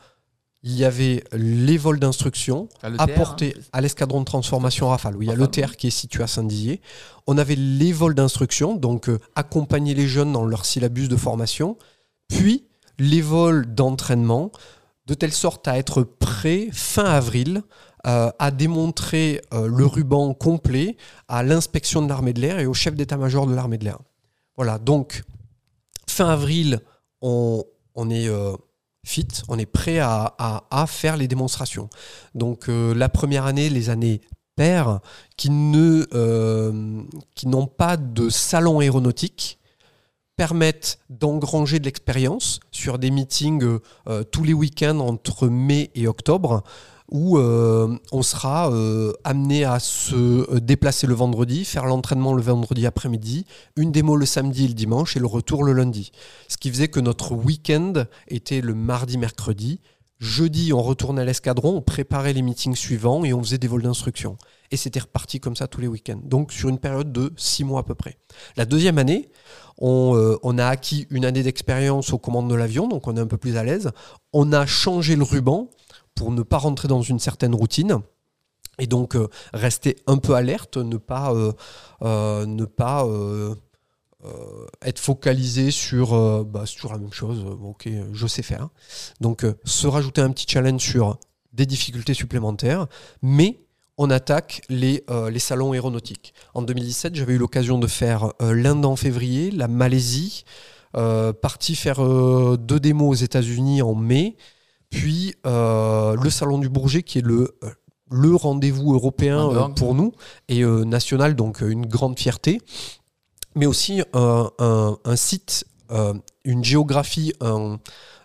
[0.63, 3.63] il y avait les vols d'instruction Ah, apportés hein.
[3.73, 6.81] à l'escadron de transformation Rafale, où il y a l'ETR qui est situé à Saint-Dizier.
[7.27, 11.79] On avait les vols d'instruction, donc accompagner les jeunes dans leur syllabus de formation,
[12.29, 12.65] puis
[12.99, 14.51] les vols d'entraînement,
[15.07, 17.63] de telle sorte à être prêt fin avril
[18.07, 20.97] euh, à démontrer euh, le ruban complet
[21.27, 23.99] à l'inspection de l'armée de l'air et au chef d'état-major de l'armée de l'air.
[24.57, 25.25] Voilà, donc
[26.09, 26.81] fin avril,
[27.23, 27.65] on,
[28.11, 28.55] est euh,
[29.05, 31.91] fit, on est prêt à, faire les démonstrations.
[32.37, 34.21] Donc euh, la première année, les années
[34.55, 35.01] paires,
[35.37, 36.07] qui n'ont
[37.67, 39.59] pas de salon aéronautique,
[40.37, 43.81] permettent d'engranger de l'expérience sur des meetings
[44.31, 46.63] tous les week-ends entre mai et octobre
[47.11, 52.43] où euh, on sera euh, amené à se euh, déplacer le vendredi, faire l'entraînement le
[52.43, 56.13] vendredi après-midi, une démo le samedi et le dimanche et le retour le lundi.
[56.49, 59.81] Ce qui faisait que notre week-end était le mardi-mercredi.
[60.19, 63.83] Jeudi, on retournait à l'escadron, on préparait les meetings suivants et on faisait des vols
[63.83, 64.37] d'instruction.
[64.71, 66.21] Et c'était reparti comme ça tous les week-ends.
[66.23, 68.19] Donc sur une période de six mois à peu près.
[68.57, 69.31] La deuxième année,
[69.79, 73.27] on, on a acquis une année d'expérience aux commandes de l'avion, donc on est un
[73.29, 73.93] peu plus à l'aise.
[74.33, 75.71] On a changé le ruban
[76.19, 78.01] pour ne pas rentrer dans une certaine routine.
[78.81, 83.55] Et donc euh, rester un peu alerte, ne pas, euh,
[84.25, 87.45] euh, être focalisé sur, euh, bah, c'est toujours la même chose.
[87.63, 88.69] ok, je sais faire.
[89.21, 91.19] Donc se rajouter un petit challenge sur
[91.53, 92.89] des difficultés supplémentaires,
[93.23, 93.61] mais
[93.97, 96.35] on attaque les, les salons aéronautiques.
[96.55, 100.45] En 2017, j'avais eu l'occasion de faire l'Inde en février, la Malaisie,
[100.93, 102.01] parti faire
[102.59, 104.37] deux démos aux États-Unis en mai,
[104.91, 107.71] puis euh, le salon du Bourget qui est le, euh,
[108.11, 110.13] le rendez-vous européen euh, pour nous
[110.49, 112.61] et national, donc une grande fierté,
[113.55, 115.67] mais aussi un, site,
[116.45, 117.79] une géographie, un-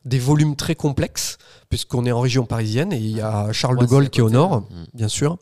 [0.06, 1.38] des volumes très complexes,
[1.69, 4.23] puisqu'on est en région parisienne et il y a Charles Ouais, de Gaulle qui est
[4.23, 4.65] au nord Mm.
[4.94, 5.38] bien sûr.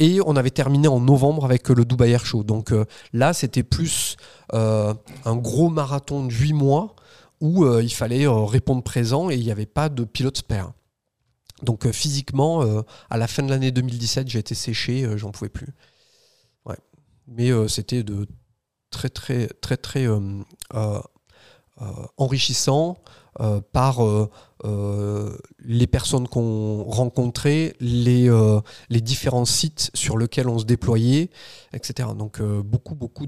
[0.00, 2.42] Et on avait terminé en novembre avec le Dubai Air Show.
[2.42, 4.16] Donc euh, là, c'était plus
[4.52, 4.92] euh,
[5.24, 6.96] un gros marathon de 8 mois
[7.40, 10.72] où euh, il fallait euh, répondre présent et il n'y avait pas de pilote spare.
[11.62, 12.62] Donc euh, physiquement,
[13.10, 15.74] à la fin de l'année 2017, j'ai été séché, j'en pouvais plus.
[17.32, 18.26] Mais c'était de
[18.90, 20.08] très très très très
[22.16, 22.98] enrichissant
[23.72, 24.00] par
[25.62, 28.28] les personnes qu'on rencontrait, les,
[28.88, 31.30] les différents sites sur lesquels on se déployait,
[31.72, 32.08] etc.
[32.18, 33.26] Donc beaucoup, beaucoup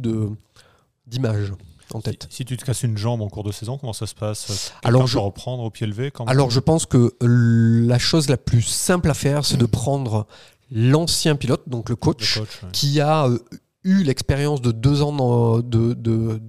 [1.07, 1.53] d'images
[1.95, 2.27] en tête.
[2.31, 4.73] Si tu te casses une jambe en cours de saison, comment ça se passe?
[4.85, 8.63] Alors, je- reprendre au pied levé quand Alors je pense que la chose la plus
[8.63, 10.27] simple à faire, c'est de prendre
[10.71, 12.47] l'ancien pilote, donc le le coach, ouais.
[12.73, 13.39] qui a euh,
[13.85, 16.41] eu l'expérience de deux ans dans- de, de-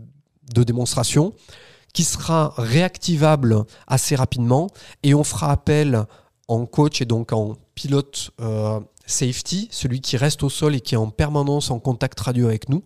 [0.54, 1.34] de démonstration,
[1.94, 4.68] qui sera réactivable assez rapidement,
[5.04, 6.06] et on fera appel
[6.48, 10.96] en coach et donc en pilote euh, safety, celui qui reste au sol et qui
[10.96, 12.84] est en permanence en contact radio avec nous,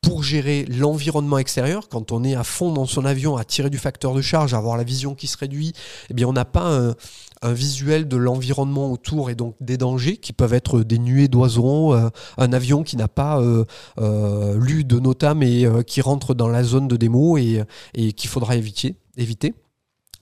[0.00, 1.88] pour gérer l'environnement extérieur.
[1.88, 4.58] Quand on est à fond dans son avion, à tirer du facteur de charge, à
[4.58, 5.72] avoir la vision qui se réduit,
[6.10, 6.94] eh bien on n'a pas
[7.42, 11.94] un, visuel de l'environnement autour et donc des dangers qui peuvent être des nuées d'oiseaux,
[11.94, 13.64] euh, un avion qui n'a pas euh,
[14.00, 17.62] euh, lu de NOTAM et qui rentre dans la zone de démo et,
[17.94, 19.54] et qu'il faudra éviter.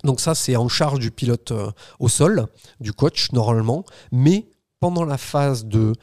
[0.05, 1.55] Donc ça, c'est en charge du pilote
[1.99, 2.47] au sol,
[2.81, 4.49] du coach normalement, mais
[4.79, 5.95] pendant la phase de,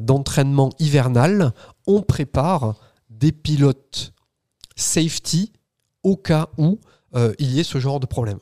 [0.00, 1.52] d'entraînement hivernal,
[1.86, 2.76] on prépare
[3.18, 4.12] des pilotes
[4.76, 5.52] safety
[6.02, 6.78] au cas où
[7.14, 8.38] euh, il y ait ce genre de problème.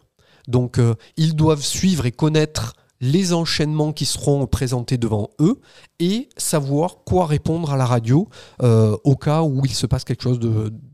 [0.49, 5.61] Donc euh, ils doivent suivre et connaître les enchaînements qui seront présentés devant eux
[5.99, 8.29] et savoir quoi répondre à la radio
[8.63, 10.41] euh, au cas où il se passe quelque chose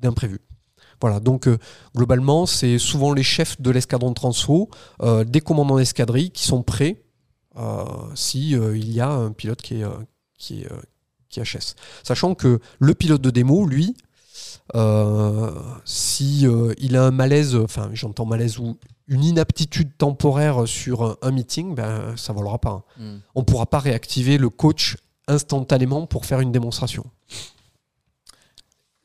[0.01, 0.40] d'imprévu.
[1.01, 1.48] Voilà, donc
[1.97, 4.69] globalement, c'est souvent les chefs de l'escadron de transfo,
[5.24, 7.02] des commandants d'escadrille qui sont prêts
[7.57, 7.85] euh,
[8.15, 10.69] si y a un pilote qui est,
[11.31, 11.74] qui est HS.
[12.02, 13.97] Sachant que le pilote de démo, lui,
[14.74, 15.51] euh,
[15.85, 18.77] si euh, il a un malaise, enfin j'entends malaise ou
[19.09, 22.85] une inaptitude temporaire sur un, un meeting, ben ça volera pas.
[22.98, 23.19] Hmm.
[23.35, 24.97] On pourra pas réactiver le coach
[25.27, 27.05] instantanément pour faire une démonstration.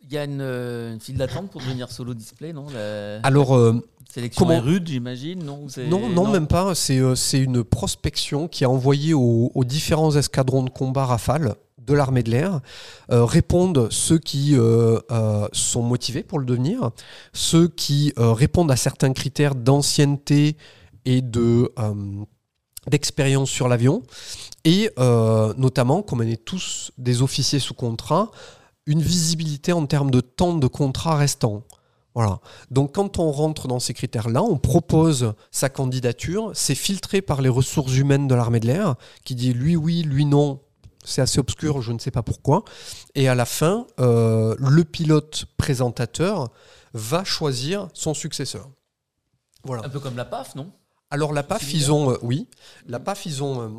[0.08, 2.68] Il y a une, euh, une file d'attente pour devenir solo display, non?
[2.72, 3.84] La Alors euh,
[4.14, 5.66] sélection comment- est rude, j'imagine, non?
[5.90, 6.76] Non, non, même pas.
[6.76, 11.56] C'est euh, c'est une prospection qui est envoyée aux, aux différents escadrons de combat Rafale
[11.86, 12.62] de l'armée de l'air.
[13.12, 16.92] Euh, répondent ceux qui euh, euh, sont motivés pour le devenir,
[17.34, 20.58] ceux qui répondent à certains critères d'ancienneté
[21.06, 21.72] et de
[22.88, 24.04] d'expérience sur l'avion,
[24.64, 24.90] et
[25.58, 28.32] notamment, comme on est tous des officiers sous contrat,
[28.86, 31.64] une visibilité en termes de temps de contrat restant.
[32.16, 32.40] Voilà.
[32.72, 37.50] Donc quand on rentre dans ces critères-là, on propose sa candidature, c'est filtré par les
[37.50, 38.96] ressources humaines de l'armée de l'air,
[39.26, 40.62] qui dit lui oui, lui non,
[41.06, 42.64] c'est assez obscur, je ne sais pas pourquoi.
[43.16, 46.50] Et à la fin, euh, le pilote présentateur
[46.94, 48.70] va choisir son successeur.
[49.64, 49.86] Voilà.
[49.86, 50.72] Un peu comme la PAF, non?
[51.12, 52.48] Alors la PAF, ils ont, euh, oui,
[52.88, 53.70] la PAF, ils ont, euh,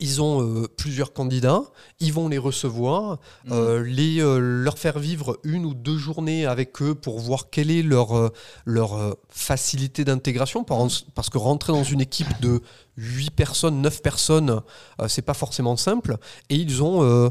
[0.00, 1.62] ils ont plusieurs candidats,
[2.00, 3.82] ils vont les recevoir, Mhm.
[3.82, 8.32] les, leur faire vivre une ou deux journées avec eux pour voir quelle est leur,
[8.64, 10.64] leur facilité d'intégration.
[10.64, 10.78] Par-
[11.14, 12.60] Parce que rentrer dans une équipe de
[12.96, 14.60] 8 personnes, 9 personnes,
[15.00, 16.16] euh, c'est pas forcément simple.
[16.50, 17.30] Et ils ont euh,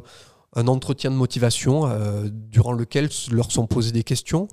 [0.56, 4.48] un entretien de motivation euh, durant lequel leur sont posées des questions.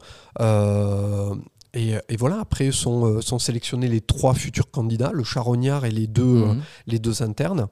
[1.74, 6.06] Et, et voilà, après sont, sont sélectionnés les trois futurs candidats, le charognard et les
[6.06, 6.62] deux, Mhm.
[6.86, 7.66] les deux internes.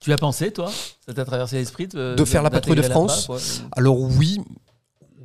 [0.00, 0.70] Tu as pensé, toi?
[1.06, 3.42] Ça t'a traversé l'esprit de, De faire la patrouille de France PAP, ouais.
[3.72, 4.40] Alors oui,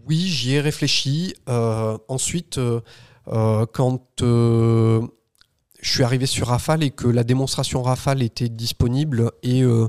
[0.08, 1.34] oui, j'y ai réfléchi.
[1.48, 2.82] Euh, ensuite, euh,
[3.72, 5.02] quand euh,
[5.86, 9.88] je suis arrivé sur Rafale et que la démonstration Rafale était disponible et, euh,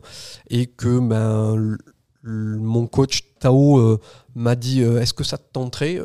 [0.50, 1.78] et que ben,
[2.22, 3.98] mon coach Tao euh,
[4.34, 5.98] m'a dit euh, est-ce que ça te tenterait?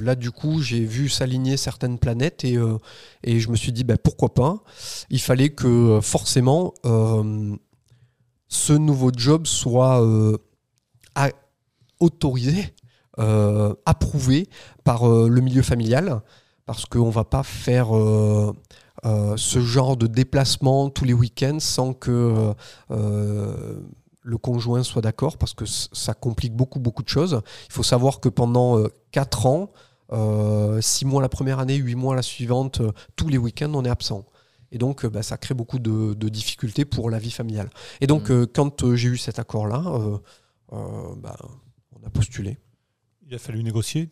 [0.00, 2.56] Là, du coup, j'ai vu s'aligner certaines planètes et,
[3.24, 4.62] et je me suis dit ben, pourquoi pas?
[5.10, 6.72] Il fallait que forcément
[8.46, 10.00] ce nouveau job soit
[11.98, 12.72] autorisé,
[13.18, 14.48] approuvé
[14.84, 16.22] par le milieu familial,
[16.66, 17.88] parce qu'on ne va pas faire
[19.04, 22.54] euh, euh, ce genre de déplacement tous les week-ends sans que
[22.90, 23.80] euh,
[24.22, 27.42] le conjoint soit d'accord, parce que ça complique beaucoup, beaucoup de choses.
[27.68, 28.82] Il faut savoir que pendant
[29.12, 29.70] 4 ans,
[30.80, 33.90] 6 mois la première année, 8 mois la suivante, euh, tous les week-ends, on est
[33.90, 34.24] absent.
[34.74, 37.70] Et donc, euh, bah, ça crée beaucoup de, de difficultés pour la vie familiale.
[38.00, 40.18] Et donc, euh, quand euh, j'ai eu cet accord-là, euh,
[40.72, 41.36] euh, bah,
[41.92, 42.58] on a postulé.
[43.26, 44.10] Il a fallu négocier?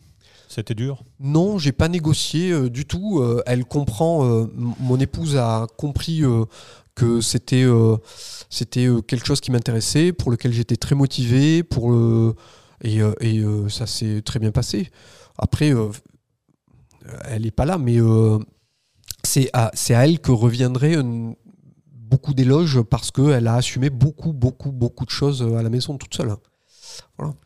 [0.53, 1.03] C'était dur.
[1.19, 3.19] Non, j'ai pas négocié euh, du tout.
[3.19, 4.25] Euh, elle comprend.
[4.25, 6.21] euh, mon épouse a compris
[6.95, 7.65] que c'était
[9.07, 11.63] quelque chose qui m'intéressait, pour lequel j'étais très motivé,
[12.83, 13.01] et,
[13.69, 14.91] ça s'est très bien passé.
[15.37, 15.73] Après,
[17.25, 17.97] elle n'est pas là, mais
[19.23, 19.71] c'est à
[20.05, 21.31] elle que reviendrait euh,
[21.87, 26.13] beaucoup d'éloges parce qu'elle a assumé beaucoup, beaucoup, beaucoup de choses à la maison toute
[26.13, 26.35] seule.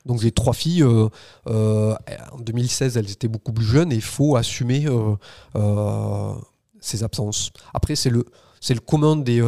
[0.05, 0.83] Donc j'ai trois filles.
[0.83, 1.09] euh,
[1.47, 1.95] euh,
[2.31, 6.33] en 2016, elles étaient beaucoup plus jeunes et il faut assumer euh,
[6.79, 7.51] ces absences.
[7.73, 8.25] Après, c'est le,
[8.61, 9.43] c'est le commun des,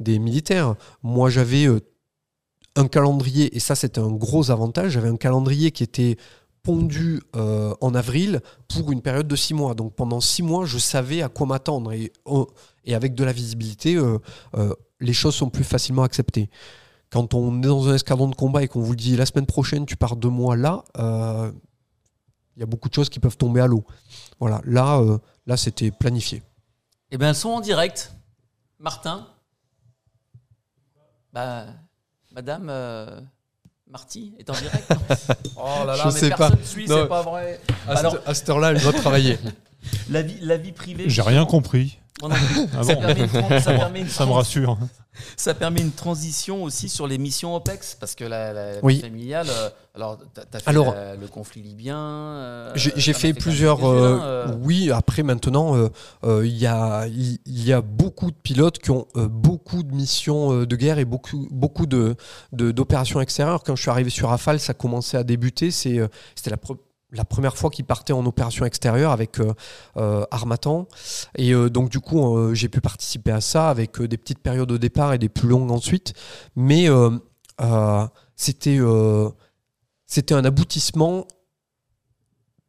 [0.00, 0.74] des militaires.
[1.02, 1.66] Moi, j'avais
[2.74, 4.92] un calendrier, et ça, c'était un gros avantage.
[4.92, 6.16] J'avais un calendrier qui était
[6.62, 9.74] pondu en avril pour une période de six mois.
[9.74, 11.92] Donc pendant six mois, je savais à quoi m'attendre.
[11.92, 12.12] Et,
[12.94, 14.00] avec de la visibilité,
[15.00, 16.48] les choses sont plus facilement acceptées.
[17.12, 19.84] Quand on est dans un escadron de combat et qu'on vous dit la semaine prochaine,
[19.84, 21.52] tu pars deux mois là, euh,
[22.56, 23.84] il y a beaucoup de choses qui peuvent tomber à l'eau.
[24.40, 26.42] Voilà, là, euh, là c'était planifié.
[27.10, 28.14] Eh bien, elles sont en direct.
[28.78, 29.26] Martin
[31.32, 31.66] Bah,
[32.34, 33.20] Madame euh,
[33.90, 34.90] Marty est en direct.
[35.56, 36.64] oh là là, Je mais sais personne pas.
[36.64, 36.96] suit, Non.
[37.02, 37.60] c'est pas vrai.
[37.86, 39.38] À, Alors- cette, à cette heure-là, elle doit travailler.
[40.08, 41.10] La vie, la vie privée.
[41.10, 41.98] J'ai rien compris.
[42.20, 42.66] Moi non plus.
[42.78, 44.78] Ah ça, bon permet une, tran- ça permet une Ça me rassure.
[45.36, 49.00] ça permet une transition aussi sur les missions OPEX, parce que la, la, la Oui.
[49.00, 51.96] familiale, euh, alors tu as fait Alors, la- le conflit libyen.
[51.98, 53.84] euh, J'ai fait plusieurs.
[53.88, 54.56] euh, hein, euh.
[54.62, 55.74] Oui, après maintenant,
[56.24, 61.04] il y, a, y beaucoup de pilotes qui ont beaucoup de missions de guerre et
[61.04, 62.14] beaucoup, beaucoup de
[62.52, 63.62] de- d'opérations extérieures.
[63.64, 65.70] Quand je suis arrivé sur Rafale, ça commençait à débuter.
[65.70, 65.98] C'était
[66.50, 66.78] la, pre-
[67.12, 69.52] la première fois qu'ils partaient en opération extérieure avec euh,
[69.96, 70.88] euh, Armatan.
[71.36, 74.78] Et euh, donc, du coup, j'ai pu participer à ça avec des petites périodes au
[74.78, 76.14] départ et des plus longues ensuite.
[76.56, 76.88] Mais
[78.36, 78.78] c'était.
[80.06, 81.26] c'était un aboutissement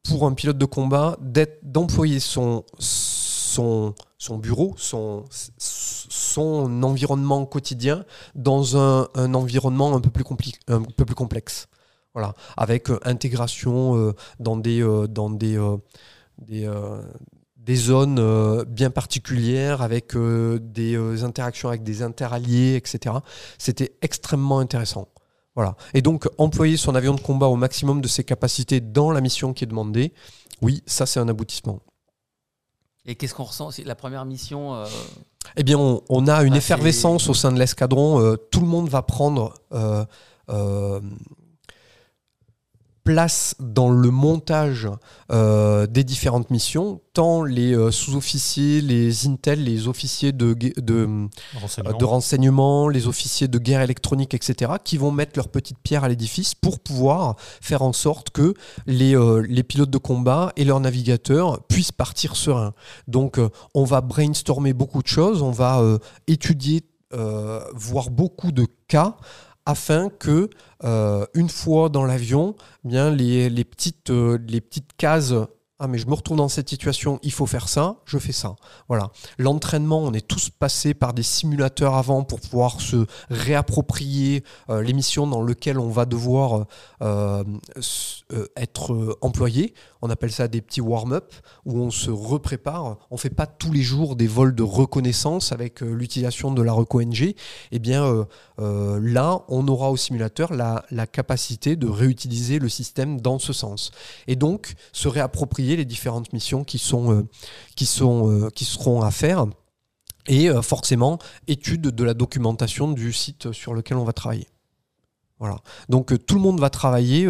[0.04, 5.26] pour un pilote de combat d'être d'employer son son son bureau, son
[5.58, 8.06] son environnement quotidien
[8.36, 11.68] dans un, un environnement un peu plus compli- un peu plus complexe.
[12.14, 15.58] Voilà, avec euh, intégration euh, dans des euh, dans des
[16.38, 16.70] des,
[17.58, 23.16] des zones bien particulières avec des interactions avec des interalliés, etc.
[23.58, 25.08] C'était extrêmement intéressant.
[25.56, 25.76] Voilà.
[25.94, 29.54] Et donc, employer son avion de combat au maximum de ses capacités dans la mission
[29.54, 30.12] qui est demandée,
[30.64, 31.80] oui, ça c'est un aboutissement.
[33.06, 33.70] Et qu'est-ce qu'on ressent?
[33.70, 34.74] C'est la première mission.
[34.76, 34.86] euh,
[35.56, 38.20] Eh bien, on, on a une effervescence au sein de l'escadron.
[38.20, 40.04] euh, tout le monde va prendre euh,
[43.04, 44.88] place dans le montage
[45.32, 51.28] euh, des différentes missions, tant les euh, sous-officiers, les intel, les officiers de, gue- de,
[51.60, 51.98] Renseignement.
[51.98, 56.10] de renseignement, les officiers de guerre électronique, etc., qui vont mettre leur petite pierre à
[56.10, 58.54] l'édifice pour pouvoir faire en sorte que
[58.86, 62.74] les, euh, les pilotes de combat et leurs navigateurs puissent partir sereins.
[63.08, 65.98] Donc, euh, on va brainstormer beaucoup de choses, on va euh,
[66.28, 66.82] étudier,
[67.14, 69.18] euh, voir beaucoup de cas
[69.66, 70.50] afin que
[70.84, 75.34] euh, une fois dans l'avion, eh bien les, les petites euh, les petites cases
[75.84, 78.56] ah mais je me retrouve dans cette situation, il faut faire ça, je fais ça.
[78.88, 79.12] Voilà.
[79.38, 85.28] L'entraînement, on est tous passés par des simulateurs avant pour pouvoir se réapproprier euh, l'émission
[85.28, 86.68] dans laquelle on va devoir
[87.02, 87.44] euh,
[88.56, 89.74] être employé.
[90.06, 91.34] On appelle ça des petits warm-up
[91.66, 92.98] où on se reprépare.
[93.10, 97.36] On fait pas tous les jours des vols de reconnaissance avec l'utilisation de la reco-NG.
[97.72, 98.26] Eh bien
[98.58, 103.92] là, on aura au simulateur la, capacité de réutiliser le système dans ce sens.
[104.28, 107.24] Et donc se réapproprier les différentes missions qui, euh,
[107.76, 109.46] qui, euh, seront à faire
[110.28, 114.48] et euh, forcément étude de la documentation du site sur lequel on va travailler.
[115.44, 115.58] Voilà.
[115.90, 117.30] Donc tout le monde va travailler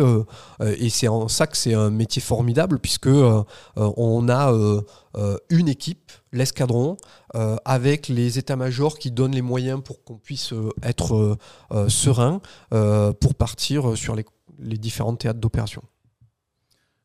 [0.60, 3.10] et c'est en ça que c'est un métier formidable puisque
[3.76, 4.54] on a
[5.50, 6.96] une équipe, l'escadron,
[7.66, 10.54] avec les états-majors qui donnent les moyens pour qu'on puisse
[10.84, 11.40] être
[11.88, 14.26] serein pour partir sur les,
[14.60, 15.82] les différents théâtres d'opération.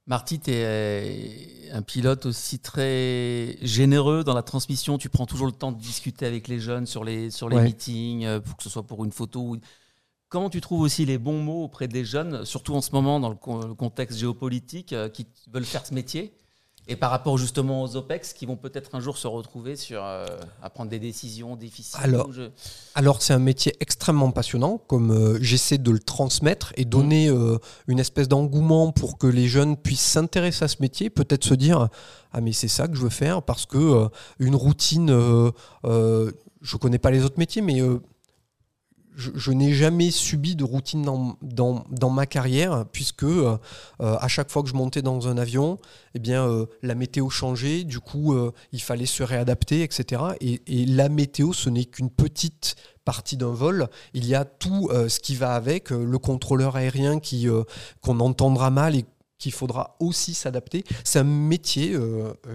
[0.09, 4.97] Marty, tu es euh, un pilote aussi très généreux dans la transmission.
[4.97, 8.25] Tu prends toujours le temps de discuter avec les jeunes sur les, sur les meetings,
[8.25, 9.59] euh, pour que ce soit pour une photo.
[10.29, 13.31] Comment tu trouves aussi les bons mots auprès des jeunes, surtout en ce moment dans
[13.31, 16.35] le contexte géopolitique, euh, qui veulent faire ce métier
[16.91, 20.25] et par rapport justement aux OPEX qui vont peut-être un jour se retrouver sur, euh,
[20.63, 22.31] à prendre des décisions difficiles Alors,
[22.95, 27.37] alors c'est un métier extrêmement passionnant, comme euh, j'essaie de le transmettre et donner mm.
[27.37, 31.55] euh, une espèce d'engouement pour que les jeunes puissent s'intéresser à ce métier, peut-être se
[31.55, 31.89] dire
[32.33, 35.11] ah mais c'est ça que je veux faire parce que une routine,
[35.85, 37.81] je connais pas les autres métiers, mais
[39.19, 43.59] je, n'ai jamais subi de routine dans, dans, ma carrière, puisque euh,
[44.01, 45.79] euh, à chaque fois que je montais dans un avion,
[46.15, 48.37] eh bien, euh, la météo changeait, du coup,
[48.73, 50.23] il fallait se réadapter, etc.
[50.41, 53.89] Et, la météo, ce n'est qu'une petite partie d'un vol.
[54.15, 57.49] Il y a tout ce qui va avec, le contrôleur aérien qui
[58.01, 59.05] qu'on entendra mal et
[59.39, 60.85] qu'il faudra aussi s'adapter.
[61.05, 61.97] C'est un métier,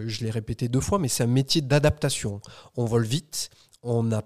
[0.05, 2.41] je l'ai répété deux fois, mais c'est un métier d'adaptation.
[2.75, 3.49] On vole vite,
[3.81, 4.21] on a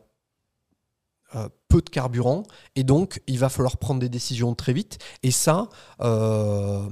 [1.35, 1.49] euh,
[1.81, 2.43] de carburant
[2.75, 5.69] et donc il va falloir prendre des décisions très vite et ça
[6.01, 6.87] euh,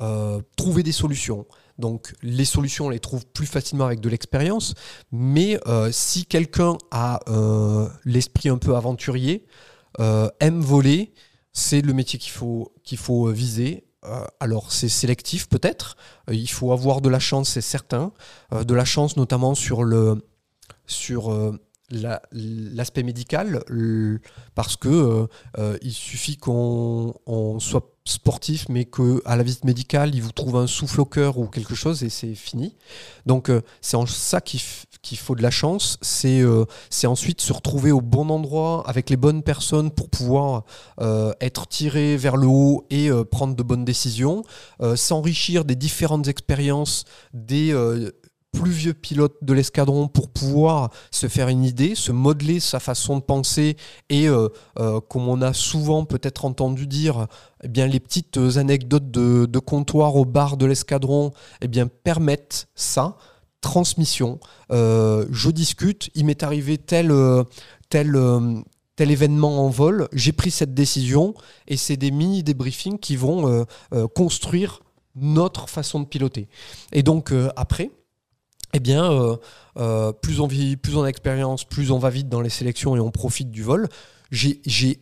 [0.00, 1.46] euh, trouver des solutions.
[1.78, 4.74] Donc les solutions on les trouve plus facilement avec de l'expérience
[5.12, 5.58] mais
[5.92, 7.20] si quelqu'un a
[8.04, 9.46] l'esprit un peu aventurier
[9.98, 11.14] aime voler
[11.52, 13.86] c'est le métier qu'il faut qu'il faut viser.
[14.40, 15.96] Alors c'est sélectif peut-être,
[16.30, 18.12] il faut avoir de la chance, c'est certain,
[18.52, 20.22] de la chance notamment sur le
[20.86, 21.30] sur
[21.90, 23.62] l'aspect médical
[24.54, 25.26] parce que euh,
[25.58, 27.14] euh, il suffit qu'on
[27.58, 31.38] soit sportif mais que à la visite médicale il vous trouve un souffle au cœur
[31.38, 32.76] ou quelque chose et c'est fini.
[33.26, 34.60] Donc euh, c'est en ça qu'il
[35.18, 36.42] faut de la chance c'est
[36.90, 40.64] c'est ensuite se retrouver au bon endroit avec les bonnes personnes pour pouvoir
[41.40, 44.44] être tiré vers le haut et prendre de bonnes décisions
[44.94, 47.72] s'enrichir des différentes expériences des
[48.52, 53.16] plus vieux pilote de l'escadron pour pouvoir se faire une idée, se modeler sa façon
[53.16, 53.76] de penser
[54.08, 54.48] et, euh,
[54.78, 57.26] euh, comme on a souvent peut-être entendu dire,
[57.62, 63.16] eh bien, les petites anecdotes de, comptoir au bar de l'escadron eh bien, permettent ça.
[63.60, 64.40] Transmission.
[64.72, 67.12] Euh, je discute, il m'est arrivé tel,
[67.90, 68.18] tel,
[68.96, 71.34] tel événement en vol, j'ai pris cette décision
[71.68, 73.66] et c'est des mini débriefings qui vont
[74.14, 74.80] construire
[75.14, 76.48] notre façon de piloter.
[76.92, 77.90] Et donc après,
[78.72, 79.36] eh bien, euh,
[79.78, 82.96] euh, plus on vit, plus on a d'expérience, plus on va vite dans les sélections
[82.96, 83.88] et on profite du vol.
[84.30, 84.96] J'ai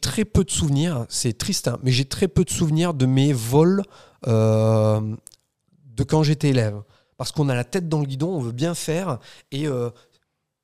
[0.00, 3.32] très peu de souvenirs, c'est triste, hein, mais j'ai très peu de souvenirs de mes
[3.32, 3.82] vols
[4.26, 5.00] euh,
[5.86, 6.82] de quand j'étais élève.
[7.16, 9.18] Parce qu'on a la tête dans le guidon, on veut bien faire,
[9.52, 9.66] et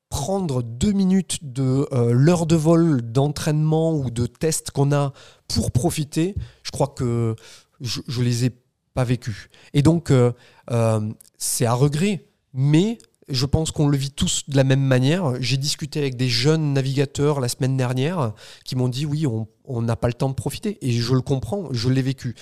[0.08, 5.12] prendre deux minutes de l'heure de vol, d'entraînement ou de test qu'on a
[5.46, 7.36] pour profiter, je crois que
[7.80, 8.50] je les ai
[8.94, 9.50] pas vécu.
[9.74, 10.32] Et donc, euh,
[10.70, 11.00] euh,
[11.38, 12.98] c'est à regret, mais
[13.28, 15.34] je pense qu'on le vit tous de la même manière.
[15.40, 18.32] J'ai discuté avec des jeunes navigateurs la semaine dernière
[18.64, 19.24] qui m'ont dit oui,
[19.64, 20.78] on n'a pas le temps de profiter.
[20.82, 22.34] Et je le comprends, je l'ai vécu.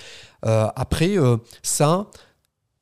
[0.45, 1.15] Euh, après,
[1.61, 2.09] ça,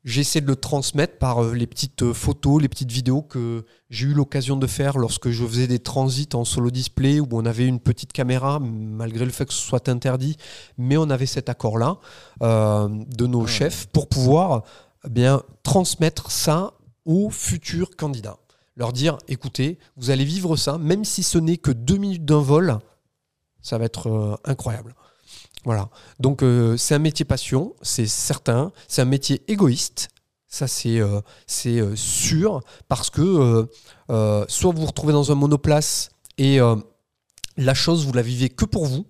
[0.08, 4.06] J'essaie de le transmettre par euh, les petites euh, photos, les petites vidéos que j'ai
[4.06, 7.66] eu l'occasion de faire lorsque je faisais des transits en solo display où on avait
[7.66, 10.38] une petite caméra, malgré le fait que ce soit interdit,
[10.78, 11.98] mais on avait cet accord-là
[12.42, 14.62] euh, de nos ah chefs pour pouvoir
[15.04, 16.72] eh bien transmettre ça
[17.04, 18.38] aux futurs candidats.
[18.76, 22.40] Leur dire, écoutez, vous allez vivre ça, même si ce n'est que deux minutes d'un
[22.40, 22.78] vol,
[23.60, 24.94] ça va être incroyable.
[25.64, 25.88] Voilà.
[26.20, 28.72] Donc euh, c'est un métier passion, c'est certain.
[28.86, 30.08] C'est un métier égoïste.
[30.46, 31.20] Ça, c'est euh,
[31.66, 33.68] euh, sûr, parce que
[34.48, 36.58] soit vous vous retrouvez dans un monoplace et
[37.56, 39.06] la chose, vous la vivez que pour vous,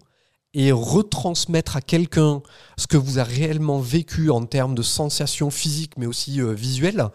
[0.55, 2.43] et retransmettre à quelqu'un
[2.79, 7.07] ce que vous avez réellement vécu en termes de sensations physiques mais aussi visuelles,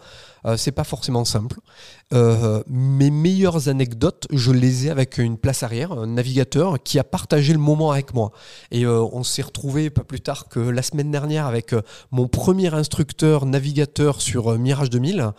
[0.56, 1.58] c'est pas forcément simple.
[2.14, 7.04] Euh, mes meilleures anecdotes, je les ai avec une place arrière, un navigateur qui a
[7.04, 8.30] partagé le moment avec moi.
[8.70, 11.82] Et euh, on s'est retrouvé pas plus tard que la semaine dernière avec euh,
[12.12, 15.32] mon premier instructeur navigateur sur Mirage 2000.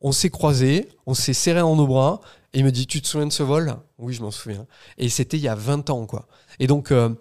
[0.00, 2.20] On s'est croisés, on s'est serré dans nos bras,
[2.52, 3.76] et il me dit Tu te souviens de ce vol?
[3.98, 4.66] Oui, je m'en souviens.
[4.98, 6.26] Et c'était il y a 20 ans, quoi.
[6.58, 7.12] Et donc, euh,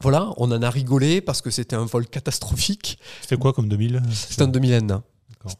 [0.00, 2.98] voilà, on en a rigolé parce que c'était un vol catastrophique.
[3.22, 5.00] C'était quoi comme 2000 C'était un 2000N.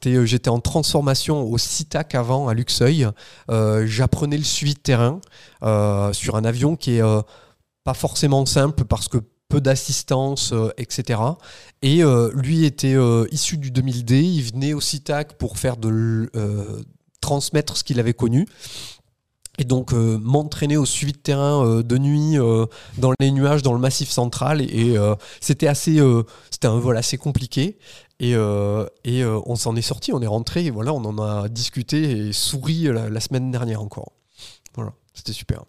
[0.07, 3.09] Euh, J'étais en transformation au CITAC avant, à Luxeuil.
[3.51, 5.21] Euh, J'apprenais le suivi de terrain
[5.63, 7.23] euh, sur un avion qui est euh,
[7.85, 9.19] pas forcément simple parce que
[9.49, 11.21] peu d'assistance, etc.
[11.81, 12.03] Et
[12.35, 12.97] lui était
[13.31, 14.21] issu du 2000D.
[14.21, 16.31] Il venait au CITAC pour faire de
[17.23, 18.47] transmettre ce qu'il avait connu.
[19.59, 22.67] Et donc euh, m'entraîner au suivi de terrain euh, de nuit euh,
[22.97, 24.61] dans les nuages, dans le massif central.
[24.63, 27.79] Et euh, c'était assez, euh, c'était un vol assez compliqué.
[28.21, 31.49] Et, euh, et on s'en est sorti, on est rentré, et voilà, on en a
[31.49, 34.13] discuté et souri la, la semaine dernière encore.
[34.75, 35.65] Voilà, c'était super.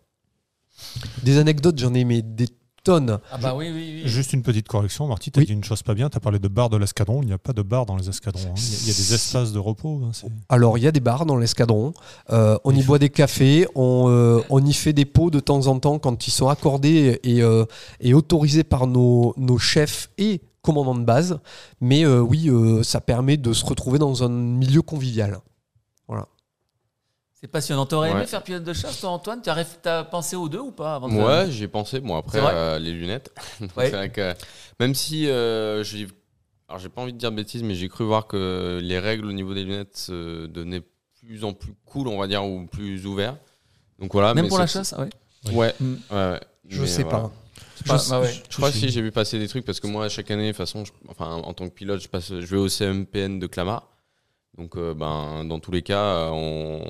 [1.24, 2.48] Des anecdotes, j'en ai mais des
[2.84, 3.19] tonnes.
[3.31, 4.10] Ah bah oui, oui, oui.
[4.10, 5.45] Juste une petite correction, Marty, tu as Oui.
[5.47, 7.38] dit une chose pas bien, tu as parlé de bar de l'escadron, il n'y a
[7.38, 8.53] pas de bar dans les escadrons, hein.
[8.57, 10.01] il, y a, des espaces de repos.
[10.06, 10.11] hein,
[10.49, 11.93] Alors, il y a des bars dans l'escadron,
[12.31, 15.68] euh, on y boit des cafés, on, euh, on y fait des pots de temps
[15.68, 17.65] en temps quand ils sont accordés et, euh,
[17.99, 21.39] et autorisés par nos, nos chefs et commandants de base.
[21.81, 25.39] Mais euh, oui, euh, ça permet de se retrouver dans un milieu convivial.
[27.41, 27.86] C'est passionnant.
[27.86, 28.28] T'aurais aimé Ouais.
[28.28, 29.41] faire pilote de chasse, toi, Antoine?
[29.41, 31.99] Tu as pensé aux deux ou pas avant de Ouais, j'ai pensé.
[32.02, 32.53] Bon, après, C'est vrai?
[32.53, 33.32] euh, les lunettes.
[33.61, 33.86] Donc, Ouais.
[33.90, 34.34] c'est vrai que
[34.80, 36.07] même si euh, j'ai.
[36.68, 39.26] Alors, j'ai pas envie de dire de bêtises, mais j'ai cru voir que les règles
[39.26, 40.84] au niveau des lunettes devenaient
[41.22, 43.38] plus en plus cool, on va dire, ou plus ouverts.
[43.99, 44.34] Donc voilà.
[44.34, 45.53] Même mais pour la c'est- chasse ah ouais.
[45.53, 45.94] Ouais, Mm.
[46.11, 46.40] ouais.
[46.68, 47.20] Je Mais sais voilà.
[47.20, 47.32] pas.
[47.86, 48.34] Je- bah ouais.
[48.49, 50.49] Je crois que si j'ai vu passer des trucs parce que moi chaque année de
[50.49, 53.48] toute façon je- enfin en tant que pilote je passe je vais au CMPN de
[53.48, 53.88] Clamart
[54.60, 56.84] donc euh, ben dans tous les cas euh, on,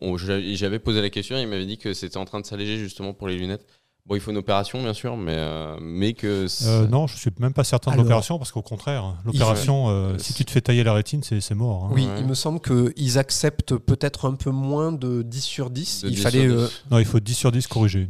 [0.00, 2.76] on- j'avais posé la question et il m'avait dit que c'était en train de s'alléger
[2.78, 3.64] justement pour les lunettes
[4.06, 7.16] bon il faut une opération bien sûr mais euh, mais que c'est- Euh, non, je
[7.16, 10.50] suis même pas certain de l'opération parce qu'au contraire, l'opération, euh, Euh, si tu te
[10.50, 11.84] fais tailler la rétine, c'est c'est mort.
[11.84, 11.90] hein.
[11.94, 12.16] Oui, Ouais.
[12.18, 16.02] il me semble qu'ils acceptent peut-être un peu moins de 10 sur 10.
[16.02, 16.82] de il 10 fallait sur euh, 10.
[16.90, 18.08] Non, il faut 10 sur 10 corriger.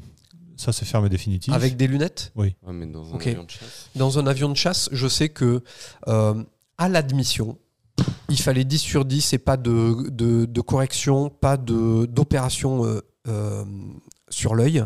[0.57, 1.53] Ça, c'est fermé définitif.
[1.53, 2.33] avec des lunettes?
[2.37, 3.89] Ouais, mais dans un avion de chasse.
[3.97, 5.63] Dans un avion de chasse, je sais que
[6.09, 6.43] euh,
[6.79, 7.59] à l'admission,
[8.29, 13.65] il fallait 10 sur 10 et pas de, correction, pas d'opération euh, euh,
[14.29, 14.85] sur l'œil.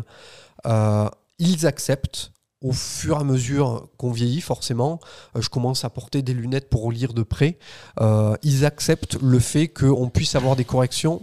[0.65, 1.09] Euh,
[1.39, 2.31] ils acceptent.
[2.63, 4.99] Au fur et à mesure qu'on vieillit, forcément,
[5.37, 7.59] je commence à porter des lunettes pour lire de près.
[8.01, 11.21] Ils acceptent le fait qu'on puisse avoir des corrections.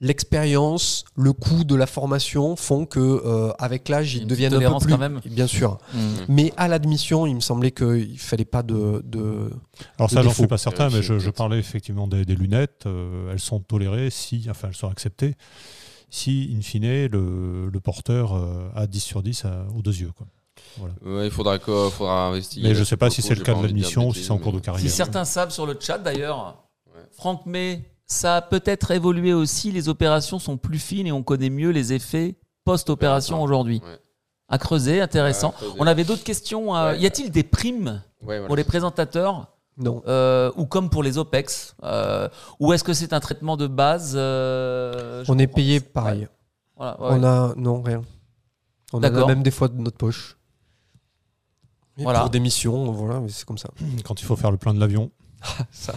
[0.00, 4.78] L'expérience, le coût de la formation font que, euh, avec l'âge, ils deviennent un peu
[4.84, 4.92] plus.
[4.92, 5.20] quand même.
[5.24, 5.78] Bien sûr.
[5.92, 5.98] Mm.
[6.28, 9.02] Mais à l'admission, il me semblait qu'il fallait pas de.
[9.04, 9.50] de-
[9.98, 10.42] Alors ça, de j'en défaut.
[10.42, 12.84] suis pas certain, mais Vérifier, je, parlais effectivement des, des lunettes.
[12.86, 15.34] euh, elles sont tolérées si, enfin, elles sont acceptées
[16.10, 20.10] si, in fine, le, le porteur euh, a 10 sur 10 à- aux deux yeux.
[20.16, 20.26] Quoi.
[21.04, 23.54] Ouais, il faudra que- faudra investiguer Mais je là, sais pas si c'est le cas
[23.54, 24.80] de l'admission ou si c'est en cours de mais- carrière.
[24.88, 26.64] Si certains savent sur le chat d'ailleurs,
[26.94, 27.02] Ouais.
[27.12, 29.70] Franck May, ça a peut-être évolué aussi.
[29.70, 33.80] Les opérations sont plus fines et on connaît mieux les effets post-opération aujourd'hui.
[33.84, 33.98] ouais.
[34.50, 35.48] À creuser, intéressant.
[35.50, 35.76] Ouais, à creuser.
[35.78, 36.74] On avait d'autres questions.
[36.74, 37.00] euh, Ouais.
[37.00, 38.46] Y a-t-il des primes Ouais, voilà.
[38.46, 40.02] pour les présentateurs Non.
[40.08, 42.28] euh, ou comme pour les OPEX euh,
[42.58, 46.22] Ou est-ce que c'est un traitement de base euh, On est payé pareil.
[46.22, 46.28] Ouais.
[46.76, 47.08] Voilà, ouais.
[47.10, 47.54] On a.
[47.56, 48.02] Non, rien.
[48.94, 49.28] On en a D'accord.
[49.28, 50.38] même des fois de notre poche.
[51.98, 52.20] Et Voilà.
[52.20, 53.68] Pour des missions, voilà, c'est comme ça.
[54.04, 55.10] Quand il faut faire le plein de l'avion.
[55.70, 55.94] ça.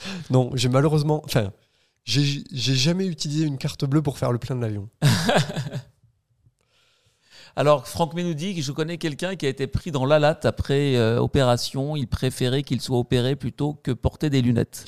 [0.30, 1.22] non, j'ai malheureusement.
[1.24, 1.52] Enfin,
[2.04, 2.44] j'ai
[2.74, 4.88] jamais utilisé une carte bleue pour faire le plein de l'avion.
[7.56, 10.18] Alors, Franck May nous dit que je connais quelqu'un qui a été pris dans la
[10.20, 11.96] latte après euh, opération.
[11.96, 14.84] Il préférait qu'il soit opéré plutôt que porter des lunettes.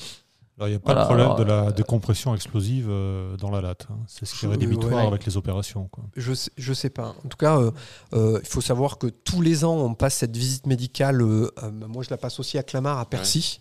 [0.57, 3.35] Alors, il n'y a pas Voilà, de problème alors, de la euh, décompression explosive euh,
[3.35, 3.87] dans la latte.
[3.89, 3.97] hein.
[4.07, 5.07] C'est ce qui est rédhibitoire ouais.
[5.07, 5.89] avec les opérations.
[5.91, 6.05] Quoi.
[6.15, 7.13] Je sais, je sais pas.
[7.25, 7.71] En tout cas, euh,
[8.13, 11.21] euh, il faut savoir que tous les ans, on passe cette visite médicale.
[11.21, 13.59] euh, euh, moi, je la passe aussi à Clamart, à Percy,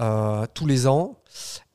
[0.00, 1.18] euh, tous les ans.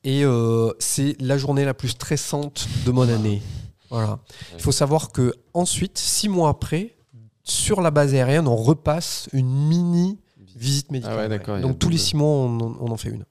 [0.04, 3.42] Et euh, c'est la journée la plus stressante de mon année.
[3.90, 4.20] Voilà.
[4.54, 6.96] Il faut savoir que ensuite, six mois après,
[7.44, 10.20] sur la base aérienne, on repasse une mini
[10.56, 11.32] visite médicale.
[11.32, 13.26] Ah ouais, Donc tous les six mois, on en fait une.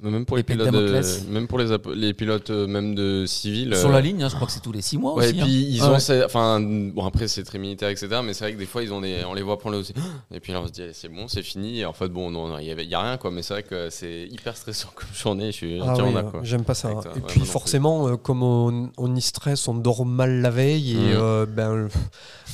[0.00, 1.66] Mais Même pour les pilotes, de- même pour les,
[1.96, 3.74] les pilotes euh, même de civils.
[3.76, 5.38] Sur euh, la ligne, hein, je crois que c'est tous les 6 mois Ouais, aussi.
[5.38, 5.46] et hein.
[5.48, 6.24] ils Ah ont, ouais.
[6.24, 8.20] enfin, bon après c'est très militaire, etc.
[8.24, 9.92] Mais c'est vrai que des fois ils ont des, on les voit prendre le aussi.
[10.32, 11.80] Et puis là on se dit c'est bon, c'est fini.
[11.80, 13.32] Et en fait bon, non, il y, avait- il y a rien quoi.
[13.32, 15.46] Mais c'est vrai que c'est hyper stressant comme journée.
[15.46, 16.44] Je suis Ah oui, d'accord.
[16.44, 16.90] J'aime pas ça.
[16.90, 20.92] Toi, et puis forcément, euh, comme on, on y stresse, on dort mal la veille
[20.92, 21.20] et Mm.
[21.20, 21.88] euh, ben,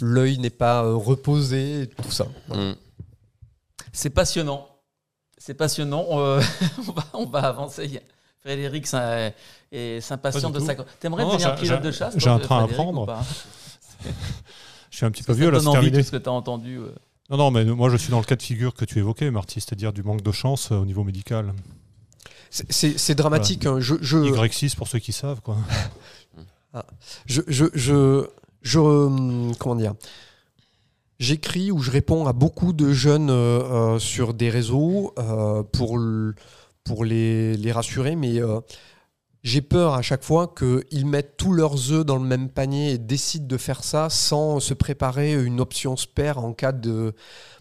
[0.00, 2.26] l'œil n'est pas euh, reposé, et tout ça.
[2.48, 2.70] Voilà.
[2.70, 2.74] Mm.
[3.92, 4.66] C'est passionnant.
[5.44, 6.06] C'est passionnant.
[6.12, 6.40] Euh,
[6.78, 8.00] on, va, on va avancer.
[8.40, 10.74] Frédéric s'impatiente de sa.
[10.74, 13.02] T'aimerais devenir pilote de chasse j'ai un train à Frédéric, prendre.
[13.02, 13.22] ou pas
[14.90, 15.98] Je suis un petit peu vieux là, c'est terminé.
[15.98, 16.78] tout ce que tu as entendu.
[16.78, 16.94] euh
[17.28, 19.60] Non, non, mais moi je suis dans le cas de figure que tu évoquais, Marty,
[19.60, 21.52] c'est-à-dire du manque de chance euh, au niveau médical.
[22.48, 23.66] C'est- dramatique.
[23.66, 23.80] hein.
[23.80, 25.58] Je, je, Y6 pour ceux qui savent, quoi.
[27.26, 28.28] je, je, je,
[28.62, 29.92] je, euh, comment dire?
[31.20, 35.98] J'écris ou je réponds à beaucoup de jeunes euh, euh, sur des réseaux euh, pour,
[36.82, 38.40] pour les, les rassurer, mais
[39.42, 42.98] j'ai peur à chaque fois qu'ils mettent tous leurs œufs dans le même panier et
[42.98, 47.14] décident de faire ça sans se préparer une option spare en cas de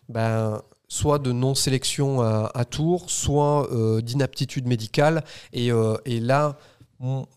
[0.10, 3.68] ben, soit de non-sélection à, tour, soit
[4.02, 5.24] d'inaptitude médicale.
[5.52, 5.72] Et,
[6.06, 6.58] et là,
[7.00, 7.28] mon-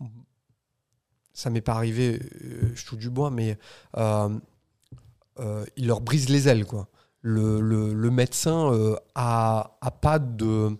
[1.32, 2.20] ça m'est pas arrivé,
[2.74, 3.58] je touche du bois, mais
[5.76, 6.64] il leur brise les ailes.
[6.66, 6.88] Quoi.
[7.20, 10.76] Le, le- le médecin euh, a, a pas de,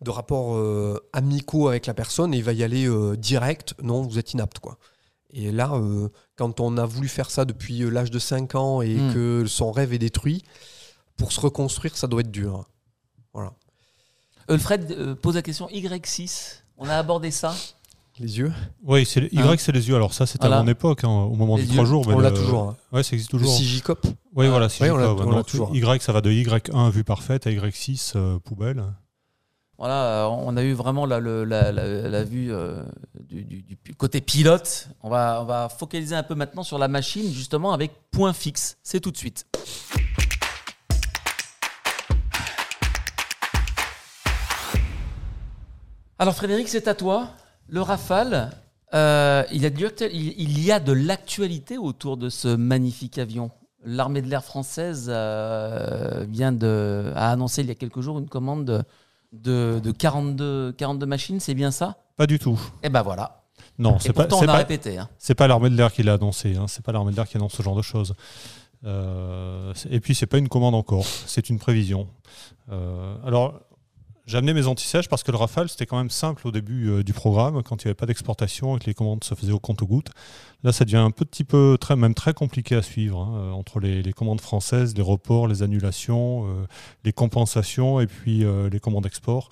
[0.00, 3.74] de rapport euh, amicaux avec la personne et il va y aller euh, direct.
[3.82, 4.58] Non, vous êtes inapte.
[4.58, 4.76] Quoi.
[5.30, 8.82] Et là, euh, quand on a voulu faire ça depuis euh, l'âge de 5 ans
[8.82, 9.14] et Mm.
[9.14, 10.42] que son rêve est détruit,
[11.16, 12.66] pour se reconstruire, ça doit être dur.
[14.48, 16.58] Alfred euh, pose la question Y6.
[16.76, 17.54] On a abordé ça.
[18.20, 18.52] Les yeux
[18.84, 19.96] Oui, c'est Y, Hein c'est les yeux.
[19.96, 20.60] Alors ça, c'était Voilà.
[20.60, 22.06] à mon époque, hein, au moment Les des trois jours.
[22.06, 22.62] mais On l'a le- toujours.
[22.62, 22.76] hein.
[22.92, 23.54] Ouais, ça existe Le toujours.
[23.56, 25.74] 6 J-COP Oui, voilà, si Ouais, on l'a- toujours.
[25.74, 28.84] Y, ça va de Y1 vue parfaite à Y6 euh, poubelle.
[29.78, 32.84] Voilà, euh, on a eu vraiment la, le- la- la- la vue euh,
[33.28, 34.88] du, du- du côté pilote.
[35.02, 38.76] On va, on va focaliser un peu maintenant sur la machine, justement, avec point fixe.
[38.84, 39.44] C'est tout de suite.
[46.18, 47.28] Alors Frédéric, c'est à toi.
[47.68, 48.50] Le Rafale,
[48.94, 52.48] euh, il, y a du actu- il- il y a de l'actualité autour de ce
[52.48, 53.50] magnifique avion.
[53.84, 58.28] L'armée de l'air française euh, vient de, a annoncé il y a quelques jours une
[58.28, 58.82] commande de,
[59.32, 61.96] de, de 42, 42 machines, c'est bien ça?
[62.16, 62.58] Pas du tout.
[62.82, 63.42] Et ben voilà.
[63.78, 64.98] Non, c'est pas, pourtant, c'est on a pas, répété.
[64.98, 65.08] hein.
[65.18, 66.56] c'est pas l'armée de l'air qui l'a annoncé.
[66.56, 66.66] Hein.
[66.68, 68.14] C'est pas l'armée de l'air qui annonce ce genre de choses.
[68.84, 71.04] Euh, et puis, c'est pas une commande encore.
[71.26, 72.06] C'est une prévision.
[72.70, 73.60] Euh, alors,
[74.26, 77.02] j'ai amené mes anti-sèches parce que le Rafale, c'était quand même simple au début euh,
[77.02, 79.58] du programme, quand il n'y avait pas d'exportation et que les commandes se faisaient au
[79.58, 80.10] compte-gouttes.
[80.62, 83.80] Là, ça devient un petit peu, très, même très compliqué à suivre, hein, euh, entre
[83.80, 86.66] les, les commandes françaises, les reports, les annulations, euh,
[87.04, 89.50] les compensations et puis euh, les commandes export.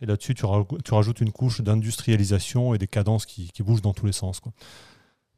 [0.00, 3.82] Et là-dessus, tu, raj- tu rajoutes une couche d'industrialisation et des cadences qui, qui bougent
[3.82, 4.40] dans tous les sens.
[4.40, 4.52] quoi.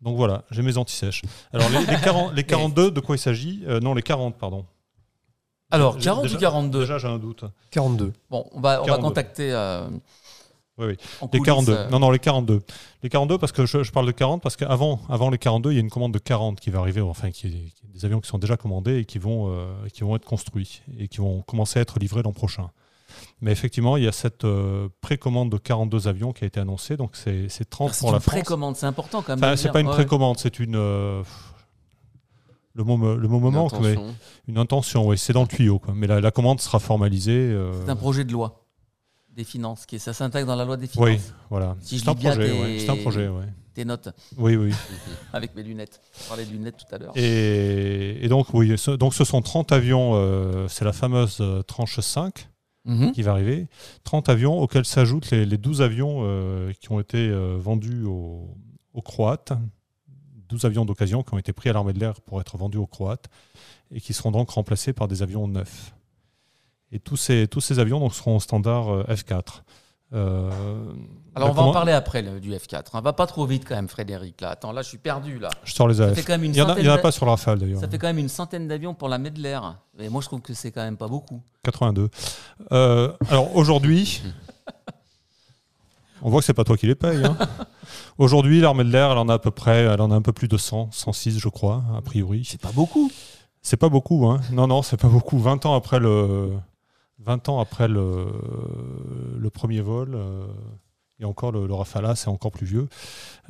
[0.03, 1.23] Donc voilà, j'ai mes anti-sèches.
[1.53, 3.65] Alors, les, les 40 les 42, de quoi il s'agit?
[3.83, 4.65] Non, les 40, pardon.
[5.71, 7.45] Alors, J'ai- 40 déjà- ou 42 Déjà, j'ai un doute.
[7.71, 8.13] 42.
[8.31, 9.03] Bon, on va, on va 42.
[9.09, 9.53] contacter.
[9.53, 9.89] euh,
[10.79, 10.97] Oui, oui.
[11.23, 11.73] en Les coulisses, 42.
[11.73, 12.61] euh, Non, non, les 42.
[13.03, 15.75] Les 42, parce que je, je parle de 40, parce qu'avant avant les 42, il
[15.75, 18.29] y a une commande de 40 qui va arriver, enfin, qui, qui- des avions qui
[18.29, 21.79] sont déjà commandés et qui vont, euh, qui vont être construits et qui vont commencer
[21.79, 22.71] à être livrés l'an prochain.
[23.41, 26.97] Mais effectivement, il y a cette euh, précommande de 42 avions qui a été annoncée,
[26.99, 28.35] donc c'est c'est 30 Ah, C'est pour la une France.
[28.35, 29.43] précommande, c'est important quand même.
[29.43, 29.95] Enfin, c'est pas une Ouais.
[29.95, 30.77] précommande, c'est une.
[30.77, 31.23] euh,
[32.77, 34.15] le mot, me- le mot Attention.
[34.49, 35.79] une intention, oui, c'est dans le tuyau.
[35.79, 35.95] Quoi.
[35.97, 37.33] Mais la, la commande sera formalisée.
[37.33, 38.63] euh, C'est un projet de loi
[39.35, 41.09] des finances, qui ça s'intègre dans la loi des finances.
[41.09, 41.19] oui,
[41.51, 41.77] voilà.
[41.81, 42.79] Si je c'est un projet, tes- ouais.
[42.79, 43.45] C'est un projet, ouais.
[43.75, 44.09] Tes notes
[44.39, 44.73] Oui, oui.
[45.35, 46.01] avec mes lunettes.
[46.25, 47.13] On parlait de lunettes tout à l'heure.
[47.17, 51.63] Et, et donc, oui, ce, donc ce sont 30 avions, euh, c'est la fameuse euh,
[51.63, 52.49] tranche 5
[52.89, 53.11] Mhm.
[53.13, 53.67] qui va arriver.
[54.05, 58.49] 30 avions auxquels s'ajoutent les, les 12 avions euh, qui ont été euh, vendus aux,
[58.95, 59.53] aux Croates.
[60.49, 62.87] 12 avions d'occasion qui ont été pris à l'armée de l'air pour être vendus aux
[62.87, 63.27] Croates
[63.93, 65.95] et qui seront donc remplacés par des avions neufs.
[66.93, 69.63] Et tous ces, tous ces avions donc, seront au standard euh, F4.
[70.13, 70.49] Euh,
[71.35, 72.85] Alors, la on va en parler après le- du F4.
[72.95, 74.41] On va pas trop vite quand même, Frédéric.
[74.41, 75.49] Là, attends, là, je suis perdu là.
[75.65, 76.15] Je sors les AF.
[76.15, 77.81] fait quand même une Il n'y en, a- en pas sur le Rafale d'ailleurs.
[77.81, 79.79] Ça fait quand même une centaine d'avions pour la de l'air.
[79.99, 81.41] Et moi, je trouve que c'est quand même pas beaucoup.
[81.65, 82.09] 82.
[82.71, 84.23] Euh, alors aujourd'hui,
[86.23, 87.25] on voit que c'est pas toi qui les paye.
[87.25, 87.37] hein.
[88.19, 90.33] Aujourd'hui, l'armée de l'air, elle en a à peu près, elle en a un peu
[90.33, 92.45] plus de 100, 106 je crois, a priori.
[92.47, 93.11] C'est pas beaucoup.
[93.63, 94.41] C'est pas beaucoup, hein.
[94.53, 95.39] Non, non, c'est pas beaucoup.
[95.39, 96.53] 20 ans après le,
[97.21, 98.27] 20 ans après le,
[99.39, 100.15] le premier vol.
[100.15, 100.47] euh,
[101.19, 102.89] et encore le, le Rafale, c'est encore plus vieux.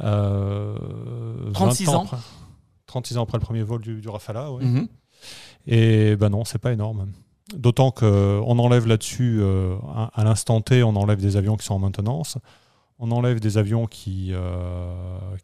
[0.01, 0.77] Euh,
[1.53, 2.03] 36 20 ans.
[2.05, 2.17] après-
[2.87, 4.65] 36 ans après le premier vol du, du Rafale, ouais.
[4.65, 4.89] Mhm.
[5.67, 7.09] Et ben non, c'est pas énorme.
[7.55, 9.77] D'autant qu'on enlève là-dessus, euh,
[10.13, 12.39] à, l'instant T, on enlève des avions qui sont en maintenance.
[12.99, 15.37] On enlève des avions qui, euh,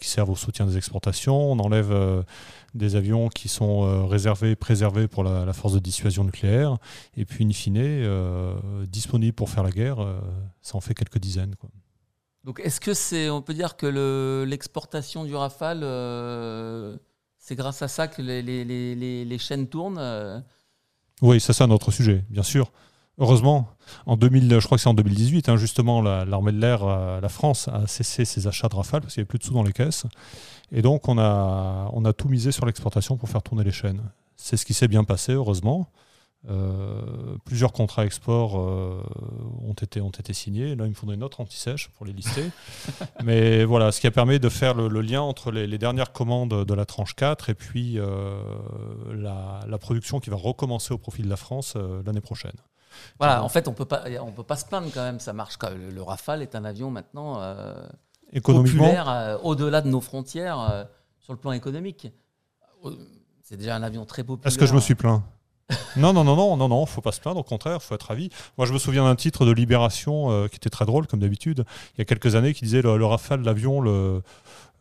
[0.00, 1.50] servent au soutien des exportations.
[1.50, 2.22] On enlève euh,
[2.74, 6.76] des avions qui sont euh, réservés, préservés pour la, force de dissuasion nucléaire.
[7.16, 8.54] Et puis, in fine, euh,
[8.86, 10.20] disponibles pour faire la guerre, euh,
[10.62, 11.56] ça en fait quelques dizaines.
[12.44, 16.96] Donc, est-ce que c'est, on peut dire que le- l'exportation du Rafale, euh,
[17.38, 20.40] c'est grâce à ça que les, chaînes tournent euh?
[21.22, 22.70] Oui, c'est un autre sujet, bien sûr.
[23.20, 23.68] Heureusement,
[24.06, 27.20] en 2000, je crois que c'est en 2018, hein, justement, la- l'armée de l'air, euh,
[27.20, 29.52] la France, a cessé ses achats de Rafale parce qu'il n'y avait plus de sous
[29.54, 30.06] dans les caisses.
[30.70, 34.02] Et donc, on a, on a tout misé sur l'exportation pour faire tourner les chaînes.
[34.36, 35.88] C'est ce qui s'est bien passé, heureusement.
[36.48, 39.02] Euh, plusieurs contrats export euh,
[39.60, 40.76] ont, été, ont été signés.
[40.76, 42.50] Là, il me faudrait une autre anti-sèche pour les lister.
[43.24, 46.12] Mais voilà, ce qui a permis de faire le, le lien entre les, les dernières
[46.12, 48.40] commandes de la tranche 4 et puis euh,
[49.12, 52.56] la, la production qui va recommencer au profit de la France l'année prochaine.
[53.18, 55.20] Voilà, en fait, on peut pas, on peut pas se plaindre quand même.
[55.20, 55.56] Ça marche.
[55.56, 55.80] quand même.
[55.80, 57.42] Le, le Rafale est un avion maintenant
[58.42, 60.86] populaire au-delà de nos frontières
[61.18, 62.08] sur le plan économique.
[63.42, 64.48] C'est déjà un avion très populaire.
[64.48, 65.22] est-ce que je me suis plaint?
[65.96, 68.30] Non, non, non, non, non, non, faut pas se plaindre, au contraire, faut être ravi.
[68.56, 71.64] Moi, je me souviens d'un titre de Libération euh, qui était très drôle, comme d'habitude,
[71.94, 74.22] il y a quelques années, qui disait le, le Rafale, l'avion le,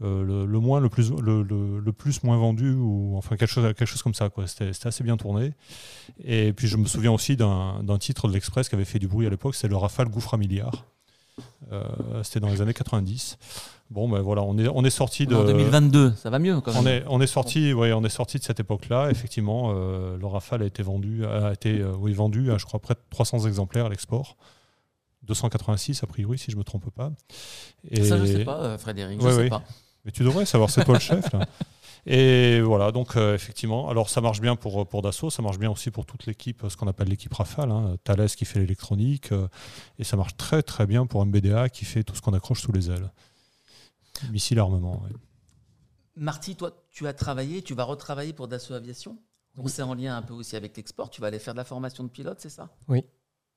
[0.04, 4.02] euh, le, moins, le plus, le, plus moins vendu, ou enfin quelque chose, quelque chose
[4.02, 4.30] comme ça.
[4.30, 4.48] quoi.
[4.48, 5.54] C'était assez bien tourné.
[6.24, 9.08] Et puis, je me souviens aussi d'un d'un titre de l'Express qui avait fait du
[9.08, 10.86] bruit à l'époque, c'est le Rafale gouffre à milliard.
[11.72, 11.84] Euh,
[12.24, 13.38] C'était dans les années 90.
[13.90, 15.36] Bon, ben voilà, on est, on est sorti de.
[15.36, 16.82] En 2022, ça va mieux quand même.
[16.84, 19.10] On est, on est sorti, ouais, on est sorti de cette époque-là.
[19.12, 22.80] Effectivement, euh, le Rafale a été vendu, a été, euh, oui, vendu à, je crois,
[22.82, 24.36] près de 300 exemplaires à l'export.
[25.24, 27.12] 286 a priori, si je me trompe pas.
[27.90, 29.22] Et, Ça, je sais pas, euh, Frédéric.
[29.22, 29.64] Je Ouais, sais pas.
[30.06, 31.32] Mais tu devrais savoir, c'est toi le chef.
[31.34, 31.46] là.
[32.10, 35.70] Et voilà, donc euh, effectivement, alors ça marche bien pour, pour Dassault, ça marche bien
[35.70, 39.50] aussi pour toute l'équipe, ce qu'on appelle l'équipe Rafale, hein, Thales qui fait l'électronique, euh,
[40.00, 42.72] et ça marche très très bien pour MBDA qui fait tout ce qu'on accroche sous
[42.72, 43.12] les ailes.
[44.32, 45.02] Missile armement.
[46.16, 49.18] Marty, toi, tu as travaillé, tu vas retravailler pour Dassault Aviation.
[49.56, 51.10] Donc c'est en lien un peu aussi avec l'export.
[51.10, 52.70] Tu vas aller faire de la formation de pilote, c'est ça?
[52.88, 53.04] Oui.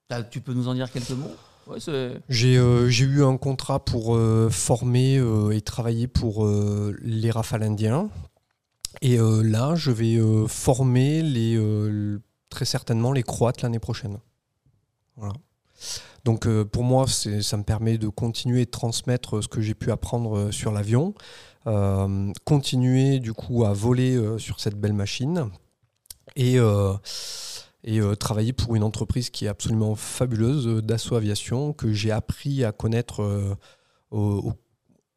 [0.08, 1.34] T'as- Tu peux nous en dire quelques mots?
[1.66, 6.44] Ouais, c'est- J'ai euh, j'ai eu un contrat pour euh, former euh, et travailler pour
[6.46, 8.08] euh, les Rafales indiens.
[9.02, 14.18] Et euh, là, je vais euh, former les, euh, très certainement les Croates l'année prochaine.
[15.16, 15.34] Voilà.
[16.24, 19.90] Donc euh, pour moi, ça me permet de continuer de transmettre ce que j'ai pu
[19.90, 21.14] apprendre euh, sur l'avion,
[21.66, 25.50] euh, continuer du coup à voler euh, sur cette belle machine.
[26.36, 26.94] Et, euh,
[27.88, 32.62] euh, travailler pour une entreprise qui est absolument fabuleuse, euh, Dassault Aviation, que j'ai appris
[32.64, 33.54] à connaître euh,
[34.10, 34.52] au,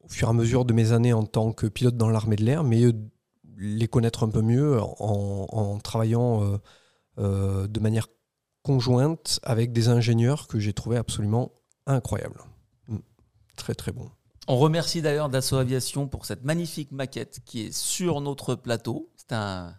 [0.07, 2.63] fur et à mesure de mes années en tant que pilote dans l'armée de l'air,
[2.63, 2.93] mais euh,
[3.57, 6.57] les connaître un peu mieux en, en travaillant euh,
[7.19, 8.07] euh, de manière
[8.63, 11.51] conjointe avec des ingénieurs que j'ai trouvé absolument
[11.85, 12.41] incroyables.
[12.87, 12.97] Mm.
[13.55, 14.09] Très très bon.
[14.47, 19.09] On remercie d'ailleurs Dassault Aviation pour cette magnifique maquette qui est sur notre plateau.
[19.15, 19.75] C'est un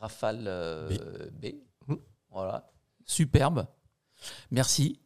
[0.00, 1.46] Rafale euh, B.
[1.86, 1.94] Mm.
[2.30, 2.70] Voilà.
[3.04, 3.66] Superbe.
[4.50, 5.01] Merci.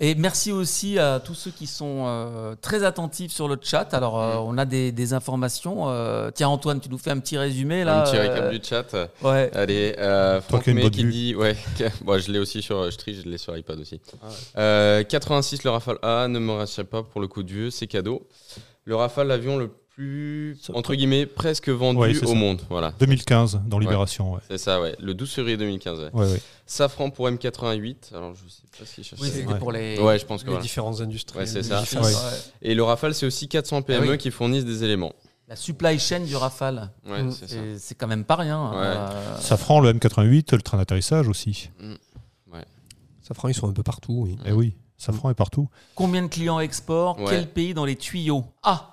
[0.00, 3.94] Et merci aussi à tous ceux qui sont euh, très attentifs sur le chat.
[3.94, 5.84] Alors, euh, on a des, des informations.
[5.88, 8.00] Euh, tiens, Antoine, tu nous fais un petit résumé là.
[8.00, 8.84] Un petit euh, récap du chat.
[9.22, 9.50] Ouais.
[9.54, 10.90] Allez, euh, Franck qui May vue.
[10.90, 14.00] dit, ouais, que- bon, je l'ai aussi sur, je trie, je l'ai sur iPad aussi.
[14.22, 14.32] Ah ouais.
[14.58, 17.86] Euh, 86 le Rafale A, ne me rachète pas pour le coup de vieux, c'est
[17.86, 18.26] cadeau.
[18.84, 22.34] Le Rafale, l'avion le plus entre guillemets presque vendu Ouais, au ça.
[22.34, 22.92] monde, voilà.
[22.98, 24.34] 2015 dans Libération.
[24.34, 24.40] Ouais.
[24.48, 24.96] C'est ça, ouais.
[25.00, 25.98] Le 12 février 2015.
[26.00, 26.10] ouais.
[26.12, 26.42] Ouais, ouais.
[26.66, 28.14] Safran pour M88.
[28.14, 29.14] Alors je sais pas si je.
[29.20, 29.58] Oui, c'était Ouais.
[29.58, 29.98] pour les.
[29.98, 30.62] Ouais, je pense que Les voilà.
[30.62, 31.38] différentes industries.
[31.40, 31.80] Ouais, c'est les ça.
[31.80, 32.12] différentes- Ouais.
[32.14, 32.38] Ouais.
[32.62, 34.18] Et le Rafale, c'est aussi 400 PME Ah oui.
[34.18, 35.12] qui fournissent des éléments.
[35.48, 36.90] La supply chain du Rafale.
[37.06, 37.32] Ouais, Mm.
[37.76, 38.58] c'est quand même pas rien.
[38.58, 38.72] hein.
[38.72, 38.96] Ouais.
[39.16, 41.68] Euh, Safran, le M88, le train d'atterrissage aussi.
[43.20, 44.24] Safran, ils sont un peu partout.
[44.26, 44.36] Oui.
[44.44, 45.68] Eh oui, Safran est partout.
[45.94, 47.18] Combien de clients export?
[47.20, 47.26] Ouais.
[47.30, 48.44] Quel pays dans les tuyaux?
[48.64, 48.91] Ah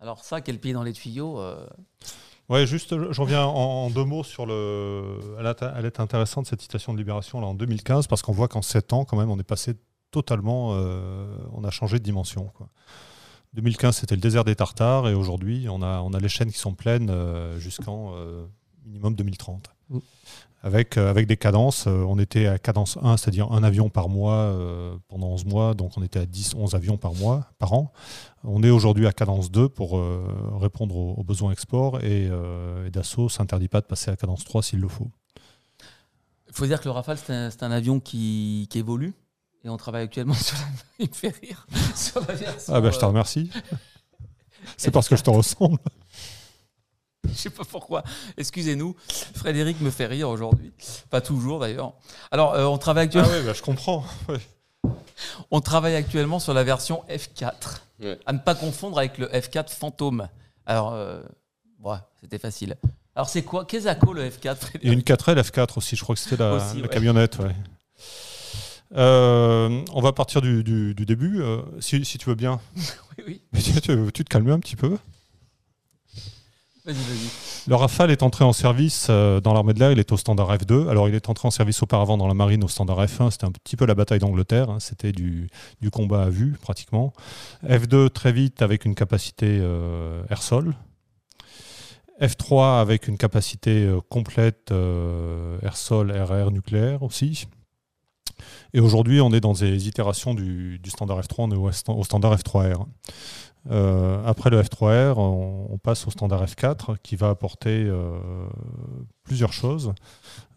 [0.00, 1.66] Alors ça, quel pays dans les tuyaux euh,
[2.48, 3.54] Ouais, juste, je reviens en,
[3.86, 5.20] en deux mots sur le.
[5.38, 5.46] Elle,
[5.86, 9.04] est- intéressante cette citation de Libération là en 2015 parce qu'on voit qu'en 7 ans,
[9.04, 9.74] quand même, on est passé
[10.10, 10.72] totalement.
[10.74, 12.50] euh, on a changé de dimension.
[12.56, 12.68] Quoi.
[13.54, 16.58] 2015, c'était le désert des Tartares et aujourd'hui, on a, on a les chaînes qui
[16.58, 18.46] sont pleines euh, jusqu'en euh,
[18.84, 19.70] minimum 2030.
[19.90, 19.98] Mm.
[20.62, 24.10] Avec, euh, avec des cadences, euh, on était à cadence 1, c'est-à-dire un avion par
[24.10, 27.72] mois euh, pendant 11 mois, donc on était à 10, 11 avions par mois, par
[27.72, 27.92] an.
[28.44, 30.00] On est aujourd'hui à cadence 2 pour
[30.60, 34.62] répondre aux, aux besoins export et, et Dassault s'interdit pas de passer à cadence 3
[34.62, 35.10] s'il le faut.
[36.48, 39.14] Il faut dire que le Rafale, c'est un, c'est un avion qui, qui évolue.
[39.64, 40.64] Et on travaille actuellement sur la...
[40.98, 41.66] Il me fait rire.
[41.94, 43.50] Sur la version, Ah bah je te remercie.
[44.76, 45.78] C'est parce que je te ressemble.
[47.28, 48.02] Je sais pas pourquoi.
[48.36, 48.94] Excusez-nous.
[49.34, 50.72] Frédéric me fait rire aujourd'hui.
[51.10, 51.92] Pas toujours d'ailleurs.
[52.30, 53.28] Alors, euh, on travaille Ah actuellement.
[53.30, 54.04] ouais, bah, je comprends.
[54.28, 54.38] Ouais.
[55.50, 57.52] On travaille actuellement sur la version F4.
[58.00, 58.18] Ouais.
[58.24, 60.28] À ne pas confondre avec le F4 Fantôme.
[60.64, 61.20] Alors, euh,
[61.82, 62.76] ouais, c'était facile.
[63.14, 63.66] Alors, c'est quoi?
[63.66, 66.38] Qu'est-ce que quoi, le F4 Frédéric Et une 4L F4 aussi, je crois que c'était
[66.42, 66.88] la, Aussi, la ouais.
[66.88, 67.38] camionnette.
[67.38, 67.54] ouais.
[68.96, 72.60] Euh, on va partir du, du- du début, euh, si, si tu veux bien.
[73.18, 73.42] Oui, oui.
[73.52, 74.96] Mais tu, tu- tu te calmes un petit peu.
[77.66, 80.54] Le Rafale est entré en service euh, dans l'armée de l'air, il est au standard
[80.56, 80.88] F2.
[80.88, 83.52] Alors il est entré en service auparavant dans la marine au standard F1, c'était un
[83.52, 85.48] petit peu la bataille d'Angleterre, hein, c'était du,
[85.92, 87.12] combat à vue pratiquement.
[87.66, 90.74] F2 très vite avec une capacité euh, air-sol.
[92.20, 94.72] F3 avec une capacité euh, complète
[95.62, 97.46] air-sol, air-air nucléaire aussi.
[98.72, 102.86] Et aujourd'hui, on est dans des itérations du, standard F3, on est au standard F3R.
[103.70, 108.18] Euh, après le F3R, on, on passe au standard F4 qui va apporter euh,
[109.22, 109.92] plusieurs choses.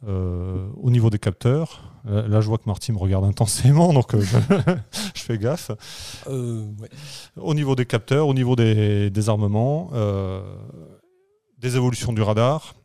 [0.08, 4.38] Euh, au niveau des capteurs, là je vois que Marty me regarde intensément, donc je,
[5.16, 5.72] je fais gaffe.
[6.28, 6.90] Ouais.
[7.38, 9.92] Au niveau des capteurs, au niveau des, des armements,
[11.58, 12.76] des évolutions du radar,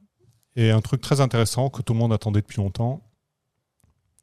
[0.54, 3.07] et un truc très intéressant que tout le monde attendait depuis longtemps.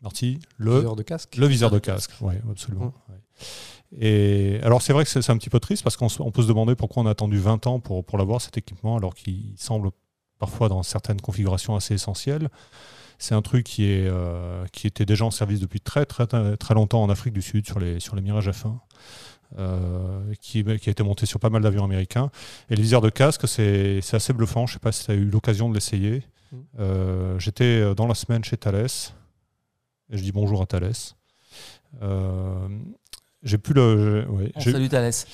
[0.02, 1.36] Marty, le, Viseur de casque.
[1.38, 2.86] le viseur de casque, oui, absolument.
[2.86, 3.12] Mmh.
[3.12, 3.20] ouais.
[3.98, 6.76] Et alors c'est vrai que c'est un petit peu triste parce qu'on peut se demander
[6.76, 9.90] pourquoi on a attendu 20 ans pour, pour l'avoir cet équipement alors qu'il semble
[10.40, 12.50] parfois dans certaines configurations assez essentiel.
[13.18, 16.74] C'est un truc qui, est, euh, qui était déjà en service depuis très très très,
[16.74, 18.78] longtemps en Afrique du Sud sur les, sur les Mirage F1.
[19.58, 22.30] euh, qui, qui a été monté sur pas mal d'avions américains.
[22.70, 24.66] Et le viseur de casque, c'est assez bluffant.
[24.68, 26.24] Je ne sais pas si tu as eu l'occasion de l'essayer.
[26.52, 26.58] Mm.
[26.80, 28.88] Euh, J'étais dans la semaine chez Thales.
[30.12, 30.92] Et je dis bonjour à Thales.
[32.02, 32.68] Euh,
[33.44, 35.26] j'ai plus le, ouais, On j'ai- salue Thalès.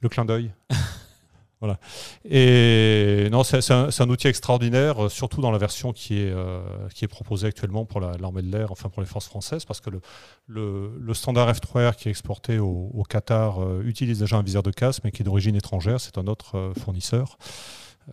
[0.00, 0.50] le clin d'œil.
[1.60, 1.78] voilà.
[2.24, 6.60] Et non, c'est un, outil extraordinaire, euh, surtout dans la version qui est, euh,
[6.94, 9.80] qui est proposée actuellement pour la- l'armée de l'air, enfin pour les forces françaises, parce
[9.80, 10.00] que le,
[10.46, 14.62] le, le standard F3R qui est exporté au, au Qatar euh, utilise déjà un viseur
[14.62, 17.38] de casque, mais qui est d'origine étrangère, c'est un autre fournisseur.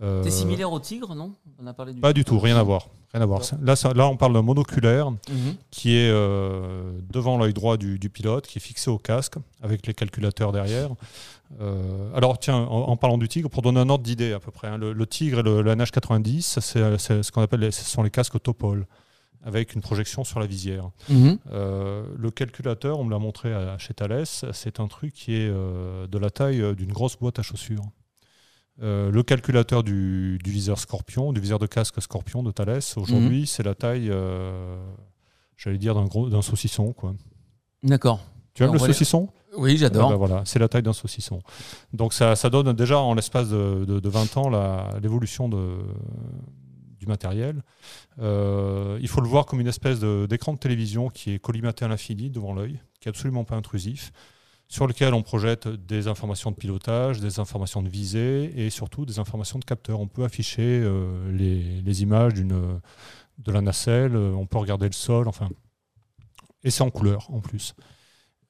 [0.02, 1.34] Euh, C'est similaire au Tigre, non?
[1.60, 2.88] On a parlé du Pas du tout, rien à voir.
[3.14, 3.42] Rien à voir.
[3.62, 5.56] Là, ça- là, on parle d'un monoculaire Mhm.
[5.72, 9.88] qui est euh, devant l'œil droit du, du pilote, qui est fixé au casque, avec
[9.88, 10.90] les calculateurs derrière.
[11.62, 14.52] Euh, alors, tiens, en, en parlant du Tigre, pour donner un ordre d'idée à peu
[14.52, 17.72] près, hein, le, le Tigre et le, le NH90, c'est c'est ce qu'on appelle, les-
[17.72, 18.86] ce sont les casques Topol,
[19.44, 20.90] avec une projection sur la visière.
[21.10, 21.38] Mhm.
[21.52, 25.50] Euh, le calculateur, on me l'a montré à- chez Thales, c'est un truc qui est
[25.50, 27.84] euh, de la taille euh, d'une grosse boîte à chaussures.
[28.82, 33.48] Euh, le calculateur du, du viseur Scorpion, du viseur de casque Scorpion de Thales, aujourd'hui,
[33.48, 34.78] c'est la taille, euh,
[35.56, 36.94] j'allais dire, d'un saucisson.
[36.94, 37.16] Quoi.
[37.84, 38.20] D'accord.
[38.54, 39.30] Tu aimes le saucisson?
[39.58, 40.08] Oui, j'adore.
[40.08, 41.42] Ah bah voilà, c'est la taille d'un saucisson.
[41.94, 44.50] Donc ça, ça donne déjà en l'espace de, de- de 20 ans
[45.02, 47.64] l'évolution du matériel.
[48.20, 51.86] Euh, il faut le voir comme une espèce de- d'écran de, télévision qui est collimaté
[51.86, 54.12] à l'infini devant l'œil, qui est absolument pas intrusif,
[54.70, 59.18] sur lequel on projette des informations de pilotage, des informations de visée et surtout des
[59.20, 60.00] informations de capteur.
[60.00, 64.94] On peut afficher euh, les, les images de la nacelle, euh, on peut regarder le
[64.94, 65.50] sol, enfin.
[66.64, 67.76] Et c'est en couleur en plus.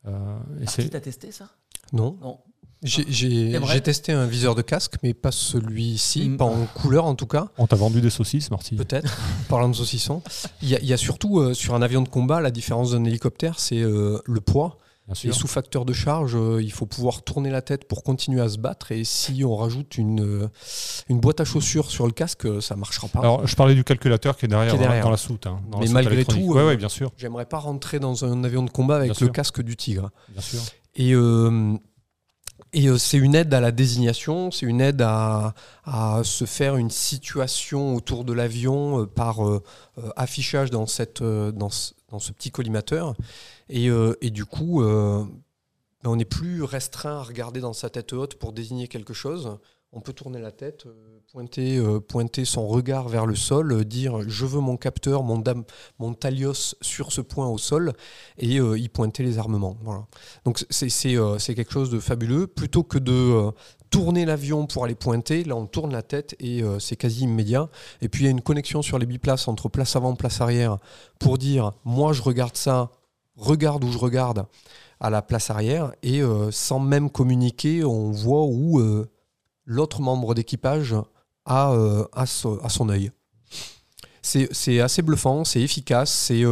[0.07, 0.09] Euh,
[0.57, 1.49] et Marty, c'est- t'as testé ça?
[1.93, 2.17] Non.
[2.21, 2.39] Non.
[2.83, 6.37] J'ai- J'ai testé un viseur de casque, mais pas celui-ci, Mm.
[6.37, 7.49] pas en couleur en tout cas.
[7.57, 9.17] On t'a vendu des saucisses, Marty Peut-être,
[9.49, 10.21] parlant de saucisson.
[10.61, 12.91] Il y, a- il y a surtout euh, sur un avion de combat, la différence
[12.91, 14.77] d'un hélicoptère, c'est euh, le poids.
[15.23, 18.49] Et sous facteur de charge, euh, il faut pouvoir tourner la tête pour continuer à
[18.49, 18.91] se battre.
[18.91, 20.47] Et si on rajoute une, euh,
[21.07, 23.19] une boîte à chaussures sur le casque, euh, ça marchera pas.
[23.19, 25.05] Alors, je parlais du calculateur qui est derrière, Qui est dans la- derrière.
[25.05, 25.47] dans la soute.
[25.47, 28.25] hein, dans la Mais soute malgré tout, Ouais, ouais, bien sûr, J'aimerais pas rentrer dans
[28.25, 29.31] un avion de combat avec Bien le sûr.
[29.33, 30.09] casque du tigre.
[30.27, 30.59] bien sûr.
[30.95, 31.73] Et, euh,
[32.73, 35.53] et c'est une aide à la désignation, c'est une aide à,
[35.85, 39.63] à se faire une situation autour de l'avion par euh,
[40.17, 43.15] affichage dans, cette, dans, ce, dans ce petit collimateur.
[43.69, 45.23] Et, euh, et du coup, euh,
[46.03, 49.57] ben, on n'est plus restreint à regarder dans sa tête haute pour désigner quelque chose.
[49.93, 54.45] On peut tourner la tête, euh, pointer, pointer son regard vers le sol, dire je
[54.45, 55.41] veux mon capteur, mon,
[55.97, 57.93] mon talios sur ce point au sol,
[58.37, 59.77] et y pointer les armements.
[59.81, 60.05] Voilà.
[60.45, 62.47] Donc c'est euh, quelque chose de fabuleux.
[62.47, 63.49] Plutôt que de
[63.89, 67.69] tourner l'avion pour aller pointer, là on tourne la tête et c'est quasi immédiat.
[68.01, 70.77] Et puis il y a une connexion sur les biplaces entre place avant, place arrière
[71.17, 72.91] pour dire moi je regarde ça,
[73.37, 74.45] regarde où je regarde
[74.99, 79.09] à la place arrière et euh, sans même communiquer, on voit où euh,
[79.65, 80.95] l'autre membre d'équipage
[81.45, 83.11] a, euh, son œil.
[84.21, 86.43] C'est assez bluffant, c'est efficace, c'est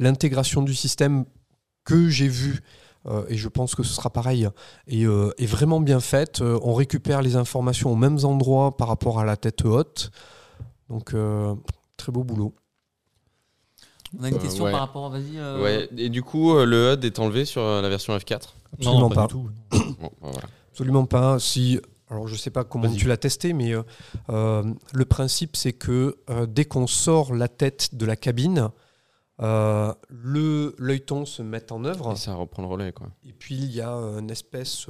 [0.00, 1.24] l'intégration du système
[1.84, 2.62] que j'ai vu
[3.28, 4.48] et je pense que ce sera pareil,
[4.88, 6.40] et, est vraiment bien faite.
[6.40, 10.10] On récupère les informations aux mêmes endroits par rapport à la tête haute.
[10.88, 11.14] Donc,
[11.96, 12.56] très beau boulot.
[14.18, 14.70] On a une Euh, question ouais.
[14.70, 15.10] par rapport.
[15.10, 15.36] Vas-y.
[15.38, 19.08] euh, Ouais, et du coup, euh, le HUD est enlevé sur la version F4 Absolument
[19.10, 19.22] pas.
[19.26, 19.50] du tout.
[19.70, 20.48] Bon, bah, voilà.
[20.70, 21.38] Absolument pas.
[21.38, 21.80] Si,
[22.10, 23.82] alors je sais pas comment tu l'as testé, mais euh,
[24.30, 24.62] euh,
[24.92, 28.68] le principe c'est que euh, dès qu'on sort la tête de la cabine,
[29.40, 32.12] euh, le l'œilleton se met en œuvre.
[32.12, 33.08] Et ça reprend le relais, quoi.
[33.26, 34.86] Et puis il y a une espèce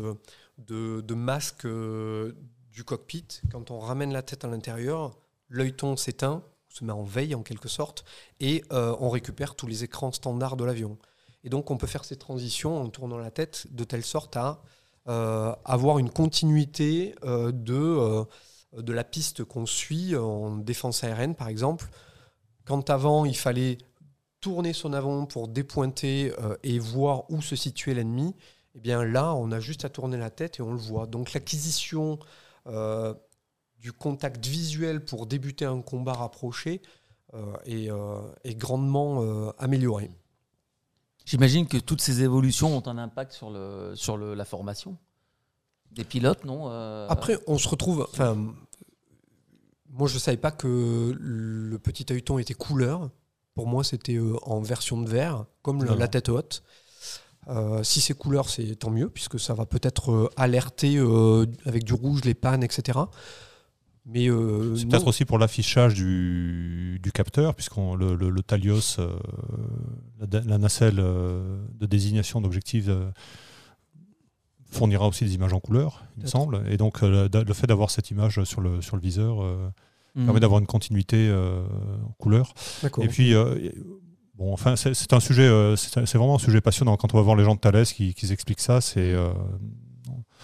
[0.58, 2.32] de, de masque euh,
[2.72, 3.26] du cockpit.
[3.52, 5.16] Quand on ramène la tête à l'intérieur,
[5.48, 6.42] l'œilleton s'éteint,
[6.76, 8.04] se met en veille en quelque sorte,
[8.38, 10.98] et euh, on récupère tous les écrans standards de l'avion.
[11.42, 14.62] Et donc on peut faire ces transitions en tournant la tête de telle sorte à
[15.08, 18.24] euh, avoir une continuité euh, de,
[18.76, 21.88] de la piste qu'on suit en défense aérienne par exemple.
[22.64, 23.78] Quand avant il fallait
[24.40, 26.32] tourner son avion pour dépointer
[26.62, 28.34] et voir où se situait l'ennemi,
[28.74, 31.06] eh bien là, on a juste à tourner la tête et on le voit.
[31.06, 32.18] Donc l'acquisition
[33.78, 36.82] du contact visuel pour débuter un combat rapproché
[37.34, 40.10] euh, est, euh, est grandement euh, améliorée.
[41.24, 44.96] J'imagine que toutes ces évolutions ont un impact sur, le, sur le, la formation
[45.90, 48.06] des pilotes, non Euh, Après, on se retrouve.
[48.12, 48.36] Enfin,
[49.90, 53.10] moi, je ne savais pas que le petit œilleton était couleur.
[53.54, 56.62] Pour moi, c'était euh, en version de verre, comme Non, la tête haute.
[57.48, 61.84] Euh, si c'est couleur, c'est tant mieux, puisque ça va peut-être euh, alerter euh, avec
[61.84, 62.98] du rouge les pannes, etc.
[64.08, 69.00] Mais euh, C'est peut-être aussi pour l'affichage du, du capteur, puisqu'on le, le, le Talios,
[69.00, 69.16] euh,
[70.20, 73.10] la, la nacelle euh, de désignation d'objectif euh,
[74.70, 76.62] fournira aussi des images en couleur, il me semble.
[76.68, 79.42] Et donc le, le fait d'avoir cette image sur le, sur le viseur
[80.14, 80.24] hmm.
[80.24, 82.54] permet d'avoir une continuité en couleur.
[83.02, 83.32] Et puis,
[84.34, 86.96] bon, enfin, c'est un sujet, c'est vraiment un sujet passionnant.
[86.96, 89.14] Quand on va voir les gens de Thales qui, qui expliquent ça, c'est.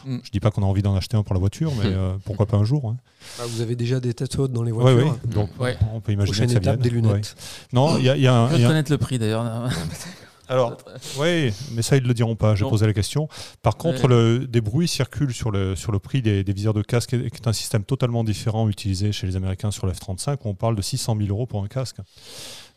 [0.04, 0.18] Mm.
[0.24, 2.46] Je dis pas qu'on a envie d'en acheter un pour la voiture, mais euh, pourquoi
[2.46, 2.88] pas un jour.
[2.90, 2.96] hein.
[3.40, 5.12] Ah, vous avez déjà des têtes hautes dans les Ouais, voitures.
[5.24, 5.30] ouais.
[5.32, 5.76] Donc, Ouais.
[5.94, 6.82] on peut imaginer Prochaine que ça étape, vienne.
[6.82, 7.36] des lunettes.
[7.36, 7.68] Ouais.
[7.72, 8.48] Non, il y a, y a un.
[8.50, 9.44] Je il y veux a un- connaître le prix d'ailleurs.
[10.48, 10.76] Alors,
[11.18, 12.54] oui, mais ça, ils ne le diront pas.
[12.54, 13.26] J'ai posé la question.
[13.62, 14.08] Par contre, Ouais.
[14.08, 17.16] le- des bruits circulent sur le, sur le prix des, des viseurs de casque, qui
[17.16, 20.76] est un système totalement différent utilisé chez les Américains sur le F-35, où on parle
[20.76, 21.96] de 600 000 euros pour un casque.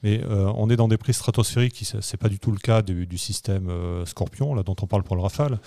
[0.05, 2.83] Mais euh, on est dans des prix stratosphériques, ce n'est pas du tout le cas
[2.83, 5.59] du, système euh, Scorpion, là, dont on parle pour le Rafale.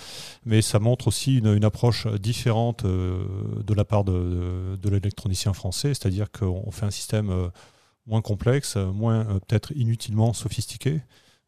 [0.45, 3.25] Mais ça montre aussi une, approche différente euh,
[3.67, 7.51] de la part de, l'électronicien français, c'est-à-dire qu'on fait un système
[8.07, 11.01] moins complexe, moins peut-être inutilement sophistiqué,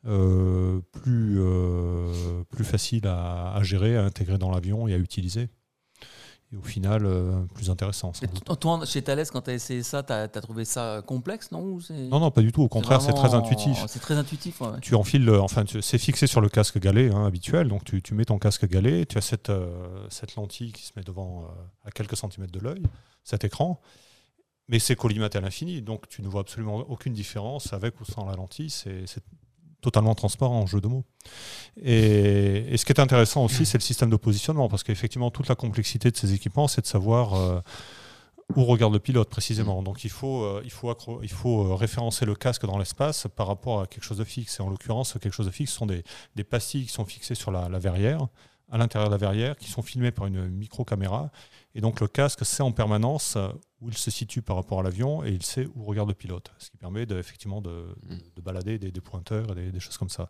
[0.03, 1.41] plus,
[2.51, 5.49] plus facile à gérer, à intégrer dans l'avion et à utiliser.
[6.53, 8.11] Et au final, euh, plus intéressant.
[8.23, 11.63] Et toi, chez Thales, quand tu as essayé ça, tu as, trouvé ça complexe, non
[11.63, 12.63] Ou Non, non, pas du tout.
[12.63, 13.85] Au contraire, c'est très intuitif.
[13.87, 14.81] C'est très intuitif, ouais, ouais.
[14.81, 17.69] Tu enfiles, le- enfin, tu- c'est fixé sur le casque galet hein, habituel.
[17.69, 20.91] Donc, tu, tu mets ton casque galet, tu as cette, euh, cette lentille qui se
[20.97, 21.47] met devant euh,
[21.89, 22.83] à quelques centimètres de l'œil,
[23.23, 23.81] cet écran.
[24.67, 28.25] Mais c'est collimaté à l'infini, donc tu ne vois absolument aucune différence avec ou sans
[28.27, 28.71] la lentille.
[28.71, 29.05] C'est
[29.81, 31.05] totalement transparent en jeu de mots.
[31.83, 35.49] Et, et ce qui est intéressant aussi, c'est le système de positionnement, parce qu'effectivement, toute
[35.49, 37.61] la complexité de ces équipements, c'est de savoir euh,
[38.57, 39.83] où regarde le pilote précisément.
[39.83, 43.27] Donc il faut, euh, il faut, accro- il faut euh, référencer le casque dans l'espace
[43.35, 44.59] par rapport à quelque chose de fixe.
[44.59, 46.03] Et en l'occurrence, quelque chose de fixe ce sont des,
[46.37, 48.27] des pastilles qui sont fixées sur la, la verrière,
[48.73, 51.31] à l'intérieur de la verrière, qui sont filmées par une micro-caméra.
[51.75, 53.39] Et donc le casque sait en permanence
[53.81, 56.51] où il se situe par rapport à l'avion et il sait où regarde le pilote.
[56.59, 57.71] Ce qui permet de, effectivement de,
[58.03, 60.29] de- de balader des, des pointeurs et des, des choses comme ça.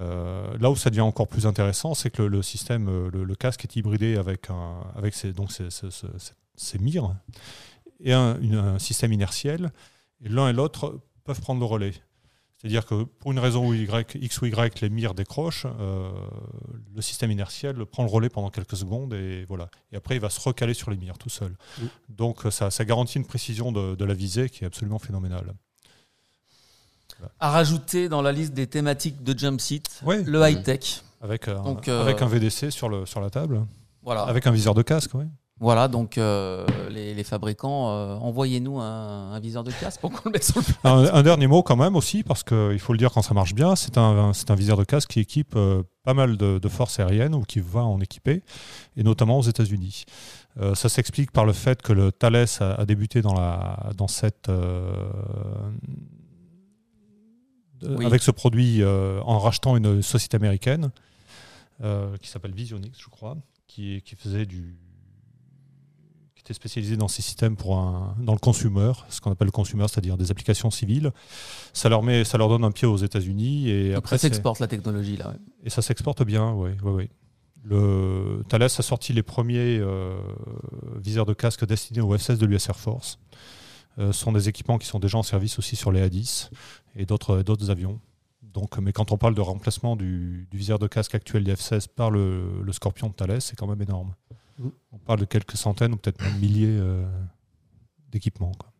[0.00, 3.24] Euh, là où ça devient encore plus intéressant, c'est que le, le système, euh, le,
[3.24, 7.14] le casque est hybridé avec, un, avec ses, donc ses, ses- ses- ses mires
[8.00, 9.72] et un, une- un système inertiel.
[10.24, 11.92] Et l'un et l'autre peuvent prendre le relais.
[12.64, 16.10] C'est-à-dire que pour une raison ou y, X ou Y, les mires décrochent, euh,
[16.96, 19.68] le système inertiel prend le relais pendant quelques secondes et voilà.
[19.92, 21.54] Et après, il va se recaler sur les mires tout seul.
[21.82, 21.88] Oui.
[22.08, 25.52] Donc ça, ça garantit une précision de, de la visée qui est absolument phénoménale.
[27.38, 31.02] À rajouter dans la liste des thématiques de Jump Seat, le high-tech.
[31.20, 33.66] Avec, un, Donc, euh, avec un VDC sur, le, sur la table,
[34.02, 34.22] Voilà.
[34.22, 35.24] avec un viseur de casque, oui.
[35.60, 40.28] Voilà, donc euh, les, les fabricants, euh, envoyez-nous un, un viseur de casque pour qu'on
[40.28, 42.98] le mette sur le Un, un dernier mot quand même aussi, parce qu'il faut le
[42.98, 45.84] dire quand ça marche bien, c'est un, c'est un viseur de casque qui équipe euh,
[46.02, 48.42] pas mal de, de forces aériennes ou qui va en équiper,
[48.96, 50.04] et notamment aux États-Unis.
[50.74, 54.48] Ça s'explique par le fait que le Thales a, a débuté dans, la, dans cette,
[57.82, 58.06] Oui.
[58.06, 60.90] avec ce produit en rachetant une société américaine
[62.20, 63.36] qui s'appelle Visionix, je crois,
[63.66, 64.76] qui, qui faisait du
[66.44, 69.52] qui était spécialisée dans ces systèmes pour un, dans le consumer, ce qu'on appelle le
[69.52, 71.10] consumer, c'est-à-dire des applications civiles.
[71.72, 73.70] Ça leur, met, ça leur donne un pied aux États-Unis.
[73.70, 75.28] Et après, ça s'exporte la technologie là.
[75.30, 75.36] ouais.
[75.64, 76.72] Et ça s'exporte bien, oui.
[76.82, 77.10] oui, oui.
[77.64, 80.18] Le Thales a sorti les premiers euh,
[80.96, 83.18] viseurs de casque destinés au F-16 de l'US Air Force.
[83.98, 86.50] Euh, ce sont des équipements qui sont déjà en service aussi sur les A-10
[86.94, 88.00] et d'autres d'autres avions.
[88.42, 91.86] Donc, mais quand on parle de remplacement du, du viseur de casque actuel des F-16
[91.88, 94.14] par le, le Scorpion de Thales, c'est quand même énorme.
[94.92, 97.04] On parle de quelques centaines ou peut-être même milliers euh,
[98.10, 98.52] d'équipements.
[98.58, 98.70] quoi.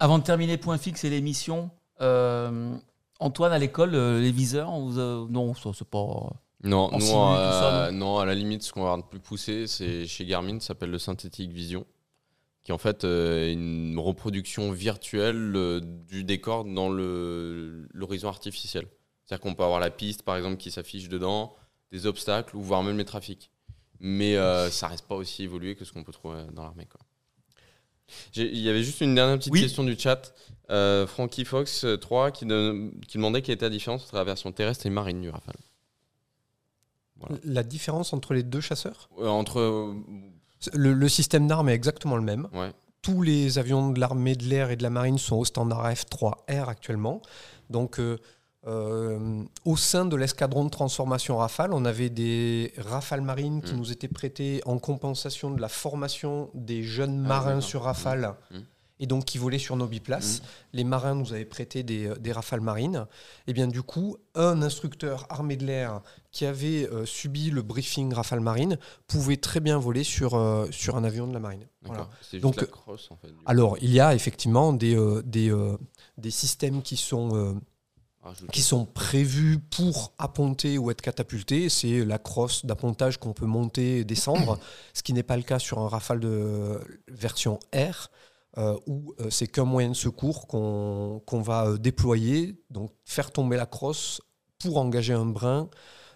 [0.00, 1.70] Avant de terminer point fixe et l'émission,
[2.00, 2.76] euh,
[3.20, 6.30] Antoine à l'école, euh, les viseurs, on vous a- non, ça c'est pas.
[6.62, 9.66] Non, nous, euh, ça, non, à la limite, ce qu'on va avoir de plus poussé,
[9.66, 11.84] c'est chez Garmin, ça s'appelle le Synthetic Vision,
[12.64, 18.86] qui est en fait euh, une reproduction virtuelle euh, du décor dans le- l'horizon artificiel.
[19.24, 21.54] C'est-à-dire qu'on peut avoir la piste, par exemple, qui s'affiche dedans,
[21.92, 23.50] des obstacles, ou voire même les trafics.
[24.00, 26.86] Mais euh, ça reste pas aussi évolué que ce qu'on peut trouver dans l'armée.
[28.36, 29.60] Il y avait juste une dernière petite Oui.
[29.62, 30.32] question du chat.
[30.70, 34.24] Euh, Frankie Fox euh, 3 qui, de- qui demandait quelle était la différence entre la
[34.24, 35.56] version terrestre et marine du Rafale.
[37.16, 37.36] Voilà.
[37.44, 39.08] La différence entre les deux chasseurs?
[39.18, 39.58] Euh, entre.
[39.58, 39.94] euh,
[40.72, 42.48] le, le système d'armes est exactement le même.
[42.54, 42.72] ouais.
[43.02, 46.68] Tous les avions de l'armée de l'air et de la marine sont au standard F3R
[46.68, 47.22] actuellement.
[47.70, 48.18] Donc, euh,
[48.66, 53.76] euh, au sein de l'escadron de transformation Rafale, on avait des Rafale marines qui Mm.
[53.76, 58.56] nous étaient prêtés en compensation de la formation des jeunes Ah, marins sur Rafale Mm.
[59.00, 60.42] et donc qui volaient sur nos biplaces.
[60.72, 63.06] Les marins nous avaient prêté des, des Rafales marines.
[63.46, 66.00] Et bien du coup, un instructeur armé de l'air
[66.32, 68.76] qui avait euh, subi le briefing Rafale marine
[69.06, 71.66] pouvait très bien voler sur, euh, sur un avion de la marine.
[71.82, 72.08] Voilà.
[72.22, 73.28] C'est juste Donc, la crosse en fait.
[73.46, 75.76] Alors, il y a effectivement des, euh, des, euh,
[76.18, 77.54] des systèmes qui sont, euh,
[78.28, 78.52] Rajouter.
[78.52, 81.68] qui sont prévus pour apponter ou être catapultés.
[81.68, 84.58] C'est la crosse d'appontage qu'on peut monter et descendre,
[84.94, 88.10] ce qui n'est pas le cas sur un Rafale de version R.
[88.56, 93.56] euh, où euh, c'est qu'un moyen de secours qu'on va euh, déployer, donc faire tomber
[93.56, 94.20] la crosse
[94.58, 95.68] pour engager un brin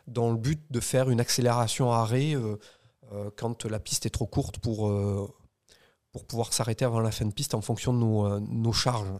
[0.06, 2.56] dans le but de faire une accélération arrêt euh,
[3.12, 4.92] euh, quand la piste est trop courte pour,
[6.12, 9.12] pour pouvoir s'arrêter avant la fin de piste en fonction de nos, nos charges.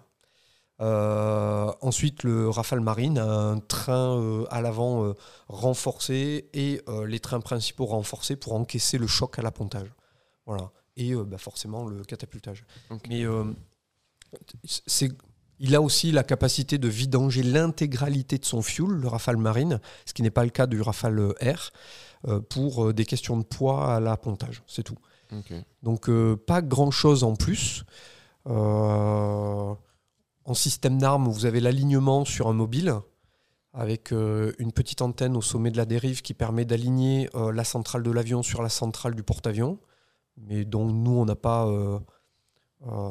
[0.82, 5.14] Euh, ensuite, le Rafale Marine a un train euh, à l'avant euh,
[5.48, 9.88] renforcé et les trains principaux renforcés pour encaisser le choc à l'appontage.
[10.46, 10.70] Voilà.
[10.96, 12.64] Et bah, forcément le catapultage.
[13.08, 13.24] Mais
[14.64, 15.10] c'est,
[15.58, 20.12] il a aussi la capacité de vidanger l'intégralité de son fuel, le Rafale Marine, ce
[20.12, 21.70] qui n'est pas le cas du Rafale R,
[22.28, 24.62] euh, pour des questions de poids à l'appontage.
[24.66, 24.98] C'est tout.
[25.82, 27.84] Donc euh, pas grand-chose en plus.
[28.48, 29.74] Euh,
[30.44, 32.94] en système d'armes, vous avez l'alignement sur un mobile
[33.72, 37.64] avec euh, une petite antenne au sommet de la dérive qui permet d'aligner euh, la
[37.64, 39.78] centrale de l'avion sur la centrale du porte-avions,
[40.36, 41.98] mais dont nous, on n'a pas euh,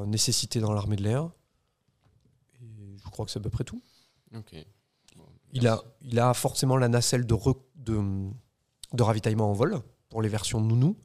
[0.05, 1.31] nécessité dans l'armée de l'air.
[2.61, 3.81] Et je crois que c'est à peu près tout.
[5.15, 8.29] Bon, Il a, il a forcément la nacelle de, re- de,
[8.93, 10.95] de ravitaillement en vol pour les versions nounou.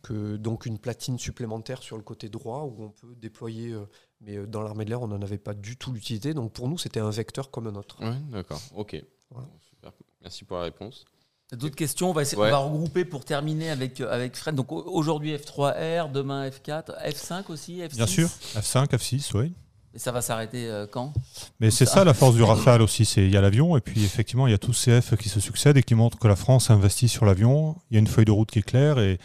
[0.00, 3.76] Que, donc une platine supplémentaire sur le côté droit où on peut déployer.
[4.20, 6.34] Mais euh, dans l'armée de l'air, on n'en avait pas du tout l'utilité.
[6.34, 7.96] Donc pour nous, c'était un vecteur comme un autre.
[8.00, 8.60] Ouais, d'accord.
[8.74, 9.02] Ok.
[9.30, 9.48] Voilà.
[9.68, 9.92] Super.
[10.22, 11.04] Merci pour la réponse.
[11.52, 12.10] D'autres questions?
[12.10, 12.48] On va, essayer, Ouais.
[12.48, 14.54] on va regrouper pour terminer avec, euh, avec Fred.
[14.54, 19.52] Donc au- aujourd'hui F3R, demain F4, F5 aussi, F6 Bien sûr, F5, F6, oui.
[19.98, 21.12] Et ça va s'arrêter euh, quand?
[21.58, 24.04] Mais c'est ça la force du Rafale aussi, c'est il y a l'avion et puis
[24.04, 26.36] effectivement il y a tous ces F qui se succèdent et qui montrent que la
[26.36, 27.74] France investit sur l'avion.
[27.90, 29.18] Il y a une feuille de route qui est claire et,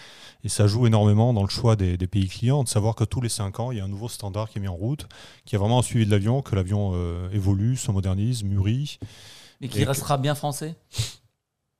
[0.44, 3.22] et ça joue énormément dans le choix des, des pays clients de savoir que tous
[3.22, 5.06] les 5 ans il y a un nouveau standard qui est mis en route,
[5.46, 8.98] qui a vraiment un suivi de l'avion, que l'avion euh, évolue, se modernise, mûrit.
[9.62, 10.74] Mais qui restera bien français?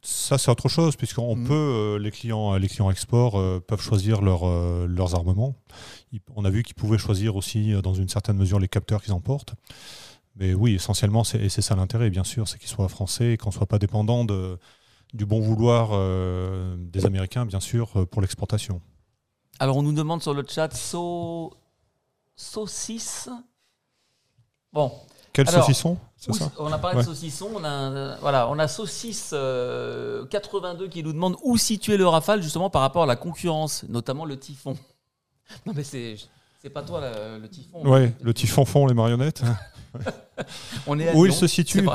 [0.06, 1.48] Ça c'est autre chose puisqu'on Mhm.
[1.48, 5.56] peut euh, les clients les clients export euh, peuvent choisir leur, euh, leurs armements.
[6.36, 9.14] On a vu qu'ils pouvaient choisir aussi euh, dans une certaine mesure les capteurs qu'ils
[9.14, 9.56] emportent.
[10.36, 13.38] Mais oui, essentiellement, c'est, et c'est ça l'intérêt, bien sûr, c'est qu'ils soient français et
[13.38, 14.58] qu'on ne soit pas dépendant de,
[15.14, 18.82] du bon vouloir euh, des Américains, bien sûr, euh, pour l'exportation.
[19.60, 21.54] Alors on nous demande sur le chat so...
[22.36, 23.30] saucisse.
[24.74, 24.92] Bon,
[25.34, 27.04] Quel Alors, saucisson C'est où- ça on a parlé Ouais.
[27.04, 27.50] de saucisson.
[27.56, 32.08] On a, euh, voilà, on a saucisse euh, 82 qui nous demande où situer le
[32.08, 34.78] Rafale justement par rapport à la concurrence, notamment le Typhon.
[35.66, 36.16] Non mais c'est
[36.62, 37.86] c'est pas toi la- le Typhon.
[37.86, 39.42] Ouais, le typhon fond, les marionnettes.
[40.88, 41.86] On est à Où il se situe.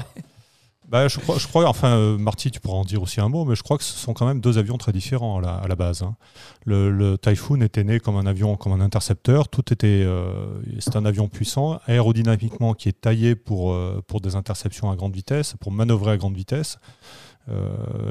[0.89, 3.63] Bah, je, crois, enfin, euh, Marty, tu pourras en dire aussi un mot, mais je
[3.63, 6.03] crois que ce sont quand même deux avions très différents à la, base.
[6.03, 6.17] hein.
[6.65, 9.49] Le, Typhoon était né comme un avion, comme un intercepteur.
[9.49, 10.47] Tout était, euh,
[10.79, 15.15] c'est un avion puissant, aérodynamiquement qui est taillé pour, euh, pour des interceptions à grande
[15.15, 16.79] vitesse, pour manœuvrer à grande vitesse.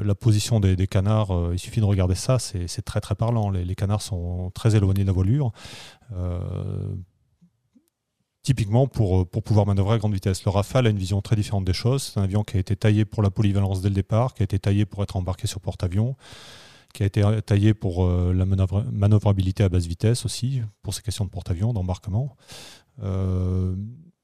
[0.04, 3.50] la position des, canards, il suffit de regarder ça, c'est c'est très très parlant.
[3.50, 5.52] Les, les canards sont très éloignés de la voilure.
[8.48, 10.44] Euh, typiquement pour, pour pouvoir manœuvrer à grande vitesse.
[10.44, 12.02] Le Rafale a une vision très différente des choses.
[12.14, 14.44] C'est un avion qui a été taillé pour la polyvalence dès le départ, qui a
[14.44, 16.16] été taillé pour être embarqué sur porte-avions,
[16.94, 21.02] qui a été taillé pour euh, la manœuvre- manœuvrabilité à basse vitesse aussi, pour ces
[21.02, 22.36] questions de porte-avions, d'embarquement.
[23.02, 23.74] Euh,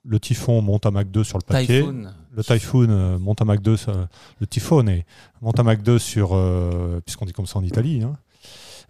[0.06, 1.80] le Typhon monte à Mach 2 sur le papier.
[1.80, 2.09] Typhoon.
[2.32, 4.06] Le Typhoon euh, monte à Mach 2, sur-
[4.40, 5.02] le Tifone
[5.42, 8.02] monte à Mach 2 sur, euh, puisqu'on dit comme ça en Italie.
[8.02, 8.16] hein.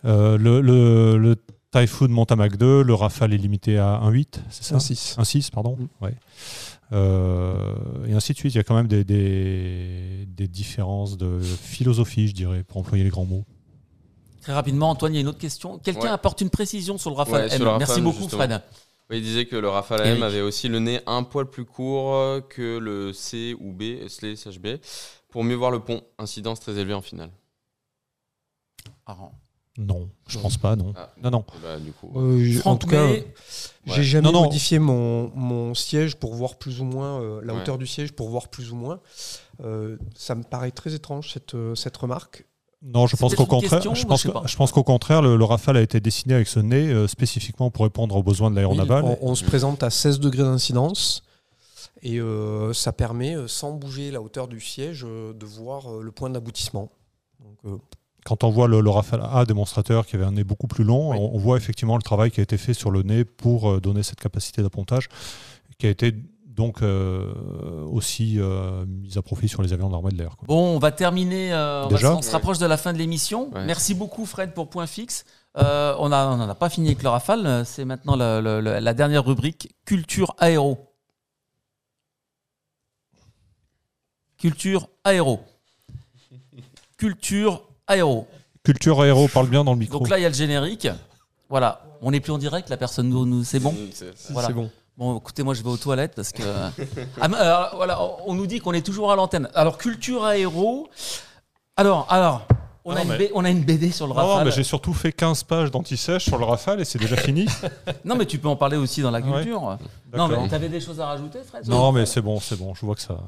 [0.05, 1.37] Euh, le, le, le
[1.75, 5.17] Typhoon monte à Mach 2, le Rafale est limité à 1,8, c'est ça Un 6.
[5.19, 5.77] 1,6, pardon.
[5.77, 6.05] Mm.
[6.05, 6.15] Ouais.
[6.93, 7.75] Euh,
[8.07, 12.29] et ainsi de suite, il y a quand même des, des, des différences de philosophie,
[12.29, 13.45] je dirais, pour employer les grands mots.
[14.43, 15.79] Très rapidement, Antoine, il y a une autre question.
[15.79, 16.09] Quelqu'un Ouais.
[16.11, 17.63] apporte une précision sur le Rafale Ouais, M.
[17.63, 18.43] le Rafale, Merci beaucoup, justement.
[18.45, 18.63] Fred.
[19.11, 20.23] Oui, il disait que le Rafale Eric.
[20.23, 24.79] avait aussi le nez un poil plus court que le C ou B, SLE, SHB,
[25.29, 26.03] pour mieux voir le pont.
[26.19, 27.31] Incidence très élevée en finale.
[29.07, 29.17] Ah,
[29.77, 30.93] Non, je pense pas, non.
[30.97, 31.11] Ah.
[31.23, 31.45] Non, non.
[31.63, 33.07] Bah, du coup, Euh, en tout cas,
[33.87, 34.45] j'ai jamais Non, non.
[34.45, 37.61] modifié mon, mon siège pour voir plus ou moins euh, la Ouais.
[37.61, 39.01] hauteur du siège pour voir plus ou moins.
[39.65, 42.45] Euh, ça me paraît très étrange cette, cette remarque.
[42.83, 45.45] Non, je pense qu'au contraire, question, je pense, je que- pense qu'au contraire, le, le
[45.45, 49.03] Rafale a été dessiné avec ce nez euh, spécifiquement pour répondre aux besoins de l'aéronaval.
[49.05, 51.23] On, on se présente à 16 degrés d'incidence
[52.03, 56.13] et euh, ça permet, sans bouger la hauteur du siège, euh, de voir euh, le
[56.13, 56.91] point d'aboutissement.
[57.41, 57.79] Donc, euh,
[58.25, 61.11] Quand on voit le, le Rafale A démonstrateur qui avait un nez beaucoup plus long,
[61.11, 61.19] Oui.
[61.21, 63.81] on, on voit effectivement le travail qui a été fait sur le nez pour euh,
[63.81, 65.09] donner cette capacité d'appontage,
[65.79, 66.15] qui a été
[66.47, 70.37] donc euh, aussi euh, mise à profit sur les avions de l'armée de l'air.
[70.47, 71.53] Bon, on va terminer.
[71.53, 73.51] euh, on, Déjà se- on se rapproche de la fin de l'émission.
[73.53, 73.65] Ouais.
[73.67, 75.25] Merci beaucoup, Fred, pour Point Fixe.
[75.57, 77.65] Euh, on n'en on a pas fini avec le Rafale.
[77.67, 80.79] C'est maintenant la, la- la- la dernière rubrique culture aéro.
[84.39, 85.41] Culture aéro.
[86.97, 88.27] Culture aéro.
[88.63, 89.99] Culture aéro parle bien dans le micro.
[89.99, 90.89] Donc là, il y a le générique.
[91.49, 91.83] Voilà.
[92.03, 93.73] On n'est plus en direct, la personne nous, nous- c'est bon.
[93.73, 94.49] Mm, c'est- Voilà.
[94.51, 94.71] bon.
[94.97, 96.43] Bon, écoutez, moi je vais aux toilettes parce que.
[97.21, 99.49] Ah, mais, alors, voilà, on nous dit qu'on est toujours à l'antenne.
[99.55, 100.89] Alors, culture aéro.
[101.77, 102.47] Alors, alors,
[102.85, 104.45] on, Ah a, non, une mais- on a une BD sur le Non, non, Rafale.
[104.47, 107.47] mais j'ai surtout fait 15 pages d'anti-sèche sur le Rafale et c'est déjà fini.
[108.05, 109.33] Non, mais tu peux en parler aussi dans la Ouais.
[109.43, 109.79] culture.
[110.17, 111.67] Non, mais t'avais des choses à rajouter, Fred?
[111.69, 113.19] Non, mais c'est bon, c'est bon, je vois que ça.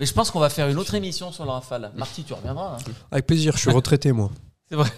[0.00, 1.92] Mais je pense qu'on va faire une autre émission sur le Rafale.
[1.96, 2.76] Marty, tu reviendras.
[2.76, 2.92] hein.
[3.10, 4.30] Avec plaisir, je suis retraité moi.
[4.68, 4.88] C'est vrai.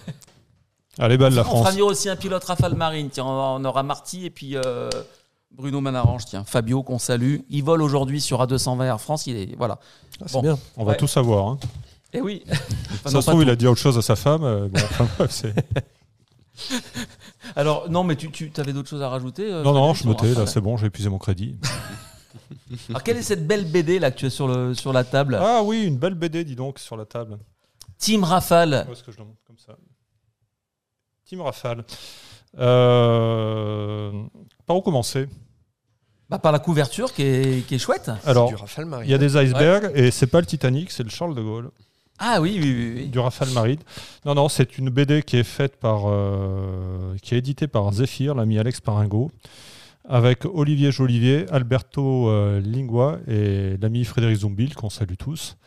[0.97, 1.71] Allez, balle la on fera France.
[1.73, 3.09] venir aussi un pilote Rafale Marine.
[3.09, 4.89] Tiens, on on aura Marty et puis euh,
[5.51, 6.25] Bruno Manarange.
[6.25, 7.39] Tiens, Fabio qu'on salue.
[7.49, 9.27] Il vole aujourd'hui sur A220 Air France.
[9.27, 9.79] Il est voilà.
[10.21, 10.41] Ah, c'est Bon.
[10.41, 10.57] bien.
[10.77, 10.97] On va Ouais.
[10.97, 11.47] tout savoir.
[11.47, 11.59] Hein.
[12.13, 12.43] Eh oui.
[12.49, 13.47] Enfin, ça non, se pas trouve, tout.
[13.49, 14.43] il a dit autre chose à sa femme.
[14.45, 15.53] euh, bon, enfin, bref, c'est-
[17.57, 19.99] Alors non, mais tu, tu avais d'autres choses à rajouter euh, non, non, Frédéric, je
[20.01, 21.57] sur me le tais, là, Rafale c'est bon, j'ai épuisé mon crédit.
[22.89, 25.37] Alors quelle est cette belle BD là que tu as sur le sur la table
[25.41, 27.37] Ah oui, une belle BD, dis donc, sur la table.
[27.97, 28.85] Team Rafale.
[28.89, 29.75] Où est-ce que je le montre comme ça
[31.25, 31.83] Team Rafale.
[32.57, 34.11] Euh,
[34.65, 35.27] Par où commencer
[36.29, 38.11] Bah, par la couverture qui est, qui est chouette.
[38.25, 39.07] Alors, du Rafale Marine.
[39.07, 41.71] il y a des icebergs et c'est pas le Titanic, c'est le Charles de Gaulle.
[42.17, 42.93] Ah oui, oui, oui.
[42.95, 43.07] oui.
[43.07, 43.79] du Rafale Marine.
[44.25, 48.35] Non, non, c'est une BD qui est faite par, euh, qui est éditée par Zephyr,
[48.35, 49.31] l'ami Alex Paringo,
[50.07, 55.57] avec Olivier Jolivier, Alberto euh, Lingua et l'ami Frédéric Zumbil, qu'on salue tous.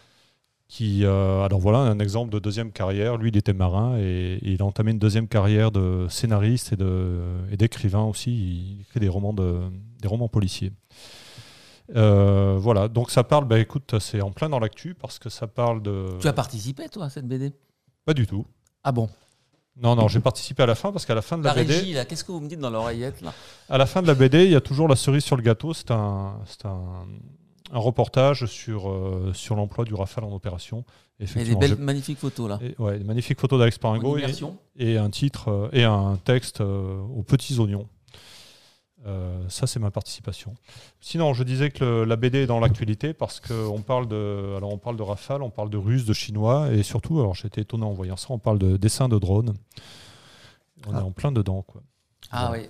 [0.68, 3.16] Qui, euh, alors voilà un exemple de deuxième carrière.
[3.16, 6.74] Lui, il était marin et, et il a entamé une deuxième carrière de scénariste
[7.50, 8.30] et d'écrivain aussi.
[8.30, 9.60] Il écrit des romans, de,
[10.00, 10.72] des romans policiers.
[11.96, 15.46] Euh, voilà, donc ça parle, bah écoute, c'est en plein dans l'actu parce que ça
[15.46, 16.18] parle de.
[16.20, 17.52] Tu as participé toi à cette BD
[18.04, 18.46] Pas du tout.
[18.84, 19.08] Ah bon?
[19.80, 21.72] Non, non, j'ai participé à la fin parce qu'à la fin de la, La BD,
[21.74, 23.32] régie là, qu'est-ce que vous me dites dans l'oreillette là?
[23.68, 25.72] À la fin de la BD, il y a toujours la cerise sur le gâteau.
[25.72, 27.06] C'est un, c'est un,
[27.72, 30.84] un reportage sur euh, sur l'emploi du Rafale en opération.
[31.20, 32.58] Et des Effectivement, belles, magnifiques photos là.
[32.62, 34.16] et- ouais, des magnifiques photos d'Alex Paringo
[34.76, 37.86] et un titre euh, et un texte euh, aux petits oignons.
[39.06, 40.54] Euh, ça, c'est ma participation.
[41.00, 44.72] Sinon, je disais que le- la BD est dans l'actualité parce qu'on parle de, alors
[44.72, 47.84] on parle de Rafale, on parle de Russes, de Chinois et surtout, alors j'étais étonné
[47.84, 49.54] en voyant ça, on parle de dessins de drones.
[50.88, 50.98] On Ah.
[50.98, 51.80] est en plein dedans, quoi.
[52.32, 52.62] Ah Voilà.
[52.64, 52.68] oui.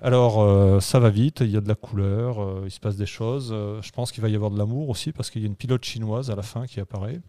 [0.00, 2.96] Alors, euh, ça va vite, il y a de la couleur, euh, il se passe
[2.96, 3.48] des choses.
[3.82, 5.84] Je pense qu'il va y avoir de l'amour aussi, parce qu'il y a une pilote
[5.84, 7.20] chinoise à la fin qui apparaît.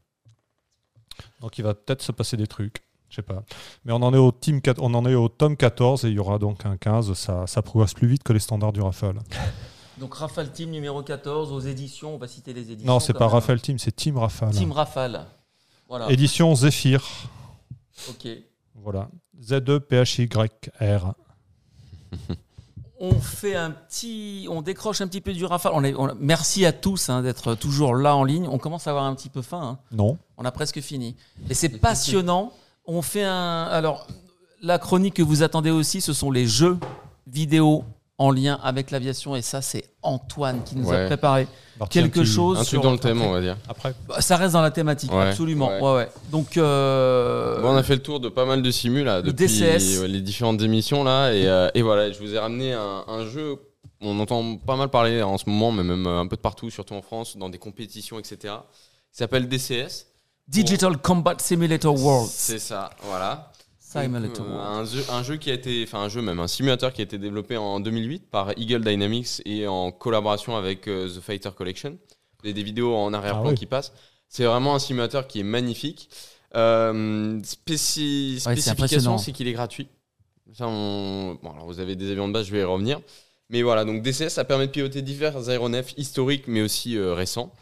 [1.42, 2.82] Donc, il va peut-être se passer des trucs.
[3.14, 3.44] Je sais pas.
[3.86, 6.20] Mais on en est au, team, on en est au tome 14 et il y
[6.20, 7.14] aura donc un 15.
[7.14, 9.20] Ça, ça progresse plus vite que les standards du Rafale.
[10.00, 12.92] Donc Rafale Team numéro 14 aux éditions, on va citer les éditions.
[12.92, 13.36] Non, c'est pas même.
[13.36, 14.50] Rafale Team, c'est Team Rafale.
[14.50, 15.28] Team Rafale.
[15.88, 16.10] Voilà.
[16.10, 17.08] Édition Zephyr.
[18.10, 18.28] Ok.
[18.74, 19.08] Voilà.
[19.40, 21.14] Z-E-P-H-Y-R.
[23.00, 25.74] on fait un petit, on décroche un petit peu du rafale.
[25.76, 28.48] On est, on- merci à tous hein, d'être toujours là en ligne.
[28.48, 29.62] On commence à avoir un petit peu faim.
[29.62, 29.80] hein.
[29.92, 30.18] Non.
[30.38, 31.16] On a presque fini.
[31.52, 32.52] Et c'est passionnant.
[32.86, 33.64] On fait un.
[33.64, 34.08] Alors,
[34.62, 36.78] la chronique que vous attendez aussi, ce sont les jeux
[37.28, 37.84] vidéo
[38.18, 39.36] en lien avec l'aviation.
[39.36, 41.48] Et ça, c'est Antoine qui nous a préparé
[41.78, 42.60] Alors, quelque tu- chose.
[42.60, 43.58] Un sur- truc dans le thème, on va dire.
[43.68, 45.68] Après, Bah, Ça reste dans la thématique, Ouais, absolument.
[45.70, 45.82] ouais.
[45.82, 46.10] Ouais, ouais.
[46.32, 49.48] Donc, euh, Bon, on a fait le tour de pas mal de simus là, depuis
[49.48, 50.04] DCS.
[50.06, 53.56] les différentes émissions là, et, euh, et voilà, je vous ai ramené un, un jeu.
[54.02, 56.94] On entend pas mal parler en ce moment, mais même un peu de partout, surtout
[56.94, 58.54] en France, dans des compétitions, etc.
[59.14, 60.08] Il s'appelle DCS.
[60.48, 62.30] Digital Combat Simulator World.
[62.30, 63.52] C'est ça, voilà.
[63.80, 64.68] Simulator euh, World.
[64.80, 67.04] un, jeu, un jeu qui a été, enfin un jeu même, un simulateur qui a
[67.04, 71.92] été développé en 2008 par Eagle Dynamics et en collaboration avec euh, The Fighter Collection.
[71.92, 73.56] Vous avez des vidéos en arrière-plan Ah oui.
[73.56, 73.94] qui passent.
[74.28, 76.10] C'est vraiment un simulateur qui est magnifique.
[76.56, 79.88] Euh, spéci- Ouais, spécification, c'est qu'il est gratuit.
[80.54, 83.00] Ça, on- bon, alors vous avez des avions de base, je vais y revenir.
[83.50, 87.54] Mais voilà, donc DCS, ça permet de piloter divers aéronefs historiques, mais aussi euh, récents.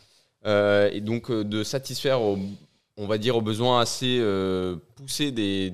[0.46, 2.40] Euh, et donc euh, de satisfaire, aux-
[3.02, 5.74] on va dire, aux besoins assez euh, poussés des,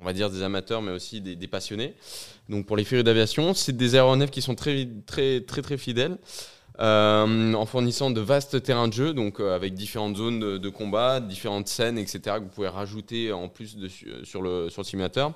[0.00, 1.94] on va dire, des amateurs, mais aussi des, passionnés.
[2.48, 6.16] Donc pour les férus d'aviation, c'est des aéronefs qui sont très, très, très, très fidèles.
[6.80, 11.20] euh, en fournissant de vastes terrains de jeu, donc euh, avec différentes zones de, combat,
[11.20, 13.76] différentes scènes, etc., que vous pouvez rajouter en plus
[14.22, 15.34] sur, le, sur simulateur.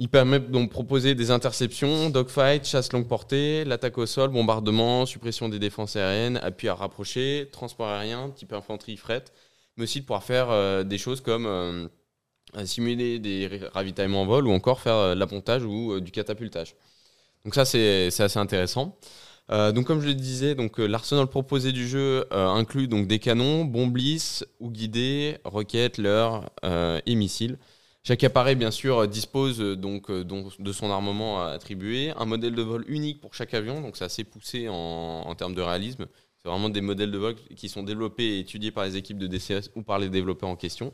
[0.00, 5.04] Il permet donc de proposer des interceptions, dogfight, chasse longue portée, l'attaque au sol, bombardement,
[5.04, 9.24] suppression des défenses aériennes, appui à rapprocher, transport aérien, type infanterie, fret,
[9.78, 11.88] mais aussi de pouvoir faire euh, des choses comme euh,
[12.64, 16.74] simuler des ra- ravitaillements en vol ou encore faire euh, de l'appontage ou du catapultage.
[17.44, 18.98] Donc ça c'est assez intéressant.
[19.50, 24.44] Donc comme je le disais, l'arsenal proposé du jeu inclut donc des canons, bombes lisses
[24.60, 26.50] ou guidés, roquettes, leurres
[27.06, 27.58] et missiles.
[28.02, 33.20] Chaque appareil, bien sûr, dispose donc de son armement attribué, un modèle de vol unique
[33.22, 36.06] pour chaque avion, donc c'est assez poussé en termes de réalisme.
[36.42, 39.26] C'est vraiment des modèles de vol qui sont développés et étudiés par les équipes de
[39.26, 40.92] DCS ou par les développeurs en question.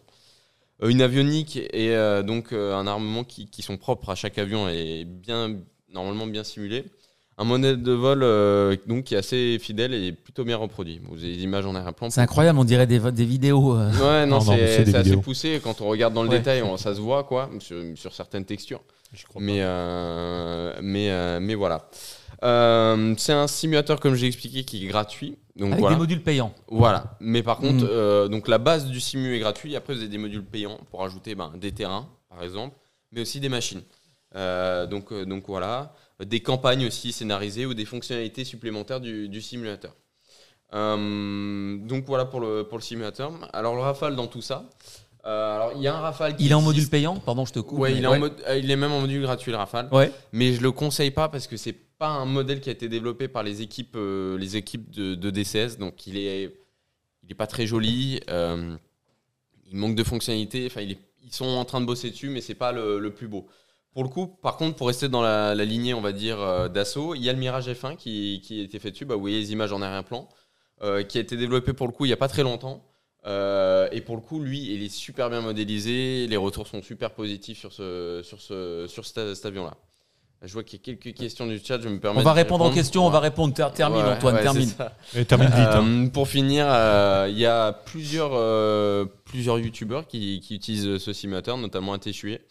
[0.83, 4.39] Euh, une avionique et euh, donc euh, un armement qui, qui sont propres à chaque
[4.39, 5.57] avion et bien
[5.93, 6.85] normalement bien simulé.
[7.37, 11.01] Un modèle de vol euh, donc qui est assez fidèle et plutôt bien reproduit.
[11.11, 12.09] Vous avez des images en arrière-plan.
[12.09, 13.75] C'est incroyable, on dirait des, des vidéos.
[13.77, 13.91] euh.
[14.23, 15.61] Ouais, non, c'est assez poussé.
[15.63, 16.39] Quand on regarde dans le Ouais.
[16.39, 18.81] détail, on- ça se voit quoi, sur, sur certaines textures.
[19.13, 21.89] je crois Mais, euh, mais, euh, mais voilà.
[22.43, 25.39] Euh, c'est un simulateur, comme j'ai expliqué, qui est gratuit.
[25.57, 25.95] Donc avec voilà.
[25.95, 26.53] des modules payants.
[26.69, 27.17] Voilà.
[27.21, 27.89] Mais par contre, Mm.
[27.91, 29.75] euh, donc la base du simu est gratuite.
[29.77, 32.75] Après, vous avez des modules payants pour ajouter ben, des terrains, par exemple,
[33.13, 33.83] mais aussi des machines.
[34.35, 35.95] Euh, donc, donc voilà.
[36.25, 39.93] Des campagnes aussi scénarisées ou des fonctionnalités supplémentaires du, du simulateur.
[40.73, 43.33] Donc voilà pour le, pour le simulateur.
[43.53, 44.65] Alors le Rafale dans tout ça.
[45.27, 47.53] Euh, alors il y a un Rafale qui Il est en module payant Pardon, je
[47.53, 47.79] te coupe.
[47.79, 49.89] Ouais, mais- il est, en mode, il est même en module gratuit le Rafale.
[49.93, 50.13] Ouais.
[50.33, 53.29] Mais je le conseille pas parce que c'est pas un modèle qui a été développé
[53.29, 55.79] par les équipes, euh, les équipes de, de DCS.
[55.79, 56.55] Donc il est,
[57.25, 58.21] il est pas très joli.
[58.29, 58.77] euh,
[59.67, 60.67] il manque de fonctionnalités.
[60.67, 63.49] Enfin, ils sont en train de bosser dessus, mais c'est pas le, plus beau.
[63.93, 67.15] Pour le coup, par contre, pour rester dans la, lignée, on va dire, euh, d'assaut,
[67.15, 69.05] il y a le Mirage F1 qui, a été fait dessus.
[69.05, 70.29] Bah, vous voyez les images en arrière-plan,
[70.83, 72.85] euh, qui a été développé pour le coup il y a pas très longtemps.
[73.27, 76.27] Et pour le coup, lui, il est super bien modélisé.
[76.27, 79.77] Les retours sont super positifs sur, ce, sur, ce, sur cet avion-là.
[80.47, 81.81] Je vois qu'il y a quelques questions du chat.
[81.81, 82.75] Je me permets On va de répondre aux répondre.
[82.75, 83.55] questions, on va répondre.
[83.55, 84.71] Ter- Termine, Ouais, Antoine, ouais, termine.
[85.17, 85.57] Et termine vite.
[85.59, 85.85] hein.
[86.07, 91.13] Euh, pour finir, euh, il y a plusieurs, euh, plusieurs youtubeurs qui, qui utilisent ce
[91.13, 92.43] simulateur, notamment un Téchué,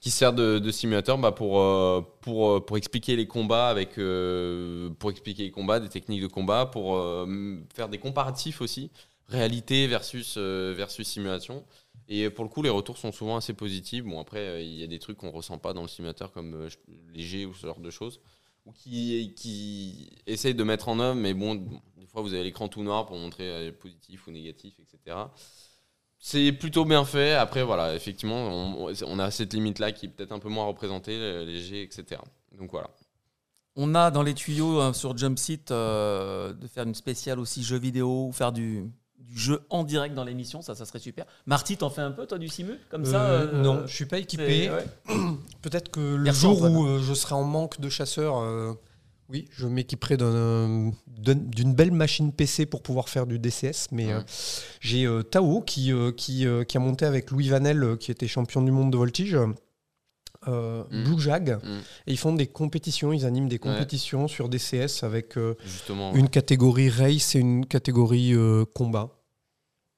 [0.00, 3.98] qui sert de, de simulateur bah, pour, euh, pour, euh, pour expliquer les combats, avec,
[3.98, 8.90] euh, pour expliquer les combats, des techniques de combat, pour euh, faire des comparatifs aussi,
[9.28, 11.64] réalité versus, euh, versus simulation.
[12.10, 14.04] Et pour le coup, les retours sont souvent assez positifs.
[14.04, 16.54] Bon, après, euh, il y a des trucs qu'on ressent pas dans le simulateur, comme
[16.54, 16.68] euh,
[17.14, 18.20] léger ou ce genre de choses
[18.66, 21.54] ou qui, qui essayent de mettre en œuvre, mais bon,
[21.96, 25.16] des fois vous avez l'écran tout noir pour montrer euh, positif ou négatif, etc.
[26.18, 27.32] C'est plutôt bien fait.
[27.32, 31.16] Après, voilà, effectivement, on, a cette limite-là qui est peut-être un peu moins représentée,
[31.46, 32.20] léger, etc.
[32.58, 32.90] Donc voilà.
[33.76, 37.78] On a dans les tuyaux euh, sur Jumpseat euh, de faire une spéciale aussi jeu
[37.78, 41.24] vidéo ou faire du, du jeu en direct dans l'émission, ça, ça serait super.
[41.46, 44.06] Marty, t'en fais un peu toi du simu comme ça Euh, euh, non, je suis
[44.06, 44.70] pas équipé.
[44.70, 44.86] ouais.
[45.62, 48.76] Peut-être que le Merci, jour où euh, je serai en manque de chasseurs,
[49.28, 53.88] oui, je m'équiperai d'un- d'un- d'une belle machine PC pour pouvoir faire du DCS.
[53.92, 54.24] Mais Ouais.
[54.80, 58.90] j'ai Tao qui, qui, qui a monté avec Louis Vanel, qui était champion du monde
[58.90, 59.36] de voltige.
[60.48, 61.04] Euh, Mm.
[61.04, 61.78] Blue Jag Mm.
[62.06, 63.58] et ils font des compétitions, ils animent des Ouais.
[63.58, 65.54] compétitions sur DCS avec euh,
[66.14, 69.10] une catégorie race et une catégorie euh, combat.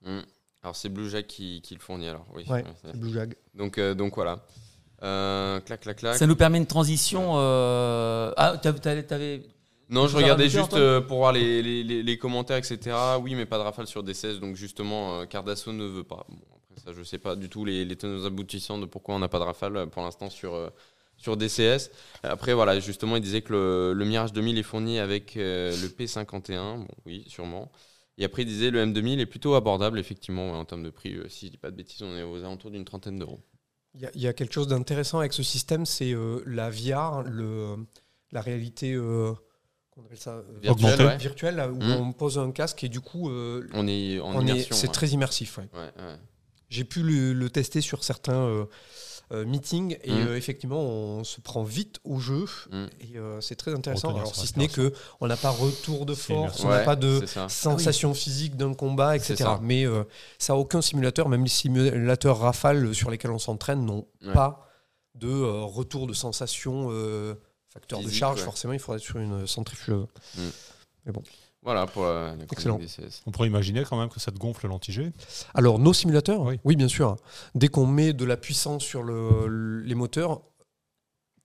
[0.05, 0.21] Mm.
[0.63, 2.27] Alors c'est Blue Jack qui, qui le fournit alors.
[2.35, 2.45] Oui.
[2.49, 3.35] Ouais, c'est- Blue Jag.
[3.55, 4.45] Donc, euh, donc voilà.
[5.03, 6.15] Euh, clac, clac, clac.
[6.17, 7.33] Ça nous permet une transition.
[7.37, 9.43] euh, Ah, t'avais-
[9.91, 12.97] Non, je regardais juste euh, pour voir les, les- les- les commentaires, etc.
[13.21, 16.25] Oui, mais pas de rafale sur D16, donc justement, euh, Cardasso ne veut pas.
[16.29, 16.39] Bon,
[16.73, 19.29] après ça, je sais pas du tout les, les tenants aboutissants de pourquoi on n'a
[19.29, 20.71] pas de rafale euh, pour l'instant sur, euh,
[21.17, 21.91] sur DCS.
[22.23, 25.89] Après, voilà, justement, il disait que le, le Mirage 2000 est fourni avec euh, le
[25.89, 26.79] P51.
[26.79, 27.71] Bon, oui, sûrement.
[28.19, 31.15] Et après, il disait le M2000 est plutôt abordable, effectivement, ouais, en termes de prix.
[31.15, 33.41] euh, si je dis pas de bêtises, on est aux alentours d'une trentaine d'euros.
[33.95, 36.71] Il y, a- il y a quelque chose d'intéressant avec ce système, c'est euh, la
[36.71, 37.77] VR, le,
[38.31, 38.97] la réalité
[39.91, 41.05] qu'on appelle ça, Virtuelle, Augmentée.
[41.05, 41.17] ouais.
[41.19, 41.91] virtuelle, là, où Mm.
[41.93, 44.19] on pose un casque et du coup, On est
[44.71, 44.93] c'est ouais.
[44.93, 45.59] très immersif.
[46.73, 48.65] J'ai pu le, le tester sur certains euh,
[49.33, 50.27] euh, meetings et Mm.
[50.29, 52.85] euh, effectivement, on se prend vite au jeu Mm.
[53.01, 54.09] et euh, c'est très intéressant.
[54.09, 56.85] Retenir Alors, si ce n'est que on n'a pas retour de force, on n'a Ouais,
[56.85, 59.37] pas de sensation physique d'un combat, etc.
[59.37, 59.59] ça.
[59.63, 60.05] Mais euh,
[60.39, 64.33] ça, aucun simulateur, même les simulateurs Rafale sur lesquels on s'entraîne, n'ont Ouais.
[64.33, 64.69] pas
[65.15, 67.35] de euh, retour de sensation, euh,
[67.69, 68.39] facteur de charge.
[68.39, 68.45] ouais.
[68.45, 70.07] Forcément, il faudrait être sur une centrifugeuse.
[71.63, 72.79] Voilà pour la, la Excellent.
[72.79, 73.23] DCS.
[73.27, 75.13] On pourrait imaginer quand même que ça te gonfle l'anti-G.
[75.55, 76.59] Alors, nos simulateurs, Oui.
[76.65, 77.17] oui, bien sûr.
[77.55, 80.43] Dès qu'on met de la puissance sur le- les moteurs,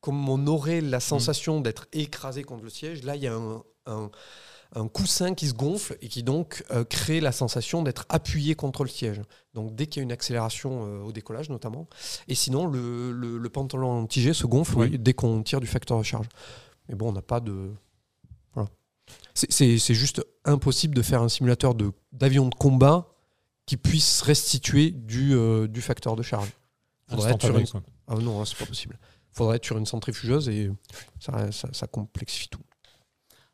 [0.02, 3.64] comme on aurait la sensation d'être écrasé contre le siège, là, il y a un,
[3.86, 4.10] un-
[4.76, 8.84] un coussin qui se gonfle et qui donc euh, crée la sensation d'être appuyé contre
[8.84, 9.22] le siège.
[9.54, 11.88] Donc, dès qu'il y a une accélération euh, au décollage, notamment.
[12.28, 14.88] Et sinon, le, le- le pantalon anti-G se gonfle Oui.
[14.92, 16.28] oui, dès qu'on tire du facteur de charge.
[16.90, 17.72] Mais bon, on n'a pas de.
[19.38, 21.76] C'est- juste impossible de faire un simulateur
[22.12, 23.08] d'avion de, combat
[23.66, 26.50] qui puisse restituer du, euh, du facteur de charge.
[27.08, 27.66] Faudrait être sur une-.
[28.08, 28.98] Ah non, hein, c'est pas possible.
[29.32, 30.72] faudrait être sur une centrifugeuse et
[31.20, 32.62] ça, ça- ça complexifie tout.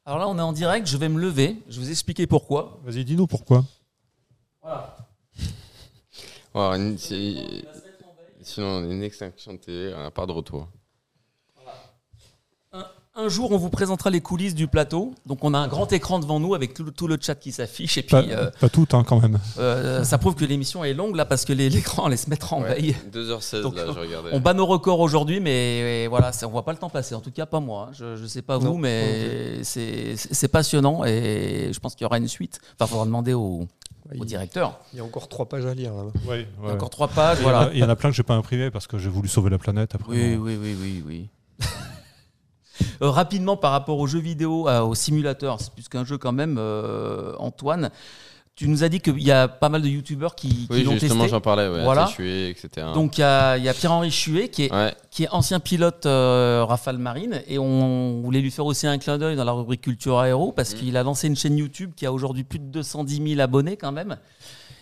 [0.05, 0.87] Alors là, on est en direct.
[0.87, 1.57] Je vais me lever.
[1.67, 2.79] Je vais vous expliquer pourquoi.
[2.85, 3.65] Vas-y, dis-nous pourquoi.
[4.61, 4.95] Voilà.
[8.41, 10.69] Sinon, on a une extinction de TV, on n'a pas de retour.
[13.15, 15.13] Un jour, on vous présentera les coulisses du plateau.
[15.27, 17.51] Donc, on a un grand écran devant nous avec tout, le- tout le chat qui
[17.51, 17.99] s'affiche.
[17.99, 19.37] Et puis, Pas, euh, pas toutes, hein, quand même.
[19.59, 22.73] euh, ça prouve que l'émission est longue là parce que l'écran laisse mettre en Ouais,
[22.73, 22.95] veille.
[23.13, 24.29] 2h16, Donc, là, je regardais.
[24.33, 27.13] On bat nos records aujourd'hui, mais voilà, ça, on voit pas le temps passer.
[27.13, 27.89] En tout cas, pas moi.
[27.89, 27.93] hein.
[27.93, 32.17] Je, je sais pas vous, mais c'est c'est passionnant et je pense qu'il y aura
[32.17, 32.59] une suite.
[32.79, 33.67] Enfin, il faudra demander au,
[34.25, 34.79] directeur.
[34.91, 35.93] il y a encore trois pages à lire.
[35.93, 36.03] là.
[36.27, 37.71] Ouais, Il y a encore trois pages, Il y en a- voilà.
[37.73, 39.59] il y en a plein que j'ai pas imprimé parce que j'ai voulu sauver la
[39.59, 40.11] planète après.
[40.11, 41.29] Oui, oui, oui, oui, oui.
[43.01, 46.31] Euh, rapidement, par rapport aux jeux vidéo, euh, aux simulateurs, c'est plus qu'un jeu quand
[46.31, 47.89] même, euh, Antoine.
[48.55, 50.91] Tu nous as dit qu'il y a pas mal de youtubeurs qui, qui Oui, l'ont
[50.91, 51.29] justement, testé.
[51.29, 52.07] j'en parlais, ouais, Voilà.
[52.19, 52.69] Etc.
[52.93, 56.99] Donc il y a, Pierre-Henri Chuet qui est, ouais, qui est ancien pilote euh, Rafale
[56.99, 60.51] Marine et on voulait lui faire aussi un clin d'œil dans la rubrique culture aéro
[60.51, 60.79] parce Mhm.
[60.79, 63.91] qu'il a lancé une chaîne YouTube qui a aujourd'hui plus de 210 000 abonnés quand
[63.91, 64.17] même.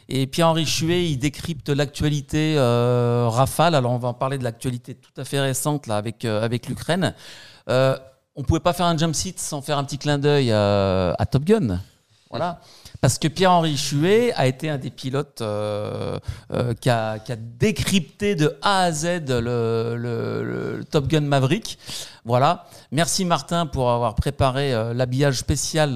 [0.10, 3.74] Et Pierre-Henri Chuet, il décrypte l'actualité euh, Rafale.
[3.76, 6.68] Alors on va en parler de l'actualité tout à fait récente là avec euh, avec
[6.68, 7.14] l'Ukraine.
[7.70, 7.98] Euh,
[8.36, 11.44] on pouvait pas faire un jump seat sans faire un petit clin d'œil à Top
[11.44, 11.80] Gun.
[12.30, 12.62] Voilà.
[13.02, 16.18] Parce que Pierre-Henri Chuet a été un des pilotes euh,
[16.54, 21.22] euh, qui, a, qui a décrypté de A à Z le, le- le Top Gun
[21.22, 21.78] Maverick.
[22.24, 22.68] Voilà.
[22.92, 25.96] Merci Martin pour avoir préparé euh, l'habillage spécial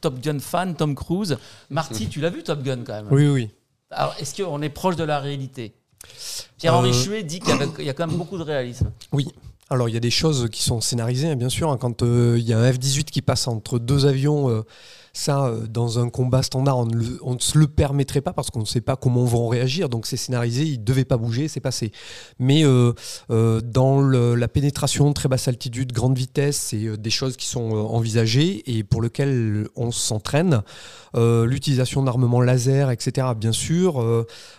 [0.00, 1.36] Top Gun fan, Tom Cruise.
[1.68, 3.08] Marty, tu l'as vu Top Gun quand même?
[3.10, 3.50] Oui, oui.
[3.90, 5.74] Alors, est-ce qu'on est proche de la réalité?
[6.58, 8.90] Pierre-Henri Chuet dit qu'il y, avait- il y a quand même beaucoup de réalisme.
[9.12, 9.28] Oui.
[9.70, 11.70] Alors, il y a des choses qui sont scénarisées, hein, bien sûr.
[11.70, 11.76] hein.
[11.76, 14.62] Quand euh, il y a un F-18 qui passe entre deux avions, euh,
[15.12, 18.60] ça, euh, dans un combat standard, on ne, le- se le permettrait pas parce qu'on
[18.60, 19.88] ne sait pas comment vont réagir.
[19.88, 21.92] Donc, c'est scénarisé, il ne devait pas bouger, c'est passé.
[22.38, 22.92] Mais euh,
[23.30, 28.78] euh, dans la pénétration, très basse altitude, grande vitesse, c'est des choses qui sont envisagées
[28.78, 30.62] et pour lesquelles on s'entraîne.
[31.14, 34.00] L'utilisation d'armements laser, etc., bien sûr.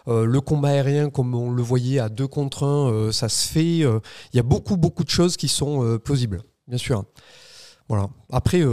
[0.08, 3.78] Le combat aérien, comme on le voyait à deux contre un, ça se fait.
[3.78, 4.02] Il
[4.34, 7.04] y a beaucoup, beaucoup de choses qui sont plausibles, bien sûr.
[7.88, 8.10] Voilà.
[8.32, 8.64] Après,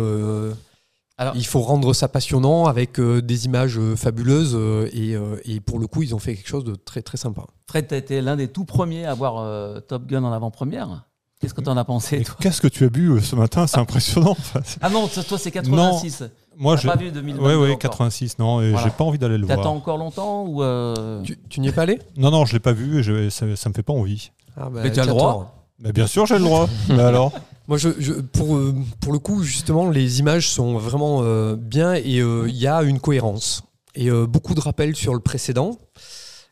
[1.19, 5.37] Alors- il faut rendre ça passionnant avec euh, des images euh, fabuleuses euh, et, euh,
[5.45, 7.45] et pour le coup, ils ont fait quelque chose de très, très sympa.
[7.69, 11.07] Fred, tu as été l'un des tout premiers à voir euh, Top Gun en avant-première.
[11.41, 13.67] Qu'est-ce que tu en as pensé, Qu'est-ce que tu as bu euh, ce matin?
[13.67, 14.37] C'est impressionnant.
[14.81, 16.25] Ah non, toi, c'est 86.
[16.59, 16.89] Moi, T'as j'ai.
[16.89, 17.79] pas vu 2022 Oui, oui, encore.
[17.79, 18.39] 86.
[18.39, 18.87] Non, et Voilà.
[18.87, 19.75] j'ai pas envie d'aller le T'attends voir.
[19.75, 21.99] encore longtemps ou euh, Tu, tu n'y es pas allé?
[22.17, 24.31] Non, non, je l'ai pas vu et je- ça, ça me fait pas envie.
[24.57, 25.67] ah bah, Mais tu as le droit.
[25.79, 26.69] Mais bien sûr, j'ai le droit.
[26.89, 27.33] Mais alors?
[27.69, 31.95] Moi, je, je- pour, euh, pour le coup, justement, les images sont vraiment euh, bien
[31.95, 33.63] et euh, il y a une cohérence.
[33.95, 35.79] Et euh, beaucoup de rappels sur le précédent.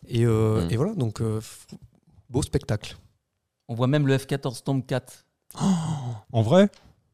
[0.09, 0.71] Et, euh, Mm.
[0.73, 1.41] et voilà, donc, euh,
[2.31, 2.97] beau spectacle.
[3.69, 5.05] On voit même le F-14 Tomcat.
[6.33, 6.69] En vrai?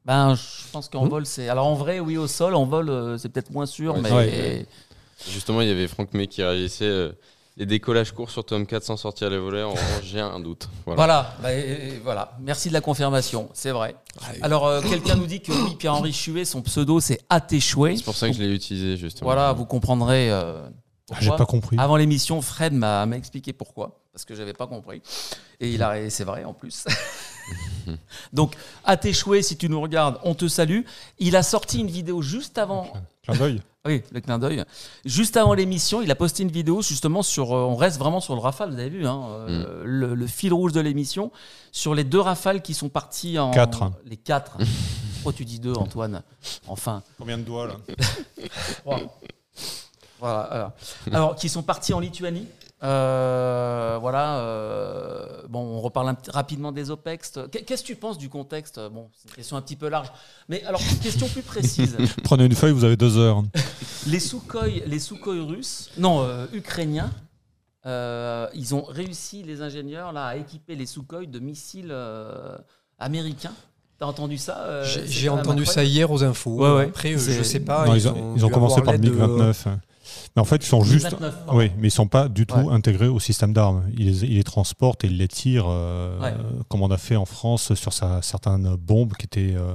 [0.07, 1.09] Ben, je pense qu'en Hmm.
[1.11, 1.49] vol, c'est.
[1.49, 4.11] Alors en vrai, oui, au sol, en vol, c'est peut-être moins sûr, Ouais, mais.
[4.11, 4.67] ouais.
[5.31, 7.11] Justement, il y avait Franck May qui réagissait.
[7.61, 10.71] Les décollages courts sur tome 4 sans sortir les volets, en revanche, j'ai un doute.
[10.87, 10.97] Voilà.
[10.97, 11.49] Voilà, bah,
[12.03, 12.33] voilà.
[12.41, 13.95] Merci de la confirmation, c'est vrai.
[14.41, 17.99] Alors, euh, quelqu'un nous dit que oui, Pierre-Henri Chuet, son pseudo, c'est Atéchoué.
[17.99, 19.27] C'est pour ça que je l'ai utilisé, justement.
[19.27, 20.31] Voilà, vous comprendrez.
[20.31, 20.67] euh,
[21.13, 21.77] Ah, J'ai pas compris.
[21.79, 25.03] Avant l'émission, Fred m'a expliqué pourquoi, parce que j'avais pas compris.
[25.61, 26.87] Et il a, c'est vrai en plus.
[28.33, 28.55] Donc,
[29.13, 30.81] chouets, si tu nous regardes, on te salue.
[31.19, 32.91] Il a sorti une vidéo juste avant.
[33.23, 33.61] Clin d'œil.
[33.87, 34.63] Oui, le clin d'œil.
[35.07, 37.53] Juste avant l'émission, il a posté une vidéo justement sur.
[37.57, 40.53] euh, on reste vraiment sur le rafale, vous avez vu, hein, euh, le, le fil
[40.53, 41.33] rouge de l'émission,
[41.73, 43.51] sur les deux rafales qui sont partis en.
[43.53, 43.91] Quatre.
[44.05, 44.59] Les quatre.
[45.15, 46.23] Pourquoi tu dis deux, Antoine
[46.69, 47.03] Enfin.
[47.19, 47.77] Combien de doigts là
[48.81, 49.01] Trois.
[50.19, 50.41] Voilà.
[50.41, 50.73] Alors,
[51.13, 52.47] alors, qui sont partis en Lituanie.
[52.83, 54.39] Euh, voilà.
[54.39, 57.39] euh, bon, on reparle rapidement des OPEX.
[57.51, 58.81] Qu'est- Qu'est-ce que tu penses du contexte?
[58.93, 60.11] Bon, c'est une question un petit peu large.
[60.49, 61.97] Mais alors, question plus précise.
[62.25, 63.43] Prenez une feuille, vous avez deux heures.
[64.07, 67.11] les Sukhoi, les Sukhoi russes, non, euh, ukrainiens,
[67.87, 72.57] euh, ils ont réussi, les ingénieurs, là, à équiper les Sukhoi de missiles euh,
[72.99, 73.55] américains.
[73.99, 76.53] T'as entendu ça euh, J'ai entendu ça hier aux infos.
[76.57, 76.85] Ouais, ouais.
[76.89, 77.85] Après, je sais pas.
[77.87, 79.77] Non, ils, ont, ils ont commencé par le l'aide de- MiG-29.
[80.37, 81.11] Mais en fait, ils sont juste.
[81.11, 81.59] 29, pardon.
[81.59, 82.73] Oui, mais ils sont pas du tout Ouais.
[82.73, 83.85] intégrés au système d'armes.
[83.97, 86.35] Ils, les- ils les transportent et ils les tirent, euh, Ouais.
[86.69, 89.75] comme on a fait en France sur sa- certaines bombes qui étaient euh,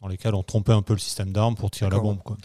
[0.00, 2.22] dans lesquelles on trompait un peu le système d'armes pour tirer la bombe.
[2.22, 2.36] Quoi.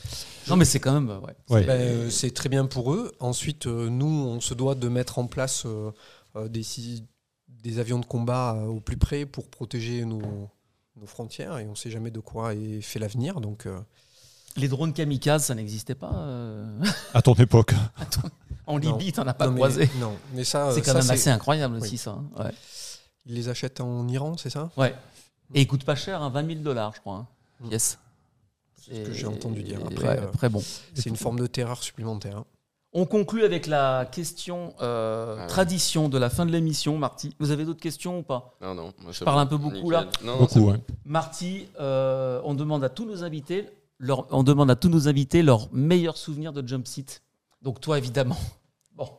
[0.47, 1.09] Non, mais c'est quand même.
[1.49, 1.65] Ouais.
[1.65, 3.11] Ben, euh, c'est très bien pour eux.
[3.19, 5.65] Ensuite, euh, nous, on se doit de mettre en place
[6.47, 10.21] des, avions de combat euh, au plus près pour protéger nos,
[10.95, 13.41] nos frontières et on ne sait jamais de quoi est fait l'avenir.
[13.41, 13.79] Donc, euh,
[14.57, 16.11] Les drones kamikazes, ça n'existait pas.
[16.13, 16.79] euh,
[17.13, 17.73] À ton époque.
[18.65, 18.97] En Non.
[18.97, 19.89] Libye, t'en as pas non, mais- croisé.
[19.99, 21.81] non, mais ça, C'est quand ça, même assez incroyable oui.
[21.81, 22.11] aussi, ça.
[22.11, 22.25] hein.
[22.43, 22.51] Ouais.
[23.25, 24.69] Ils les achètent en Iran, c'est ça?
[24.77, 24.93] Ouais.
[25.53, 27.15] Et il coûte pas cher, hein, 20 000 dollars, je crois.
[27.15, 27.27] hein.
[27.61, 27.71] Mm.
[27.71, 27.97] Yes.
[28.81, 29.79] C'est ce que j'ai entendu dire.
[29.79, 30.61] Et- Après, ouais, euh, après, bon.
[30.93, 32.37] C'est une forme de terreur supplémentaire.
[32.37, 32.45] hein.
[32.91, 35.47] On conclut avec la question euh, Ah ouais.
[35.47, 37.35] tradition de la fin de l'émission, Marty.
[37.39, 38.55] Vous avez d'autres questions ou pas?
[38.61, 38.93] Non, non.
[39.03, 39.41] moi, c'est parle bon.
[39.41, 39.91] un peu beaucoup, Nickel.
[39.91, 40.05] là.
[40.23, 40.79] Non, Beaucoup, ouais.
[41.05, 43.69] Marty, euh, on demande à tous nos invités,
[43.99, 47.21] leur, on demande à tous nos invités leurs meilleurs souvenirs de jump seat.
[47.61, 48.37] Donc toi, évidemment,
[48.95, 49.09] bon,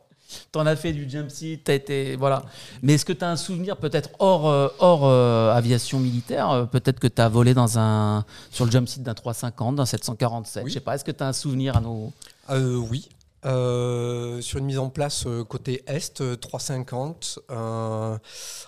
[0.51, 2.43] t'en as fait du jump seat, t'as été, voilà.
[2.81, 6.49] Mais est-ce que tu as un souvenir peut-être hors, euh, hors euh, aviation militaire?
[6.49, 9.85] Euh, Peut-être que tu as volé dans un, sur le jump seat d'un 350, d'un
[9.85, 10.69] 747, Oui.
[10.69, 10.95] je sais pas.
[10.95, 12.11] Est-ce que tu as un souvenir à nos...
[12.49, 13.07] Euh, oui.
[13.43, 18.17] Sur une mise en place côté Est, euh, 350, euh,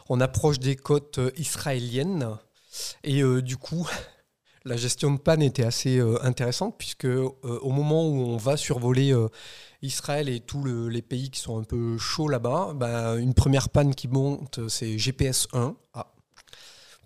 [0.09, 2.27] on approche des côtes israéliennes
[3.03, 3.87] et euh, du coup,
[4.65, 8.55] la gestion de panne était assez euh, intéressante puisque euh, au moment où on va
[8.57, 9.27] survoler euh,
[9.81, 13.69] Israël et tous le- les pays qui sont un peu chauds là-bas, ben, une première
[13.69, 15.75] panne qui monte, c'est GPS 1.
[15.93, 16.13] Ah.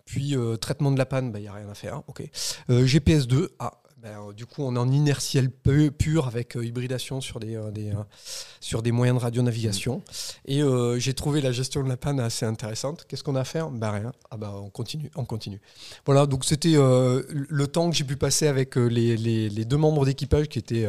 [0.05, 2.01] Puis traitement de la panne, il n'y a rien à faire.
[2.69, 6.55] Euh, GPS 2, ah, ben, euh, du coup on est en inertiel peu- pur avec
[6.55, 7.95] euh, hybridation sur des, euh, des, euh,
[8.59, 10.01] sur des moyens de radionavigation.
[10.45, 13.05] Et euh, j'ai trouvé la gestion de la panne assez intéressante.
[13.07, 13.69] Qu'est-ce qu'on a à faire?
[13.71, 14.11] Ben rien.
[14.31, 15.59] Ah ben on continue, on continue.
[16.05, 19.65] Voilà, donc c'était euh, le temps que j'ai pu passer avec euh, les, les- les
[19.65, 20.87] deux membres d'équipage qui étaient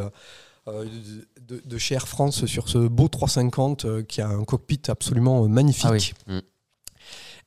[0.67, 5.49] de, de chez Air France sur ce beau 350 euh, qui a un cockpit absolument
[5.49, 5.87] magnifique.
[5.87, 6.13] Ah oui.
[6.27, 6.39] Mm.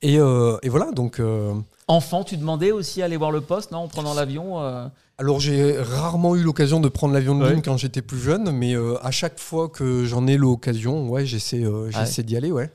[0.03, 1.19] Et, euh, et voilà, donc...
[1.19, 1.53] euh,
[1.87, 4.87] Enfant, tu demandais aussi à aller voir le poste, non, en prenant l'avion euh,
[5.21, 7.51] Alors j'ai rarement eu l'occasion de prendre l'avion de Ouais.
[7.53, 11.27] ligne quand j'étais plus jeune, mais euh, à chaque fois que j'en ai l'occasion, ouais,
[11.27, 11.91] j'essaie, euh, ouais.
[11.91, 12.71] j'essaie d'y aller, ouais,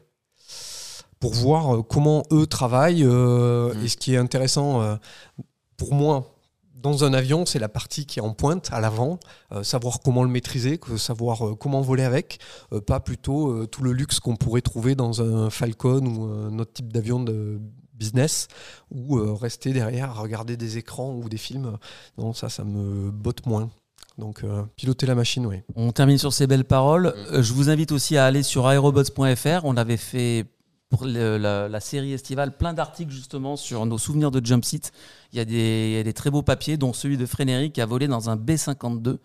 [1.19, 3.03] pour voir euh, comment eux travaillent.
[3.05, 3.85] euh, Mm.
[3.85, 4.97] Et ce qui est intéressant
[5.77, 6.33] pour moi
[6.75, 9.19] dans un avion, c'est la partie qui est en pointe, à l'avant,
[9.51, 12.39] euh, savoir comment le maîtriser, savoir euh, comment voler avec,
[12.73, 16.73] euh, pas plutôt tout le luxe qu'on pourrait trouver dans un Falcon ou un autre
[16.75, 17.59] type d'avion de
[17.97, 18.49] business,
[18.91, 21.79] ou euh, rester derrière à regarder des écrans ou des films.
[22.19, 23.71] Non, ça, ça me botte moins.
[24.19, 25.57] Donc, euh, piloter la machine, oui.
[25.75, 27.09] On termine sur ces belles paroles.
[27.09, 27.35] Mm.
[27.35, 29.65] Euh, Je vous invite aussi à aller sur aerobots.fr.
[29.65, 30.47] On avait fait
[30.89, 34.93] pour le- la, la série estivale plein d'articles justement sur nos souvenirs de jump seat.
[35.33, 37.73] Il y, a des, il y a des très beaux papiers, dont celui de Frénéry
[37.73, 39.19] qui a volé dans un B52.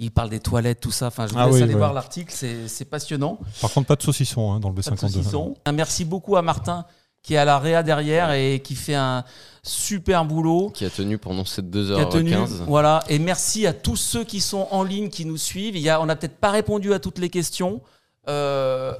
[0.00, 1.08] Il parle des toilettes, tout ça.
[1.08, 1.78] Enfin, je vous Ah laisse oui, aller ouais.
[1.78, 3.38] voir l'article, c'est c'est passionnant.
[3.60, 4.98] Par contre, pas de saucisson hein, dans le Pas de B52.
[5.10, 5.54] saucisson.
[5.64, 6.84] Un merci beaucoup à Martin
[7.22, 9.24] qui est à la réa derrière et qui fait un
[9.62, 10.70] super boulot.
[10.70, 12.32] Qui a tenu pendant ces qui a tenu.
[12.32, 12.64] 2h15.
[12.66, 13.02] Voilà.
[13.08, 15.76] Et merci à tous ceux qui sont en ligne, qui nous suivent.
[15.76, 17.82] Il y a, on n'a peut-être pas répondu à toutes les questions.
[18.28, 18.92] Euh,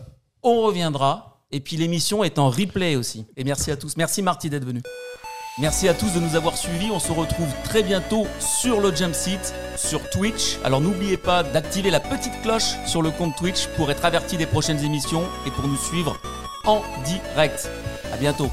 [0.43, 1.43] on reviendra.
[1.51, 3.27] Et puis l'émission est en replay aussi.
[3.37, 3.97] Et merci à tous.
[3.97, 4.83] Merci Marty d'être venu.
[5.59, 6.91] Merci à tous de nous avoir suivis.
[6.93, 10.59] On se retrouve très bientôt sur le Jump Seat, sur Twitch.
[10.63, 14.47] Alors n'oubliez pas d'activer la petite cloche sur le compte Twitch pour être averti des
[14.47, 16.17] prochaines émissions et pour nous suivre
[16.65, 17.69] en direct.
[18.13, 18.51] À bientôt.